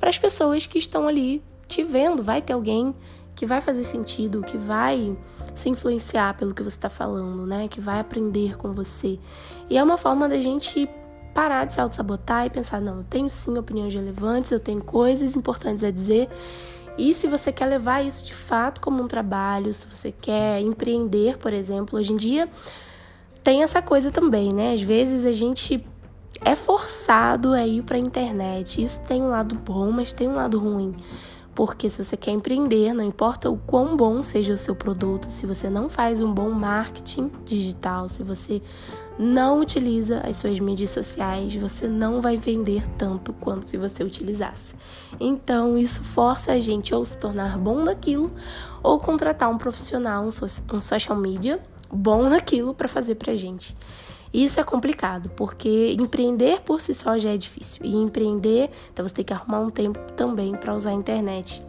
para 0.00 0.08
as 0.08 0.16
pessoas 0.16 0.64
que 0.64 0.78
estão 0.78 1.06
ali 1.06 1.42
te 1.68 1.82
vendo. 1.82 2.22
Vai 2.22 2.40
ter 2.40 2.54
alguém 2.54 2.94
que 3.34 3.44
vai 3.44 3.60
fazer 3.60 3.84
sentido, 3.84 4.42
que 4.42 4.56
vai 4.56 5.14
se 5.54 5.68
influenciar 5.68 6.36
pelo 6.36 6.54
que 6.54 6.62
você 6.62 6.76
está 6.76 6.88
falando, 6.88 7.46
né? 7.46 7.68
Que 7.68 7.80
vai 7.80 8.00
aprender 8.00 8.56
com 8.56 8.72
você. 8.72 9.18
E 9.68 9.78
é 9.78 9.82
uma 9.82 9.96
forma 9.96 10.28
da 10.28 10.38
gente 10.38 10.88
parar 11.32 11.64
de 11.64 11.72
se 11.72 11.80
auto-sabotar 11.80 12.46
e 12.46 12.50
pensar: 12.50 12.80
não, 12.80 12.98
eu 12.98 13.04
tenho 13.04 13.28
sim 13.28 13.56
opiniões 13.58 13.94
relevantes, 13.94 14.50
eu 14.50 14.60
tenho 14.60 14.82
coisas 14.82 15.36
importantes 15.36 15.84
a 15.84 15.90
dizer. 15.90 16.28
E 16.96 17.12
se 17.12 17.26
você 17.26 17.50
quer 17.50 17.66
levar 17.66 18.04
isso 18.04 18.24
de 18.24 18.34
fato 18.34 18.80
como 18.80 19.02
um 19.02 19.08
trabalho, 19.08 19.74
se 19.74 19.86
você 19.88 20.12
quer 20.12 20.60
empreender, 20.60 21.38
por 21.38 21.52
exemplo, 21.52 21.98
hoje 21.98 22.12
em 22.12 22.16
dia 22.16 22.48
tem 23.42 23.62
essa 23.62 23.82
coisa 23.82 24.10
também, 24.10 24.52
né? 24.52 24.72
Às 24.72 24.80
vezes 24.80 25.26
a 25.26 25.32
gente 25.32 25.84
é 26.42 26.54
forçado 26.54 27.52
a 27.52 27.66
ir 27.66 27.82
para 27.82 27.96
a 27.96 28.00
internet. 28.00 28.82
Isso 28.82 29.00
tem 29.00 29.22
um 29.22 29.28
lado 29.28 29.54
bom, 29.54 29.90
mas 29.90 30.12
tem 30.12 30.28
um 30.28 30.34
lado 30.34 30.58
ruim. 30.58 30.94
Porque 31.54 31.88
se 31.88 32.04
você 32.04 32.16
quer 32.16 32.32
empreender, 32.32 32.92
não 32.92 33.04
importa 33.04 33.48
o 33.48 33.56
quão 33.56 33.96
bom 33.96 34.22
seja 34.22 34.54
o 34.54 34.58
seu 34.58 34.74
produto, 34.74 35.30
se 35.30 35.46
você 35.46 35.70
não 35.70 35.88
faz 35.88 36.20
um 36.20 36.32
bom 36.32 36.50
marketing 36.50 37.30
digital, 37.44 38.08
se 38.08 38.22
você 38.22 38.60
não 39.16 39.60
utiliza 39.60 40.18
as 40.20 40.36
suas 40.36 40.58
mídias 40.58 40.90
sociais, 40.90 41.54
você 41.54 41.86
não 41.86 42.20
vai 42.20 42.36
vender 42.36 42.84
tanto 42.98 43.32
quanto 43.32 43.68
se 43.68 43.76
você 43.76 44.02
utilizasse. 44.02 44.74
Então, 45.20 45.78
isso 45.78 46.02
força 46.02 46.52
a 46.52 46.60
gente 46.60 46.92
ou 46.92 47.04
se 47.04 47.16
tornar 47.16 47.56
bom 47.56 47.84
naquilo 47.84 48.32
ou 48.82 48.98
contratar 48.98 49.48
um 49.48 49.56
profissional, 49.56 50.24
um 50.72 50.80
social 50.80 51.16
media 51.16 51.60
bom 51.92 52.28
naquilo 52.28 52.74
para 52.74 52.88
fazer 52.88 53.14
pra 53.14 53.36
gente. 53.36 53.76
Isso 54.34 54.58
é 54.58 54.64
complicado, 54.64 55.30
porque 55.36 55.94
empreender 55.96 56.60
por 56.62 56.80
si 56.80 56.92
só 56.92 57.16
já 57.16 57.30
é 57.30 57.36
difícil. 57.36 57.86
E 57.86 57.94
empreender, 57.94 58.68
então 58.92 59.06
você 59.06 59.14
tem 59.14 59.24
que 59.24 59.32
arrumar 59.32 59.60
um 59.60 59.70
tempo 59.70 60.00
também 60.14 60.56
para 60.56 60.74
usar 60.74 60.90
a 60.90 60.92
internet. 60.92 61.62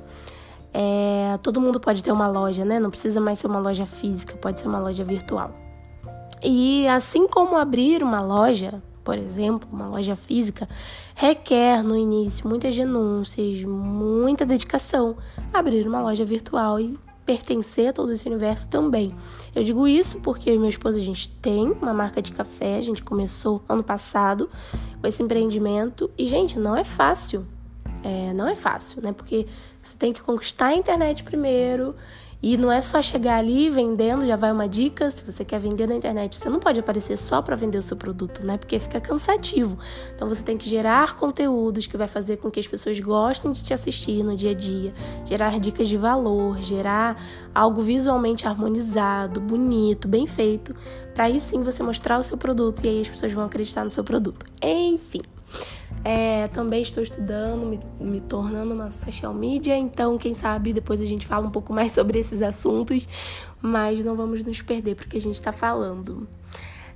É, 0.74 1.38
todo 1.44 1.62
mundo 1.62 1.80
pode 1.80 2.04
ter 2.04 2.12
uma 2.12 2.28
loja, 2.28 2.66
né? 2.66 2.80
Não 2.80 2.90
precisa 2.90 3.22
mais 3.22 3.38
ser 3.38 3.46
uma 3.46 3.60
loja 3.60 3.86
física, 3.86 4.36
pode 4.36 4.60
ser 4.60 4.68
uma 4.68 4.80
loja 4.80 5.04
virtual. 5.04 5.52
E 6.44 6.88
assim 6.88 7.28
como 7.28 7.56
abrir 7.56 8.02
uma 8.02 8.22
loja, 8.22 8.82
por 9.04 9.16
exemplo, 9.16 9.70
uma 9.72 9.88
loja 9.88 10.16
física, 10.16 10.68
requer 11.14 11.84
no 11.84 11.96
início 11.96 12.48
muitas 12.50 12.76
denúncias, 12.76 13.64
muita 13.64 14.44
dedicação. 14.44 15.16
Abrir 15.54 15.88
uma 15.88 16.02
loja 16.02 16.26
virtual 16.26 16.80
e 16.80 16.98
pertencer 17.26 17.90
a 17.90 17.94
todo 17.94 18.12
esse 18.12 18.28
universo 18.28 18.70
também. 18.70 19.14
Eu 19.54 19.64
digo 19.64 19.88
isso 19.88 20.20
porque 20.20 20.50
eu 20.50 20.56
e 20.56 20.60
meu 20.60 20.70
esposo 20.70 20.98
a 20.98 21.02
gente 21.02 21.30
tem 21.42 21.72
uma 21.72 21.94
marca 21.94 22.22
de 22.22 22.32
café, 22.32 22.78
a 22.78 22.82
gente 22.82 23.04
começou 23.04 23.64
ano 23.68 23.84
passado 23.84 24.50
com 25.02 25.08
esse 25.08 25.24
empreendimento 25.24 26.10
e 26.18 26.28
gente, 26.28 26.60
não 26.60 26.76
é 26.76 26.84
fácil. 26.84 27.46
É, 28.04 28.34
não 28.34 28.48
é 28.48 28.56
fácil, 28.56 29.02
né? 29.02 29.12
Porque 29.12 29.48
você 29.82 29.98
tem 29.98 30.14
que 30.14 30.22
conquistar 30.22 30.68
a 30.68 30.76
internet 30.76 31.24
primeiro, 31.24 31.96
e 32.46 32.58
não 32.58 32.72
é 32.72 32.80
só 32.80 33.02
chegar 33.02 33.38
ali 33.40 33.72
vendendo, 33.72 34.24
já 34.24 34.36
vai 34.36 34.52
uma 34.52 34.70
dica, 34.70 35.10
se 35.10 35.24
você 35.24 35.44
quer 35.44 35.60
vender 35.60 35.88
na 35.88 35.96
internet, 35.96 36.38
você 36.38 36.48
não 36.48 36.60
pode 36.60 36.80
aparecer 36.80 37.18
só 37.18 37.42
para 37.42 37.56
vender 37.56 37.80
o 37.80 37.82
seu 37.82 37.98
produto, 37.98 38.46
né? 38.46 38.56
Porque 38.56 38.78
fica 38.78 39.02
cansativo. 39.02 39.80
Então 40.16 40.30
você 40.30 40.44
tem 40.44 40.56
que 40.56 40.70
gerar 40.70 41.16
conteúdos 41.16 41.88
que 41.88 41.98
vai 41.98 42.08
fazer 42.08 42.38
com 42.38 42.52
que 42.52 42.60
as 42.60 42.68
pessoas 42.68 43.00
gostem 43.00 43.52
de 43.52 43.64
te 43.64 43.74
assistir 43.74 44.22
no 44.24 44.38
dia 44.38 44.52
a 44.52 44.54
dia, 44.54 44.94
gerar 45.26 45.60
dicas 45.60 45.88
de 45.88 45.98
valor, 45.98 46.62
gerar 46.62 47.20
algo 47.52 47.82
visualmente 47.82 48.48
harmonizado, 48.48 49.42
bonito, 49.42 50.08
bem 50.08 50.28
feito, 50.28 50.76
para 51.16 51.26
aí 51.26 51.40
sim 51.40 51.64
você 51.64 51.82
mostrar 51.82 52.20
o 52.20 52.22
seu 52.22 52.38
produto 52.38 52.86
e 52.86 52.90
aí 52.90 53.02
as 53.02 53.10
pessoas 53.10 53.32
vão 53.32 53.44
acreditar 53.44 53.84
no 53.84 53.90
seu 53.90 54.04
produto. 54.04 54.46
Enfim, 54.62 55.22
é, 56.08 56.48
também 56.50 56.84
estou 56.84 57.02
estudando, 57.02 57.66
me, 57.66 57.80
me, 58.00 58.22
tornando 58.22 58.76
uma 58.76 58.92
social 58.92 59.34
media, 59.34 59.76
então 59.76 60.20
quem 60.20 60.36
sabe 60.36 60.72
depois 60.72 61.02
a 61.02 61.06
gente 61.06 61.26
fala 61.26 61.48
um 61.48 61.50
pouco 61.50 61.74
mais 61.74 61.92
sobre 61.98 62.20
esses 62.20 62.44
assuntos, 62.44 63.08
mas 63.60 64.04
não 64.04 64.16
vamos 64.16 64.44
nos 64.44 64.62
perder 64.62 64.94
porque 64.94 65.18
a 65.18 65.22
gente 65.22 65.34
está 65.34 65.52
falando. 65.52 66.28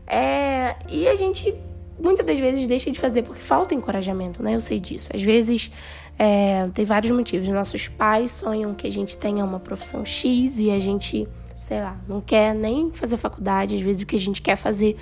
É, 0.06 0.76
e 0.88 1.08
a 1.08 1.16
gente 1.16 1.56
muitas 2.00 2.24
das 2.24 2.40
vezes 2.40 2.68
deixa 2.68 2.92
de 2.92 3.00
fazer 3.00 3.24
porque 3.24 3.42
falta 3.42 3.74
encorajamento, 3.74 4.44
né? 4.44 4.54
Eu 4.56 4.62
sei 4.62 4.80
disso. 4.80 5.10
Às 5.12 5.24
vezes 5.24 5.72
é, 6.18 6.70
tem 6.76 6.86
vários 6.86 7.12
motivos. 7.12 7.48
Nossos 7.48 7.88
pais 7.88 8.30
sonham 8.30 8.76
que 8.76 8.86
a 8.86 8.92
gente 8.92 9.18
tenha 9.18 9.44
uma 9.44 9.60
profissão 9.60 10.06
X 10.06 10.60
e 10.60 10.70
a 10.70 10.78
gente, 10.78 11.28
sei 11.60 11.82
lá, 11.82 11.96
não 12.08 12.22
quer 12.22 12.54
nem 12.54 12.92
fazer 12.92 13.18
faculdade. 13.18 13.76
Às 13.76 13.82
vezes 13.82 14.04
o 14.04 14.06
que 14.06 14.16
a 14.16 14.20
gente 14.20 14.40
quer 14.40 14.56
fazer 14.56 14.96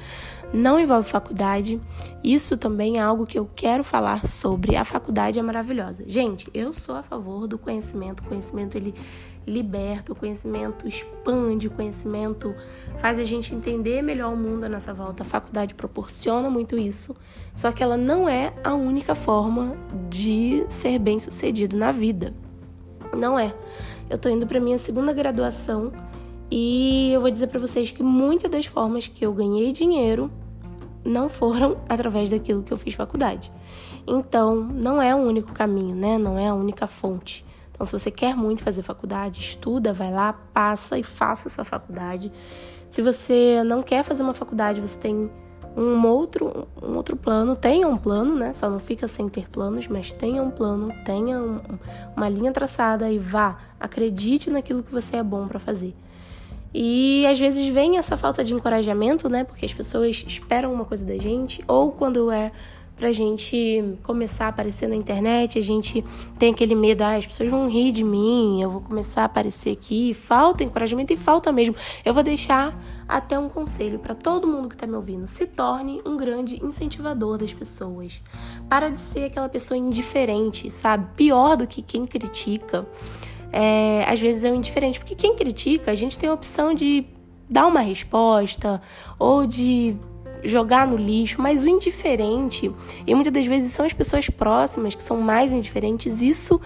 não 0.53 0.79
envolve 0.79 1.09
faculdade. 1.09 1.79
Isso 2.23 2.57
também 2.57 2.97
é 2.97 3.01
algo 3.01 3.25
que 3.25 3.37
eu 3.37 3.49
quero 3.55 3.83
falar 3.83 4.25
sobre. 4.25 4.75
A 4.75 4.83
faculdade 4.83 5.39
é 5.39 5.41
maravilhosa. 5.41 6.03
Gente, 6.07 6.49
eu 6.53 6.73
sou 6.73 6.95
a 6.95 7.03
favor 7.03 7.47
do 7.47 7.57
conhecimento. 7.57 8.21
O 8.21 8.23
conhecimento 8.23 8.75
ele 8.75 8.93
liberta, 9.47 10.11
o 10.11 10.15
conhecimento 10.15 10.85
expande, 10.87 11.67
o 11.67 11.71
conhecimento 11.71 12.53
faz 12.97 13.17
a 13.17 13.23
gente 13.23 13.55
entender 13.55 14.01
melhor 14.01 14.33
o 14.33 14.35
mundo 14.35 14.65
à 14.65 14.69
nossa 14.69 14.93
volta. 14.93 15.23
A 15.23 15.25
faculdade 15.25 15.73
proporciona 15.73 16.49
muito 16.49 16.77
isso, 16.77 17.15
só 17.55 17.71
que 17.71 17.81
ela 17.81 17.95
não 17.95 18.27
é 18.27 18.53
a 18.61 18.73
única 18.73 19.15
forma 19.15 19.77
de 20.09 20.65
ser 20.67 20.99
bem-sucedido 20.99 21.77
na 21.77 21.93
vida. 21.93 22.33
Não 23.17 23.39
é. 23.39 23.55
Eu 24.09 24.17
tô 24.17 24.27
indo 24.27 24.45
para 24.45 24.59
minha 24.59 24.77
segunda 24.77 25.13
graduação 25.13 25.93
e 26.49 27.11
eu 27.11 27.21
vou 27.21 27.29
dizer 27.29 27.47
para 27.47 27.59
vocês 27.59 27.91
que 27.91 28.01
muitas 28.01 28.49
das 28.49 28.65
formas 28.65 29.07
que 29.07 29.25
eu 29.25 29.33
ganhei 29.33 29.71
dinheiro 29.71 30.31
não 31.03 31.29
foram 31.29 31.77
através 31.87 32.29
daquilo 32.29 32.63
que 32.63 32.71
eu 32.71 32.77
fiz 32.77 32.93
faculdade. 32.93 33.51
Então, 34.05 34.55
não 34.55 35.01
é 35.01 35.13
o 35.13 35.19
único 35.19 35.51
caminho, 35.51 35.95
né? 35.95 36.17
Não 36.17 36.39
é 36.39 36.47
a 36.47 36.53
única 36.53 36.87
fonte. 36.87 37.45
Então, 37.71 37.85
se 37.85 37.91
você 37.91 38.09
quer 38.09 38.35
muito 38.35 38.63
fazer 38.63 38.81
faculdade, 38.81 39.39
estuda, 39.39 39.93
vai 39.93 40.11
lá, 40.11 40.33
passa 40.53 40.97
e 40.97 41.03
faça 41.03 41.47
a 41.47 41.51
sua 41.51 41.65
faculdade. 41.65 42.31
Se 42.89 43.01
você 43.01 43.61
não 43.65 43.83
quer 43.83 44.03
fazer 44.03 44.23
uma 44.23 44.33
faculdade, 44.33 44.79
você 44.79 44.97
tem 44.97 45.29
um 45.75 46.07
outro, 46.07 46.67
um 46.81 46.95
outro 46.95 47.15
plano, 47.15 47.55
tenha 47.55 47.87
um 47.87 47.97
plano, 47.97 48.35
né? 48.35 48.53
Só 48.53 48.67
não 48.69 48.79
fica 48.79 49.07
sem 49.07 49.29
ter 49.29 49.47
planos, 49.47 49.87
mas 49.87 50.11
tenha 50.11 50.41
um 50.41 50.49
plano, 50.49 50.91
tenha 51.05 51.37
um, 51.39 51.59
uma 52.15 52.27
linha 52.27 52.51
traçada 52.51 53.11
e 53.11 53.19
vá, 53.19 53.57
acredite 53.79 54.49
naquilo 54.49 54.81
que 54.81 54.91
você 54.91 55.17
é 55.17 55.23
bom 55.23 55.47
para 55.47 55.59
fazer. 55.59 55.93
E 56.73 57.25
às 57.25 57.39
vezes 57.39 57.67
vem 57.73 57.97
essa 57.97 58.17
falta 58.17 58.43
de 58.43 58.53
encorajamento, 58.53 59.29
né? 59.29 59.43
Porque 59.43 59.65
as 59.65 59.73
pessoas 59.73 60.23
esperam 60.27 60.73
uma 60.73 60.85
coisa 60.85 61.05
da 61.05 61.17
gente, 61.17 61.63
ou 61.67 61.91
quando 61.91 62.31
é 62.31 62.51
pra 62.97 63.11
gente 63.11 63.95
começar 64.01 64.45
a 64.45 64.49
aparecer 64.49 64.89
na 64.89 64.95
internet, 64.95 65.59
a 65.59 65.61
gente 65.61 66.03
tem 66.39 66.51
aquele 66.51 66.73
medo, 66.73 67.03
ah, 67.03 67.15
as 67.15 67.27
pessoas 67.27 67.49
vão 67.49 67.69
rir 67.69 67.91
de 67.91 68.03
mim, 68.03 68.59
eu 68.59 68.71
vou 68.71 68.81
começar 68.81 69.21
a 69.21 69.25
aparecer 69.25 69.71
aqui. 69.71 70.15
Falta 70.15 70.63
encorajamento 70.63 71.13
e 71.13 71.17
falta 71.17 71.51
mesmo. 71.51 71.75
Eu 72.03 72.13
vou 72.13 72.23
deixar 72.23 72.75
até 73.07 73.37
um 73.37 73.47
conselho 73.47 73.99
para 73.99 74.15
todo 74.15 74.47
mundo 74.47 74.67
que 74.67 74.75
tá 74.75 74.87
me 74.87 74.95
ouvindo: 74.95 75.27
se 75.27 75.45
torne 75.45 76.01
um 76.05 76.17
grande 76.17 76.63
incentivador 76.65 77.37
das 77.37 77.53
pessoas. 77.53 78.19
Para 78.67 78.89
de 78.89 78.99
ser 78.99 79.25
aquela 79.25 79.47
pessoa 79.47 79.77
indiferente, 79.77 80.69
sabe? 80.71 81.07
Pior 81.15 81.55
do 81.55 81.67
que 81.67 81.83
quem 81.83 82.03
critica 82.03 82.85
é, 83.51 84.05
às 84.07 84.19
vezes 84.19 84.43
é 84.43 84.51
o 84.51 84.55
indiferente. 84.55 84.99
Porque 84.99 85.15
quem 85.15 85.35
critica, 85.35 85.91
a 85.91 85.95
gente 85.95 86.17
tem 86.17 86.29
a 86.29 86.33
opção 86.33 86.73
de 86.73 87.05
dar 87.49 87.67
uma 87.67 87.79
resposta 87.81 88.81
ou 89.17 89.45
de 89.45 89.95
jogar 90.43 90.87
no 90.87 90.97
lixo, 90.97 91.41
mas 91.41 91.63
o 91.63 91.67
indiferente, 91.67 92.71
e 93.05 93.15
muitas 93.15 93.33
das 93.33 93.45
vezes 93.45 93.71
são 93.71 93.85
as 93.85 93.93
pessoas 93.93 94.29
próximas 94.29 94.93
que 94.93 95.01
são 95.01 95.19
mais 95.19 95.51
indiferentes, 95.51 96.21
isso 96.21 96.61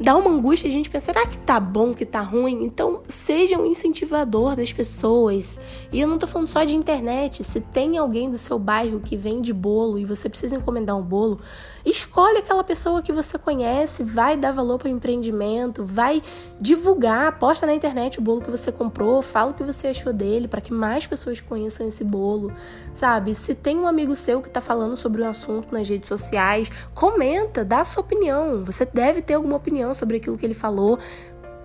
dá 0.00 0.16
uma 0.16 0.30
angústia 0.30 0.68
a 0.68 0.70
gente 0.70 0.90
pensar, 0.90 1.12
será 1.12 1.26
que 1.26 1.38
tá 1.38 1.60
bom, 1.60 1.94
que 1.94 2.04
tá 2.04 2.20
ruim? 2.20 2.64
Então, 2.64 3.02
seja 3.08 3.56
um 3.56 3.66
incentivador 3.66 4.56
das 4.56 4.72
pessoas. 4.72 5.60
E 5.92 6.00
eu 6.00 6.08
não 6.08 6.18
tô 6.18 6.26
falando 6.26 6.48
só 6.48 6.64
de 6.64 6.74
internet. 6.74 7.44
Se 7.44 7.60
tem 7.60 7.98
alguém 7.98 8.30
do 8.30 8.38
seu 8.38 8.58
bairro 8.58 9.00
que 9.00 9.16
vende 9.16 9.52
bolo 9.52 9.98
e 9.98 10.04
você 10.04 10.28
precisa 10.28 10.56
encomendar 10.56 10.96
um 10.96 11.02
bolo, 11.02 11.40
escolhe 11.84 12.38
aquela 12.38 12.62
pessoa 12.64 13.02
que 13.02 13.12
você 13.12 13.38
conhece, 13.38 14.02
vai 14.02 14.36
dar 14.36 14.52
valor 14.52 14.78
para 14.78 14.86
o 14.86 14.90
empreendimento, 14.90 15.84
vai 15.84 16.22
divulgar, 16.60 17.38
posta 17.38 17.66
na 17.66 17.74
internet 17.74 18.18
o 18.18 18.22
bolo 18.22 18.40
que 18.40 18.50
você 18.50 18.70
comprou, 18.70 19.22
fala 19.22 19.50
o 19.50 19.54
que 19.54 19.62
você 19.62 19.88
achou 19.88 20.12
dele 20.12 20.48
para 20.48 20.60
que 20.60 20.72
mais 20.72 21.06
pessoas 21.06 21.40
conheçam 21.40 21.86
esse 21.86 22.04
bolo, 22.04 22.52
sabe? 22.94 23.34
Se 23.34 23.54
tem 23.54 23.78
um 23.78 23.86
amigo 23.86 24.14
seu 24.14 24.40
que 24.40 24.50
tá 24.50 24.60
falando 24.60 24.96
sobre 24.96 25.22
um 25.22 25.28
assunto 25.28 25.72
nas 25.72 25.88
redes 25.88 26.08
sociais, 26.08 26.70
comenta, 26.94 27.64
dá 27.64 27.80
a 27.80 27.84
sua 27.84 28.02
opinião. 28.02 28.64
Você 28.64 28.84
deve 28.84 29.22
ter 29.22 29.34
alguma 29.34 29.56
opinião 29.56 29.94
sobre 29.94 30.18
aquilo 30.18 30.36
que 30.38 30.46
ele 30.46 30.54
falou. 30.54 30.98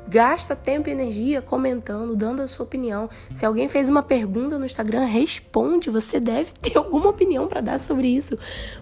Gasta 0.10 0.56
tempo 0.56 0.88
e 0.88 0.91
energia 0.91 1.41
comentando, 1.41 2.15
dando 2.15 2.41
a 2.41 2.48
sua 2.48 2.65
opinião. 2.65 3.10
Se 3.34 3.46
alguém 3.46 3.67
fez 3.67 3.89
uma 3.89 4.02
pergunta 4.02 4.58
no 4.58 4.65
Instagram, 4.65 5.04
responde. 5.04 5.89
Você 5.89 6.20
deve 6.20 6.52
ter 6.62 6.78
alguma 6.78 7.10
opinião 7.10 7.48
para 7.48 7.60
dar 7.60 7.80
sobre 7.80 8.08
isso. 8.08 8.38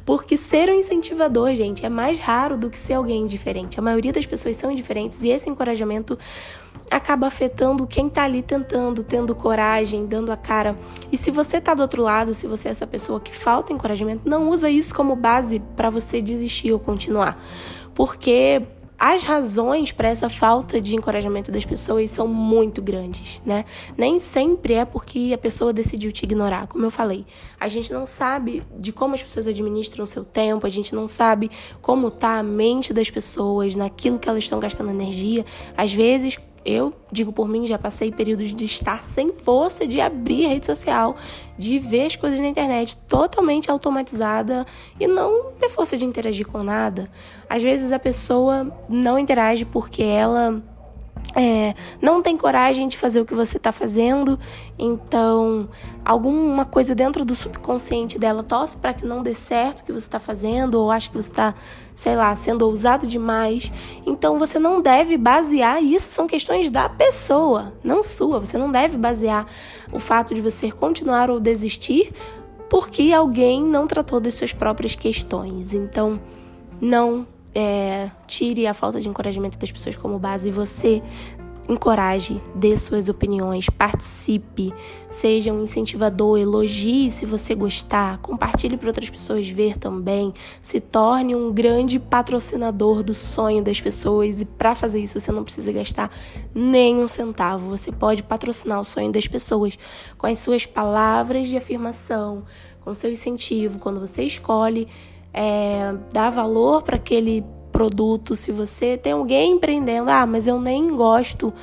Porque 0.06 0.38
ser 0.38 0.70
um 0.70 0.76
incentivador, 0.76 1.56
gente, 1.56 1.86
é 1.86 1.90
mais 1.90 2.20
raro 2.20 2.58
do 2.58 2.70
que 2.70 2.78
ser 2.78 2.94
alguém 2.94 3.26
diferente. 3.26 3.80
A 3.80 3.82
maioria 3.82 4.14
das 4.14 4.26
pessoas 4.26 4.56
são 4.56 4.72
indiferentes 4.72 5.24
e 5.24 5.30
esse 5.30 5.50
encorajamento 5.50 6.18
acaba 6.90 7.28
afetando 7.28 7.88
quem 7.88 8.08
tá 8.08 8.24
ali 8.24 8.42
tentando, 8.42 9.04
tendo 9.04 9.34
coragem, 9.34 10.06
dando 10.06 10.32
a 10.32 10.38
cara. 10.38 10.78
E 11.12 11.18
se 11.18 11.32
você 11.32 11.60
tá 11.60 11.74
do 11.74 11.82
outro 11.82 12.04
lado, 12.04 12.34
se 12.34 12.48
você 12.48 12.68
é 12.68 12.72
essa 12.72 12.86
pessoa 12.86 13.20
que 13.20 13.36
falta 13.36 13.74
encorajamento, 13.74 14.30
não 14.30 14.50
usa 14.50 14.70
isso 14.70 14.94
como 14.94 15.16
base 15.16 15.60
para 15.76 15.90
você 15.90 16.22
desistir 16.22 16.72
ou 16.72 16.80
continuar. 16.80 17.42
Porque 17.96 18.62
as 18.98 19.24
razões 19.24 19.92
para 19.92 20.10
essa 20.10 20.30
falta 20.30 20.80
de 20.80 20.96
encorajamento 20.96 21.52
das 21.52 21.66
pessoas 21.66 22.10
são 22.10 22.28
muito 22.28 22.82
grandes, 22.82 23.42
né? 23.46 23.66
Nem 23.98 24.20
sempre 24.20 24.74
é 24.74 24.86
porque 24.86 25.32
a 25.34 25.38
pessoa 25.38 25.74
decidiu 25.74 26.12
te 26.12 26.24
ignorar, 26.24 26.68
como 26.68 26.86
eu 26.86 26.92
falei. 26.92 27.26
A 27.60 27.68
gente 27.68 27.92
não 27.92 28.06
sabe 28.06 28.64
de 28.78 28.94
como 28.94 29.16
as 29.16 29.24
pessoas 29.24 29.48
administram 29.48 30.06
seu 30.06 30.24
tempo, 30.24 30.66
a 30.66 30.70
gente 30.70 30.96
não 30.96 31.08
sabe 31.08 31.52
como 31.82 32.10
tá 32.10 32.40
a 32.40 32.44
mente 32.44 32.94
das 32.94 33.10
pessoas, 33.10 33.76
naquilo 33.76 34.18
que 34.18 34.30
elas 34.30 34.44
estão 34.44 34.60
gastando 34.60 34.90
energia. 34.92 35.46
Às 35.76 35.94
vezes, 35.94 36.40
Eu 36.66 36.94
digo 37.12 37.32
por 37.32 37.48
mim, 37.48 37.68
já 37.68 37.78
passei 37.78 38.12
períodos 38.12 38.52
de 38.52 38.66
estar 38.66 39.04
sem 39.04 39.32
força 39.32 39.86
de 39.86 40.02
abrir 40.02 40.48
a 40.48 40.50
rede 40.50 40.66
social, 40.66 41.16
de 41.58 41.78
ver 41.78 42.08
as 42.08 42.16
coisas 42.16 42.40
na 42.40 42.48
internet 42.48 42.98
totalmente 43.08 43.70
automatizada 43.70 44.66
e 45.00 45.06
não 45.06 45.52
ter 45.60 45.70
força 45.70 45.96
de 45.96 46.06
interagir 46.06 46.48
com 46.48 46.64
nada. 46.64 47.06
Às 47.48 47.62
vezes 47.62 47.92
a 47.92 48.00
pessoa 48.00 48.76
não 48.90 49.20
interage 49.20 49.64
porque 49.64 50.02
ela 50.02 50.64
é, 51.36 51.74
não 52.02 52.22
tem 52.22 52.38
coragem 52.38 52.88
de 52.88 52.98
fazer 52.98 53.20
o 53.20 53.26
que 53.26 53.34
você 53.34 53.58
está 53.58 53.72
fazendo, 53.72 54.40
então 54.80 55.68
alguma 56.04 56.66
coisa 56.66 56.96
dentro 56.96 57.26
do 57.26 57.36
subconsciente 57.36 58.18
dela 58.18 58.42
torce 58.42 58.78
para 58.78 58.94
que 58.94 59.06
não 59.06 59.22
dê 59.22 59.34
certo 59.34 59.82
o 59.82 59.84
que 59.84 59.92
você 59.92 60.08
está 60.08 60.20
fazendo, 60.20 60.76
ou 60.76 60.90
acha 60.90 61.10
que 61.10 61.16
você 61.16 61.30
está, 61.30 61.54
sei 61.96 62.16
lá, 62.16 62.36
sendo 62.36 62.64
ousado 62.64 63.08
demais. 63.08 63.72
Então 64.06 64.38
você 64.38 64.60
não 64.60 64.82
deve 64.82 65.18
basear, 65.18 65.82
isso 65.82 66.12
são 66.12 66.28
questões 66.28 66.70
da 66.70 66.90
pessoa, 66.90 67.74
não 67.84 68.04
sua. 68.04 68.40
Você 68.40 68.58
não 68.58 68.70
deve 68.70 68.98
basear 68.98 69.48
o 69.92 69.98
fato 70.00 70.36
de 70.36 70.42
você 70.42 70.72
continuar 70.72 71.32
ou 71.32 71.40
desistir 71.40 72.12
porque 72.70 73.14
alguém 73.14 73.64
não 73.64 73.88
tratou 73.88 74.20
das 74.20 74.34
suas 74.34 74.52
próprias 74.52 74.96
questões. 74.96 75.74
Então, 75.74 76.20
não 76.82 77.26
é, 77.54 78.10
tire 78.28 78.68
a 78.68 78.74
falta 78.74 79.00
de 79.00 79.08
encorajamento 79.08 79.58
das 79.58 79.72
pessoas 79.72 79.96
como 79.96 80.20
base 80.20 80.50
e 80.50 80.52
você 80.52 81.02
encoraje, 81.68 82.42
dê 82.54 82.78
suas 82.78 83.10
opiniões, 83.10 83.70
participe, 83.70 84.74
seja 85.10 85.52
um 85.52 85.64
incentivador, 85.64 86.38
elogie 86.38 87.10
se 87.10 87.26
você 87.26 87.56
gostar, 87.56 88.20
compartilhe 88.20 88.78
para 88.78 88.88
outras 88.88 89.10
pessoas 89.10 89.48
ver 89.50 89.78
também, 89.78 90.34
se 90.62 90.80
torne 90.80 91.36
um 91.36 91.52
grande 91.52 92.00
patrocinador 92.00 93.02
do 93.02 93.16
sonho 93.16 93.64
das 93.64 93.82
pessoas 93.82 94.42
e 94.42 94.46
para 94.46 94.76
fazer 94.76 95.00
isso 95.00 95.20
você 95.20 95.32
não 95.32 95.44
precisa 95.44 95.72
gastar 95.72 96.12
nem 96.54 96.98
um 96.98 97.08
centavo, 97.08 97.70
você 97.70 97.92
pode 97.92 98.22
patrocinar 98.22 98.80
o 98.80 98.86
sonho 98.86 99.12
das 99.12 99.28
pessoas 99.28 99.78
com 100.18 100.28
as 100.28 100.38
suas 100.38 100.66
palavras 100.66 101.48
de 101.48 101.58
afirmação, 101.58 102.44
com 102.82 102.94
seu 102.94 103.12
incentivo, 103.12 103.80
quando 103.80 104.00
você 104.00 104.24
escolhe 104.24 104.88
é, 105.34 105.94
dar 106.14 106.30
valor 106.30 106.84
para 106.84 106.96
aquele 106.96 107.44
produto, 107.76 108.38
se 108.38 108.54
você 108.54 108.96
tem 108.96 109.12
alguém 109.12 109.52
empreendendo, 109.52 110.10
ah, 110.10 110.26
mas 110.26 110.48
eu 110.48 110.62
nem 110.62 110.96
gosto 110.96 111.54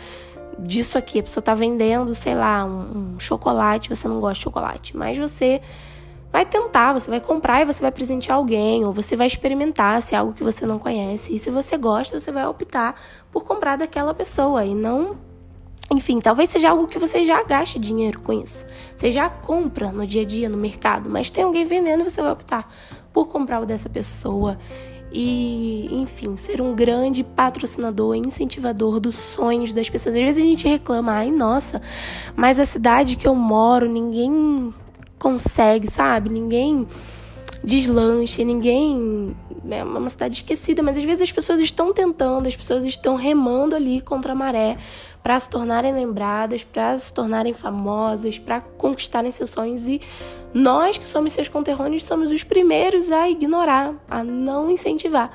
disso 0.58 0.98
aqui, 0.98 1.18
a 1.18 1.22
pessoa 1.22 1.40
está 1.40 1.54
vendendo, 1.54 2.14
sei 2.14 2.34
lá, 2.34 2.66
um, 2.66 3.14
um 3.14 3.20
chocolate, 3.20 3.88
você 3.88 4.06
não 4.06 4.20
gosta 4.20 4.34
de 4.34 4.40
chocolate, 4.40 4.94
mas 4.94 5.16
você 5.16 5.62
vai 6.30 6.44
tentar, 6.44 6.92
você 6.92 7.10
vai 7.10 7.18
comprar 7.18 7.62
e 7.62 7.64
você 7.64 7.80
vai 7.80 7.90
presentear 7.90 8.36
alguém, 8.36 8.84
ou 8.84 8.92
você 8.92 9.16
vai 9.16 9.26
experimentar 9.26 10.02
se 10.02 10.14
é 10.14 10.18
algo 10.18 10.34
que 10.34 10.44
você 10.44 10.66
não 10.66 10.78
conhece. 10.78 11.34
E 11.34 11.38
se 11.38 11.50
você 11.50 11.78
gosta, 11.78 12.20
você 12.20 12.30
vai 12.30 12.46
optar 12.46 12.94
por 13.30 13.44
comprar 13.44 13.76
daquela 13.76 14.12
pessoa 14.12 14.66
e 14.66 14.74
não. 14.74 15.16
Enfim, 15.90 16.20
talvez 16.20 16.50
seja 16.50 16.68
algo 16.68 16.86
que 16.86 16.98
você 16.98 17.24
já 17.24 17.42
gaste 17.42 17.78
dinheiro 17.78 18.20
com 18.20 18.34
isso. 18.34 18.66
Você 18.94 19.10
já 19.10 19.30
compra 19.30 19.90
no 19.90 20.06
dia 20.06 20.22
a 20.22 20.26
dia 20.26 20.48
no 20.50 20.58
mercado, 20.58 21.08
mas 21.08 21.30
tem 21.30 21.44
alguém 21.44 21.64
vendendo 21.64 22.02
e 22.02 22.04
você 22.04 22.20
vai 22.20 22.32
optar 22.32 22.70
por 23.14 23.28
comprar 23.28 23.60
o 23.60 23.66
dessa 23.66 23.88
pessoa 23.88 24.58
e, 25.12 25.88
enfim, 25.92 26.36
ser 26.36 26.60
um 26.60 26.74
grande 26.74 27.22
patrocinador, 27.22 28.14
incentivador 28.14 28.98
dos 28.98 29.14
sonhos 29.14 29.74
das 29.74 29.88
pessoas. 29.88 30.14
Às 30.14 30.20
vezes 30.20 30.42
a 30.42 30.46
gente 30.46 30.68
reclama, 30.68 31.12
ai, 31.12 31.30
nossa, 31.30 31.80
mas 32.34 32.58
a 32.58 32.64
cidade 32.64 33.16
que 33.16 33.28
eu 33.28 33.34
moro, 33.34 33.88
ninguém 33.88 34.72
consegue, 35.18 35.90
sabe? 35.90 36.30
Ninguém 36.30 36.86
deslanche, 37.62 38.44
ninguém. 38.44 39.36
É 39.70 39.84
uma 39.84 40.08
cidade 40.08 40.36
esquecida, 40.36 40.82
mas 40.82 40.96
às 40.98 41.04
vezes 41.04 41.22
as 41.22 41.32
pessoas 41.32 41.60
estão 41.60 41.92
tentando, 41.92 42.48
as 42.48 42.56
pessoas 42.56 42.84
estão 42.84 43.14
remando 43.14 43.76
ali 43.76 44.00
contra 44.00 44.32
a 44.32 44.34
maré 44.34 44.76
para 45.22 45.38
se 45.38 45.48
tornarem 45.48 45.94
lembradas, 45.94 46.64
para 46.64 46.98
se 46.98 47.12
tornarem 47.12 47.52
famosas, 47.52 48.38
para 48.38 48.60
conquistarem 48.60 49.30
seus 49.30 49.50
sonhos 49.50 49.86
e 49.86 50.00
nós 50.52 50.98
que 50.98 51.06
somos 51.06 51.32
seus 51.32 51.48
conterrâneos 51.48 52.04
somos 52.04 52.32
os 52.32 52.42
primeiros 52.42 53.10
a 53.10 53.30
ignorar, 53.30 53.94
a 54.10 54.24
não 54.24 54.70
incentivar. 54.70 55.30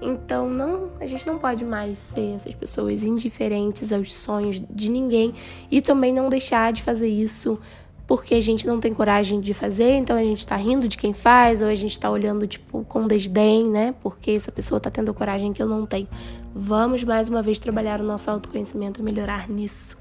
Então, 0.00 0.48
não, 0.50 0.90
a 1.00 1.06
gente 1.06 1.26
não 1.26 1.38
pode 1.38 1.64
mais 1.64 1.98
ser 1.98 2.34
essas 2.34 2.54
pessoas 2.54 3.02
indiferentes 3.02 3.92
aos 3.92 4.12
sonhos 4.12 4.62
de 4.70 4.90
ninguém 4.90 5.34
e 5.70 5.80
também 5.80 6.12
não 6.12 6.28
deixar 6.28 6.72
de 6.72 6.82
fazer 6.82 7.08
isso 7.08 7.58
porque 8.06 8.34
a 8.34 8.40
gente 8.40 8.66
não 8.66 8.78
tem 8.78 8.92
coragem 8.92 9.40
de 9.40 9.54
fazer, 9.54 9.92
então 9.96 10.16
a 10.16 10.24
gente 10.24 10.46
tá 10.46 10.56
rindo 10.56 10.86
de 10.86 10.96
quem 10.96 11.12
faz, 11.12 11.62
ou 11.62 11.68
a 11.68 11.74
gente 11.74 11.98
tá 11.98 12.10
olhando, 12.10 12.46
tipo, 12.46 12.84
com 12.84 13.06
desdém, 13.06 13.68
né? 13.68 13.94
Porque 14.02 14.32
essa 14.32 14.52
pessoa 14.52 14.78
tá 14.78 14.90
tendo 14.90 15.12
coragem 15.14 15.52
que 15.52 15.62
eu 15.62 15.68
não 15.68 15.86
tenho. 15.86 16.08
Vamos 16.54 17.02
mais 17.02 17.28
uma 17.28 17.42
vez 17.42 17.58
trabalhar 17.58 18.00
o 18.00 18.04
nosso 18.04 18.30
autoconhecimento 18.30 19.00
e 19.00 19.02
melhorar 19.02 19.48
nisso. 19.48 19.96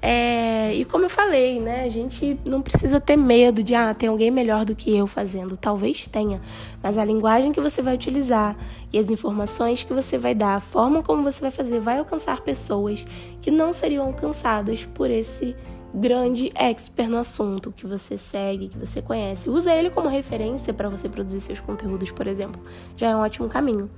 É, 0.00 0.72
e 0.74 0.84
como 0.84 1.06
eu 1.06 1.10
falei, 1.10 1.58
né, 1.58 1.82
a 1.82 1.88
gente 1.88 2.38
não 2.44 2.62
precisa 2.62 3.00
ter 3.00 3.16
medo 3.16 3.64
de, 3.64 3.74
ah, 3.74 3.92
tem 3.92 4.08
alguém 4.08 4.30
melhor 4.30 4.64
do 4.64 4.74
que 4.74 4.96
eu 4.96 5.08
fazendo. 5.08 5.56
Talvez 5.56 6.06
tenha, 6.06 6.40
mas 6.80 6.96
a 6.96 7.04
linguagem 7.04 7.50
que 7.50 7.60
você 7.60 7.82
vai 7.82 7.94
utilizar 7.94 8.56
e 8.92 8.98
as 8.98 9.10
informações 9.10 9.82
que 9.82 9.92
você 9.92 10.16
vai 10.16 10.36
dar, 10.36 10.54
a 10.54 10.60
forma 10.60 11.02
como 11.02 11.24
você 11.24 11.40
vai 11.40 11.50
fazer, 11.50 11.80
vai 11.80 11.98
alcançar 11.98 12.40
pessoas 12.42 13.04
que 13.42 13.50
não 13.50 13.72
seriam 13.72 14.06
alcançadas 14.06 14.84
por 14.94 15.10
esse 15.10 15.56
grande 15.98 16.50
expert 16.54 17.08
no 17.08 17.18
assunto 17.18 17.72
que 17.72 17.86
você 17.86 18.16
segue, 18.16 18.68
que 18.68 18.78
você 18.78 19.02
conhece. 19.02 19.50
Usa 19.50 19.72
ele 19.74 19.90
como 19.90 20.08
referência 20.08 20.72
para 20.72 20.88
você 20.88 21.08
produzir 21.08 21.40
seus 21.40 21.60
conteúdos, 21.60 22.10
por 22.10 22.26
exemplo. 22.26 22.62
Já 22.96 23.08
é 23.08 23.16
um 23.16 23.20
ótimo 23.20 23.48
caminho. 23.48 23.90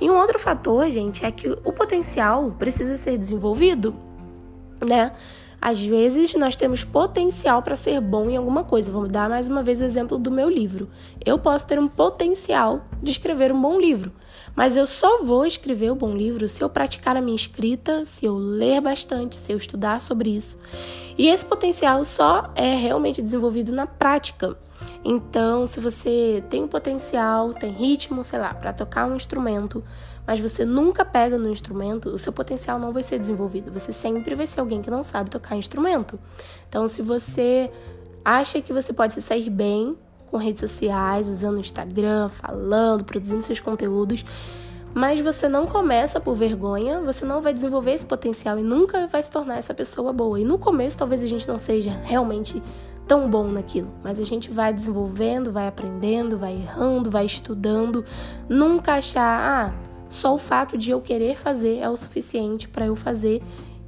E 0.00 0.10
um 0.10 0.16
outro 0.16 0.38
fator, 0.38 0.88
gente, 0.90 1.24
é 1.24 1.30
que 1.30 1.48
o 1.48 1.72
potencial 1.72 2.50
precisa 2.58 2.96
ser 2.96 3.16
desenvolvido 3.16 3.94
né? 4.84 5.12
Às 5.66 5.82
vezes 5.82 6.32
nós 6.34 6.54
temos 6.54 6.84
potencial 6.84 7.60
para 7.60 7.74
ser 7.74 8.00
bom 8.00 8.30
em 8.30 8.36
alguma 8.36 8.62
coisa. 8.62 8.88
Vou 8.88 9.08
dar 9.08 9.28
mais 9.28 9.48
uma 9.48 9.64
vez 9.64 9.80
o 9.80 9.84
exemplo 9.84 10.16
do 10.16 10.30
meu 10.30 10.48
livro. 10.48 10.88
Eu 11.24 11.40
posso 11.40 11.66
ter 11.66 11.76
um 11.76 11.88
potencial 11.88 12.84
de 13.02 13.10
escrever 13.10 13.50
um 13.50 13.60
bom 13.60 13.80
livro, 13.80 14.12
mas 14.54 14.76
eu 14.76 14.86
só 14.86 15.24
vou 15.24 15.44
escrever 15.44 15.90
o 15.90 15.94
um 15.94 15.96
bom 15.96 16.14
livro 16.14 16.46
se 16.46 16.62
eu 16.62 16.68
praticar 16.68 17.16
a 17.16 17.20
minha 17.20 17.34
escrita, 17.34 18.04
se 18.04 18.24
eu 18.24 18.36
ler 18.36 18.80
bastante, 18.80 19.34
se 19.34 19.52
eu 19.52 19.56
estudar 19.56 20.00
sobre 20.00 20.36
isso. 20.36 20.56
E 21.18 21.26
esse 21.26 21.44
potencial 21.44 22.04
só 22.04 22.48
é 22.54 22.76
realmente 22.76 23.20
desenvolvido 23.20 23.72
na 23.72 23.88
prática. 23.88 24.56
Então, 25.04 25.66
se 25.66 25.80
você 25.80 26.44
tem 26.48 26.62
um 26.62 26.68
potencial, 26.68 27.52
tem 27.52 27.72
ritmo, 27.72 28.22
sei 28.22 28.38
lá, 28.38 28.54
para 28.54 28.72
tocar 28.72 29.08
um 29.08 29.16
instrumento, 29.16 29.82
mas 30.26 30.40
você 30.40 30.64
nunca 30.64 31.04
pega 31.04 31.38
no 31.38 31.48
instrumento, 31.48 32.08
o 32.08 32.18
seu 32.18 32.32
potencial 32.32 32.78
não 32.78 32.92
vai 32.92 33.02
ser 33.02 33.18
desenvolvido. 33.18 33.72
Você 33.72 33.92
sempre 33.92 34.34
vai 34.34 34.46
ser 34.46 34.60
alguém 34.60 34.82
que 34.82 34.90
não 34.90 35.02
sabe 35.02 35.30
tocar 35.30 35.56
instrumento. 35.56 36.18
Então, 36.68 36.88
se 36.88 37.00
você 37.00 37.70
acha 38.24 38.60
que 38.60 38.72
você 38.72 38.92
pode 38.92 39.12
se 39.12 39.22
sair 39.22 39.48
bem 39.48 39.96
com 40.26 40.36
redes 40.36 40.60
sociais, 40.60 41.28
usando 41.28 41.56
o 41.56 41.60
Instagram, 41.60 42.28
falando, 42.28 43.04
produzindo 43.04 43.42
seus 43.42 43.60
conteúdos, 43.60 44.24
mas 44.92 45.20
você 45.20 45.46
não 45.46 45.66
começa 45.66 46.18
por 46.18 46.34
vergonha, 46.34 47.00
você 47.00 47.24
não 47.24 47.40
vai 47.42 47.52
desenvolver 47.52 47.92
esse 47.92 48.06
potencial 48.06 48.58
e 48.58 48.62
nunca 48.62 49.06
vai 49.06 49.22
se 49.22 49.30
tornar 49.30 49.58
essa 49.58 49.74
pessoa 49.74 50.12
boa. 50.12 50.40
E 50.40 50.44
no 50.44 50.58
começo, 50.58 50.96
talvez 50.96 51.22
a 51.22 51.26
gente 51.28 51.46
não 51.46 51.58
seja 51.58 51.90
realmente 52.02 52.62
tão 53.06 53.28
bom 53.30 53.46
naquilo, 53.48 53.92
mas 54.02 54.18
a 54.18 54.24
gente 54.24 54.50
vai 54.50 54.72
desenvolvendo, 54.72 55.52
vai 55.52 55.68
aprendendo, 55.68 56.36
vai 56.36 56.54
errando, 56.54 57.10
vai 57.10 57.26
estudando, 57.26 58.04
nunca 58.48 58.94
achar, 58.94 59.70
ah, 59.70 59.74
só 60.08 60.34
o 60.34 60.38
fato 60.38 60.78
de 60.78 60.90
eu 60.90 61.00
querer 61.00 61.36
fazer 61.36 61.78
é 61.78 61.88
o 61.88 61.96
suficiente 61.96 62.68
para 62.68 62.86
eu 62.86 62.96
fazer 62.96 63.42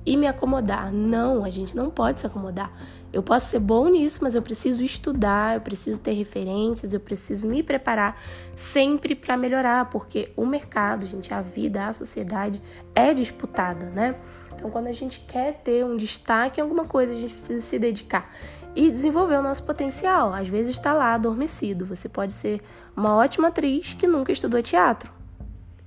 e 0.04 0.16
me 0.16 0.26
acomodar. 0.26 0.92
Não, 0.92 1.44
a 1.44 1.50
gente 1.50 1.76
não 1.76 1.90
pode 1.90 2.20
se 2.20 2.26
acomodar. 2.26 2.72
Eu 3.12 3.22
posso 3.22 3.48
ser 3.48 3.59
bom 3.59 3.88
nisso, 3.88 4.20
mas 4.22 4.35
eu 4.35 4.42
preciso 4.42 4.83
estudar, 4.83 5.54
eu 5.54 5.61
preciso 5.61 5.98
ter 5.98 6.12
referências, 6.12 6.92
eu 6.92 7.00
preciso 7.00 7.46
me 7.46 7.62
preparar 7.62 8.20
sempre 8.54 9.14
para 9.14 9.37
melhorar, 9.37 9.88
porque 9.88 10.31
o 10.37 10.44
mercado, 10.44 11.07
gente, 11.07 11.33
a 11.33 11.40
vida, 11.40 11.87
a 11.87 11.92
sociedade 11.92 12.61
é 12.94 13.14
disputada, 13.14 13.90
né? 13.90 14.14
Então, 14.54 14.70
quando 14.70 14.88
a 14.88 14.92
gente 14.92 15.20
quer 15.20 15.54
ter 15.62 15.85
um 15.85 15.96
destaque 15.96 16.61
em 16.61 16.62
alguma 16.62 16.85
coisa, 16.85 17.12
a 17.12 17.16
gente 17.16 17.33
precisa 17.33 17.61
se 17.61 17.78
dedicar 17.78 18.31
e 18.76 18.90
desenvolver 18.90 19.37
o 19.37 19.42
nosso 19.42 19.62
potencial. 19.62 20.33
Às 20.33 20.48
vezes 20.48 20.72
está 20.72 20.92
lá 20.92 21.14
adormecido. 21.14 21.87
Você 21.87 22.09
pode 22.09 22.33
ser 22.33 22.61
uma 22.96 23.14
ótima 23.14 23.48
atriz 23.48 23.94
que 23.94 24.07
nunca 24.07 24.33
estudou 24.33 24.62
teatro. 24.62 25.17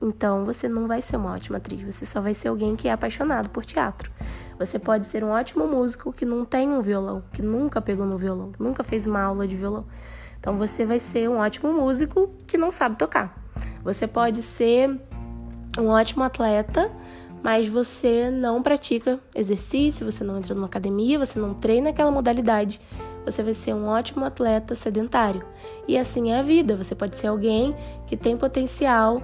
Então 0.01 0.45
você 0.45 0.67
não 0.67 0.87
vai 0.87 1.01
ser 1.01 1.17
uma 1.17 1.33
ótima 1.33 1.57
atriz, 1.57 1.81
você 1.83 2.05
só 2.05 2.19
vai 2.19 2.33
ser 2.33 2.47
alguém 2.47 2.75
que 2.75 2.87
é 2.87 2.91
apaixonado 2.91 3.49
por 3.49 3.63
teatro. 3.63 4.11
Você 4.57 4.79
pode 4.79 5.05
ser 5.05 5.23
um 5.23 5.29
ótimo 5.29 5.67
músico 5.67 6.11
que 6.11 6.25
não 6.25 6.43
tem 6.43 6.69
um 6.69 6.81
violão, 6.81 7.23
que 7.31 7.41
nunca 7.41 7.79
pegou 7.79 8.05
no 8.05 8.17
violão, 8.17 8.51
que 8.51 8.61
nunca 8.61 8.83
fez 8.83 9.05
uma 9.05 9.21
aula 9.21 9.47
de 9.47 9.55
violão. 9.55 9.85
Então 10.39 10.57
você 10.57 10.85
vai 10.85 10.97
ser 10.97 11.29
um 11.29 11.37
ótimo 11.37 11.71
músico 11.71 12.31
que 12.47 12.57
não 12.57 12.71
sabe 12.71 12.97
tocar. 12.97 13.35
Você 13.83 14.07
pode 14.07 14.41
ser 14.41 14.99
um 15.77 15.87
ótimo 15.87 16.23
atleta, 16.23 16.91
mas 17.43 17.67
você 17.67 18.29
não 18.31 18.61
pratica 18.61 19.19
exercício, 19.33 20.09
você 20.09 20.23
não 20.23 20.37
entra 20.37 20.53
numa 20.53 20.67
academia, 20.67 21.19
você 21.19 21.39
não 21.39 21.53
treina 21.53 21.89
aquela 21.89 22.11
modalidade. 22.11 22.81
Você 23.25 23.43
vai 23.43 23.53
ser 23.53 23.73
um 23.73 23.87
ótimo 23.87 24.25
atleta 24.25 24.73
sedentário. 24.73 25.43
E 25.87 25.97
assim 25.97 26.31
é 26.31 26.39
a 26.39 26.43
vida. 26.43 26.75
Você 26.75 26.95
pode 26.95 27.15
ser 27.15 27.27
alguém 27.27 27.75
que 28.07 28.17
tem 28.17 28.35
potencial 28.35 29.21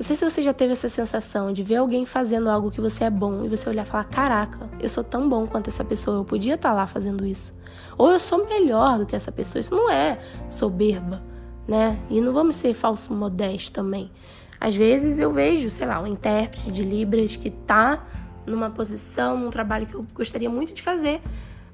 Não 0.00 0.06
sei 0.06 0.16
se 0.16 0.24
você 0.24 0.40
já 0.40 0.54
teve 0.54 0.72
essa 0.72 0.88
sensação 0.88 1.52
de 1.52 1.62
ver 1.62 1.76
alguém 1.76 2.06
fazendo 2.06 2.48
algo 2.48 2.70
que 2.70 2.80
você 2.80 3.04
é 3.04 3.10
bom 3.10 3.44
e 3.44 3.48
você 3.50 3.68
olhar 3.68 3.84
e 3.84 3.86
falar: 3.86 4.04
caraca, 4.04 4.70
eu 4.80 4.88
sou 4.88 5.04
tão 5.04 5.28
bom 5.28 5.46
quanto 5.46 5.68
essa 5.68 5.84
pessoa, 5.84 6.16
eu 6.16 6.24
podia 6.24 6.54
estar 6.54 6.70
tá 6.70 6.74
lá 6.74 6.86
fazendo 6.86 7.26
isso. 7.26 7.52
Ou 7.98 8.10
eu 8.10 8.18
sou 8.18 8.46
melhor 8.46 8.96
do 8.96 9.04
que 9.04 9.14
essa 9.14 9.30
pessoa. 9.30 9.60
Isso 9.60 9.74
não 9.74 9.90
é 9.90 10.18
soberba, 10.48 11.22
né? 11.68 12.00
E 12.08 12.18
não 12.18 12.32
vamos 12.32 12.56
ser 12.56 12.72
falso 12.72 13.12
modesto 13.12 13.72
também. 13.72 14.10
Às 14.58 14.74
vezes 14.74 15.18
eu 15.18 15.34
vejo, 15.34 15.68
sei 15.68 15.86
lá, 15.86 16.00
um 16.00 16.06
intérprete 16.06 16.72
de 16.72 16.82
Libras 16.82 17.36
que 17.36 17.50
tá 17.50 18.02
numa 18.46 18.70
posição, 18.70 19.36
num 19.36 19.50
trabalho 19.50 19.86
que 19.86 19.92
eu 19.92 20.06
gostaria 20.14 20.48
muito 20.48 20.72
de 20.72 20.80
fazer, 20.80 21.20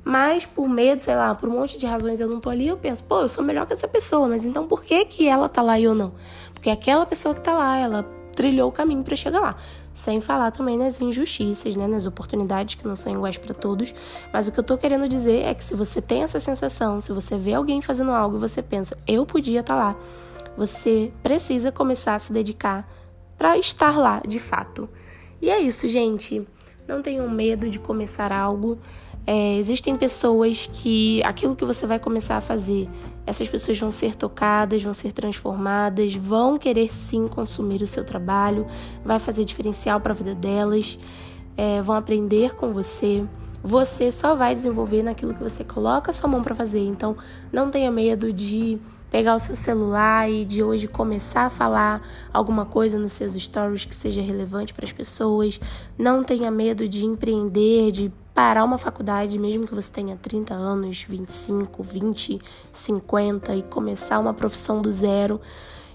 mas 0.03 0.45
por 0.45 0.68
medo, 0.68 1.01
sei 1.01 1.14
lá, 1.14 1.33
por 1.33 1.49
um 1.49 1.53
monte 1.53 1.79
de 1.79 1.87
razões 1.87 2.18
eu 2.18 2.29
não 2.29 2.41
tô 2.41 2.51
ali, 2.51 2.66
eu 2.66 2.77
penso, 2.77 3.05
pô, 3.05 3.20
eu 3.20 3.29
sou 3.29 3.45
melhor 3.45 3.68
que 3.68 3.72
essa 3.72 3.87
pessoa, 3.87 4.27
mas 4.27 4.45
então 4.45 4.66
por 4.66 4.83
que 4.83 5.05
que 5.05 5.29
ela 5.29 5.49
tá 5.49 5.62
lá 5.62 5.79
e 5.79 5.85
eu 5.85 5.95
não? 5.95 6.12
Porque 6.53 6.70
aquela 6.70 7.07
pessoa 7.07 7.33
que 7.33 7.41
tá 7.41 7.55
lá, 7.55 7.79
ela 7.79 8.16
trilhou 8.37 8.68
o 8.68 8.72
caminho 8.72 9.03
para 9.03 9.16
chegar 9.16 9.41
lá. 9.41 9.57
Sem 9.95 10.20
falar 10.20 10.51
também 10.51 10.78
nas 10.78 11.01
injustiças, 11.01 11.74
né, 11.74 11.87
nas 11.87 12.07
oportunidades 12.07 12.76
que 12.76 12.87
não 12.87 12.95
são 12.95 13.12
iguais 13.12 13.39
para 13.39 13.55
todos. 13.55 13.95
Mas 14.32 14.47
o 14.47 14.53
que 14.53 14.61
eu 14.61 14.64
tô 14.64 14.76
querendo 14.76 15.09
dizer 15.09 15.43
é 15.45 15.55
que 15.55 15.64
se 15.64 15.74
você 15.74 16.01
tem 16.03 16.22
essa 16.22 16.39
sensação, 16.39 17.01
se 17.01 17.11
você 17.12 17.37
vê 17.37 17.55
alguém 17.55 17.80
fazendo 17.80 18.12
algo 18.12 18.37
e 18.37 18.41
você 18.41 18.62
pensa, 18.62 18.97
eu 19.07 19.24
podia 19.24 19.61
estar 19.61 19.74
tá 19.74 19.80
lá, 19.80 19.97
você 20.57 21.11
precisa 21.22 21.72
começar 21.72 22.14
a 22.14 22.18
se 22.18 22.32
dedicar 22.32 22.89
para 23.37 23.59
estar 23.59 23.99
lá 23.99 24.22
de 24.26 24.39
fato. 24.39 24.89
E 25.41 25.51
é 25.51 25.59
isso, 25.59 25.89
gente. 25.89 26.47
Não 26.87 27.03
tenham 27.03 27.28
medo 27.28 27.68
de 27.68 27.78
começar 27.78 28.32
algo. 28.32 28.78
É, 29.26 29.57
existem 29.57 29.97
pessoas 29.97 30.70
que 30.72 31.22
aquilo 31.24 31.57
que 31.57 31.64
você 31.64 31.87
vai 31.87 31.99
começar 31.99 32.37
a 32.37 32.41
fazer, 32.41 32.89
essas 33.27 33.49
pessoas 33.49 33.79
vão 33.79 33.91
ser 33.91 34.14
tocadas, 34.14 34.83
vão 34.83 34.95
ser 34.95 35.12
transformadas, 35.12 36.14
vão 36.14 36.57
querer 36.57 36.93
sim 36.93 37.27
consumir 37.27 37.83
o 37.83 37.87
seu 37.87 38.05
trabalho, 38.05 38.66
vai 39.05 39.18
fazer 39.18 39.45
diferencial 39.45 40.01
para 40.01 40.12
a 40.12 40.14
vida 40.14 40.35
delas, 40.35 40.99
é, 41.57 41.83
vão 41.83 41.97
aprender 41.97 42.55
com 42.55 42.72
você. 42.72 43.24
Você 43.62 44.12
só 44.12 44.37
vai 44.37 44.55
desenvolver 44.55 45.03
naquilo 45.03 45.35
que 45.35 45.43
você 45.43 45.64
coloca 45.64 46.12
sua 46.12 46.29
mão 46.29 46.41
para 46.41 46.55
fazer. 46.55 46.87
Então, 46.87 47.16
não 47.53 47.68
tenha 47.68 47.91
medo 47.91 48.33
de 48.33 48.79
pegar 49.11 49.35
o 49.35 49.39
seu 49.39 49.57
celular 49.57 50.31
e 50.31 50.45
de 50.45 50.62
hoje 50.62 50.87
começar 50.87 51.47
a 51.47 51.51
falar 51.51 52.03
alguma 52.33 52.64
coisa 52.64 52.99
nos 52.99 53.12
seus 53.12 53.35
stories 53.35 53.85
que 53.85 53.95
seja 53.95 54.22
relevante 54.22 54.72
para 54.72 54.85
as 54.85 54.93
pessoas. 54.93 55.61
Não 55.99 56.22
tenha 56.22 56.51
medo 56.51 56.89
de 56.89 57.05
empreender, 57.05 57.91
de 57.91 58.12
parar 58.37 58.64
uma 58.64 58.76
faculdade, 58.76 59.39
mesmo 59.39 59.66
que 59.66 59.74
você 59.74 59.91
tenha 59.91 60.14
30 60.14 60.53
anos, 60.53 61.07
25, 61.09 61.82
20, 61.82 62.39
50 62.70 63.55
e 63.57 63.62
começar 63.62 64.18
uma 64.18 64.34
profissão 64.34 64.82
do 64.82 64.93
zero. 64.93 65.41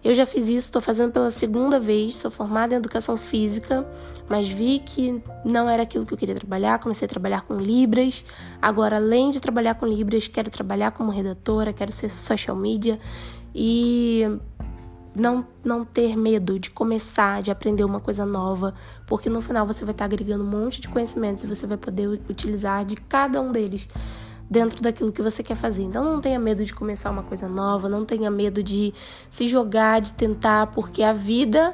Eu 0.04 0.16
já 0.16 0.26
fiz 0.26 0.48
isso, 0.48 0.66
estou 0.66 0.82
fazendo 0.82 1.12
pela 1.12 1.30
segunda 1.30 1.80
vez, 1.80 2.18
sou 2.18 2.32
formada 2.32 2.74
em 2.74 2.78
educação 2.78 3.16
física, 3.16 3.88
mas 4.28 4.50
vi 4.50 4.80
que 4.84 5.22
não 5.46 5.70
era 5.70 5.84
aquilo 5.84 6.04
que 6.04 6.16
eu 6.16 6.18
queria 6.18 6.34
trabalhar, 6.34 6.80
comecei 6.80 7.06
a 7.06 7.10
trabalhar 7.10 7.44
com 7.44 7.54
Libras. 7.54 8.26
Agora, 8.60 8.96
além 8.96 9.30
de 9.30 9.40
trabalhar 9.40 9.76
com 9.76 9.86
Libras, 9.86 10.28
quero 10.28 10.50
trabalhar 10.50 10.90
como 10.90 11.12
redatora, 11.12 11.72
quero 11.72 11.92
ser 11.92 12.10
social 12.10 12.56
media 12.58 13.00
e 13.54 14.26
não, 15.16 15.46
não 15.64 15.84
ter 15.84 16.16
medo 16.16 16.58
de 16.58 16.70
começar, 16.70 17.42
de 17.42 17.52
aprender 17.52 17.84
uma 17.84 18.00
coisa 18.00 18.26
nova, 18.26 18.74
porque 19.06 19.30
no 19.30 19.42
final 19.42 19.66
você 19.66 19.84
vai 19.84 19.92
estar 19.92 20.06
agregando 20.06 20.44
um 20.44 20.48
monte 20.48 20.80
de 20.80 20.88
conhecimentos 20.88 21.44
e 21.44 21.48
você 21.48 21.68
vai 21.68 21.78
poder 21.78 22.08
utilizar 22.30 22.86
de 22.86 22.96
cada 22.96 23.42
um 23.42 23.52
deles 23.52 23.88
dentro 24.50 24.82
daquilo 24.82 25.12
que 25.12 25.22
você 25.22 25.44
quer 25.44 25.56
fazer. 25.56 25.84
Então 25.84 26.04
não 26.04 26.22
tenha 26.22 26.40
medo 26.40 26.64
de 26.64 26.74
começar 26.74 27.12
uma 27.12 27.24
coisa 27.24 27.48
nova, 27.48 27.90
não 27.90 28.06
tenha 28.06 28.32
medo 28.32 28.64
de 28.64 28.94
se 29.30 29.48
jogar, 29.48 30.02
de 30.02 30.14
tentar, 30.14 30.68
porque 30.68 31.04
a 31.04 31.14
vida 31.14 31.74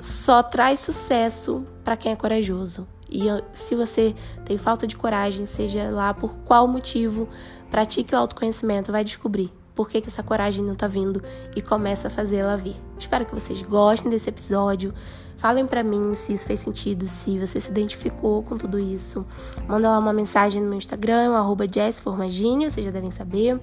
só 0.00 0.42
traz 0.42 0.80
sucesso 0.80 1.66
para 1.84 1.96
quem 1.96 2.12
é 2.12 2.16
corajoso. 2.16 2.86
E 3.10 3.24
se 3.52 3.74
você 3.74 4.14
tem 4.44 4.58
falta 4.58 4.86
de 4.86 4.94
coragem, 4.94 5.46
seja 5.46 5.90
lá 5.90 6.12
por 6.12 6.34
qual 6.44 6.68
motivo, 6.68 7.26
pratique 7.70 8.14
o 8.14 8.18
autoconhecimento, 8.18 8.92
vai 8.92 9.02
descobrir 9.02 9.50
por 9.78 9.88
que, 9.88 10.00
que 10.00 10.08
essa 10.08 10.24
coragem 10.24 10.64
não 10.64 10.74
tá 10.74 10.88
vindo 10.88 11.22
e 11.54 11.62
começa 11.62 12.08
a 12.08 12.10
fazê-la 12.10 12.56
vir. 12.56 12.74
Espero 12.98 13.24
que 13.24 13.32
vocês 13.32 13.62
gostem 13.62 14.10
desse 14.10 14.28
episódio. 14.28 14.92
Falem 15.36 15.68
para 15.68 15.84
mim 15.84 16.14
se 16.14 16.32
isso 16.32 16.44
fez 16.48 16.58
sentido, 16.58 17.06
se 17.06 17.38
você 17.38 17.60
se 17.60 17.70
identificou 17.70 18.42
com 18.42 18.58
tudo 18.58 18.76
isso. 18.76 19.24
Manda 19.68 19.88
lá 19.88 19.96
uma 20.00 20.12
mensagem 20.12 20.60
no 20.60 20.68
meu 20.68 20.78
Instagram, 20.78 21.32
arroba 21.32 21.64
jessformagine, 21.72 22.68
vocês 22.68 22.84
já 22.84 22.90
devem 22.90 23.12
saber. 23.12 23.60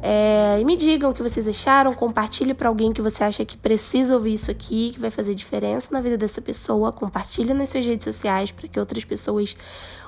É, 0.00 0.56
e 0.58 0.64
me 0.64 0.78
digam 0.78 1.10
o 1.10 1.12
que 1.12 1.22
vocês 1.22 1.46
acharam, 1.46 1.92
compartilhe 1.92 2.54
para 2.54 2.70
alguém 2.70 2.90
que 2.90 3.02
você 3.02 3.22
acha 3.22 3.44
que 3.44 3.58
precisa 3.58 4.14
ouvir 4.14 4.32
isso 4.32 4.50
aqui, 4.50 4.92
que 4.94 4.98
vai 4.98 5.10
fazer 5.10 5.34
diferença 5.34 5.88
na 5.90 6.00
vida 6.00 6.16
dessa 6.16 6.40
pessoa. 6.40 6.90
Compartilhe 6.90 7.52
nas 7.52 7.68
suas 7.68 7.84
redes 7.84 8.04
sociais 8.04 8.50
para 8.50 8.66
que 8.66 8.80
outras 8.80 9.04
pessoas 9.04 9.54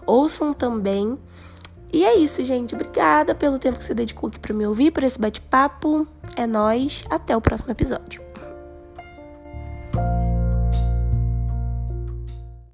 ouçam 0.07 0.55
também. 0.55 1.19
E 1.93 2.05
é 2.05 2.17
isso, 2.17 2.45
gente. 2.45 2.75
Obrigada 2.75 3.35
pelo 3.35 3.59
tempo 3.59 3.79
que 3.79 3.85
você 3.85 3.95
dedicou 3.95 4.29
aqui 4.29 4.39
para 4.39 4.55
me 4.55 4.67
ouvir, 4.67 4.91
por 4.91 5.03
esse 5.03 5.19
bate-papo. 5.19 6.07
É 6.37 6.47
nós. 6.47 7.05
Até 7.11 7.37
o 7.37 7.41
próximo 7.41 7.73
episódio. 7.73 8.30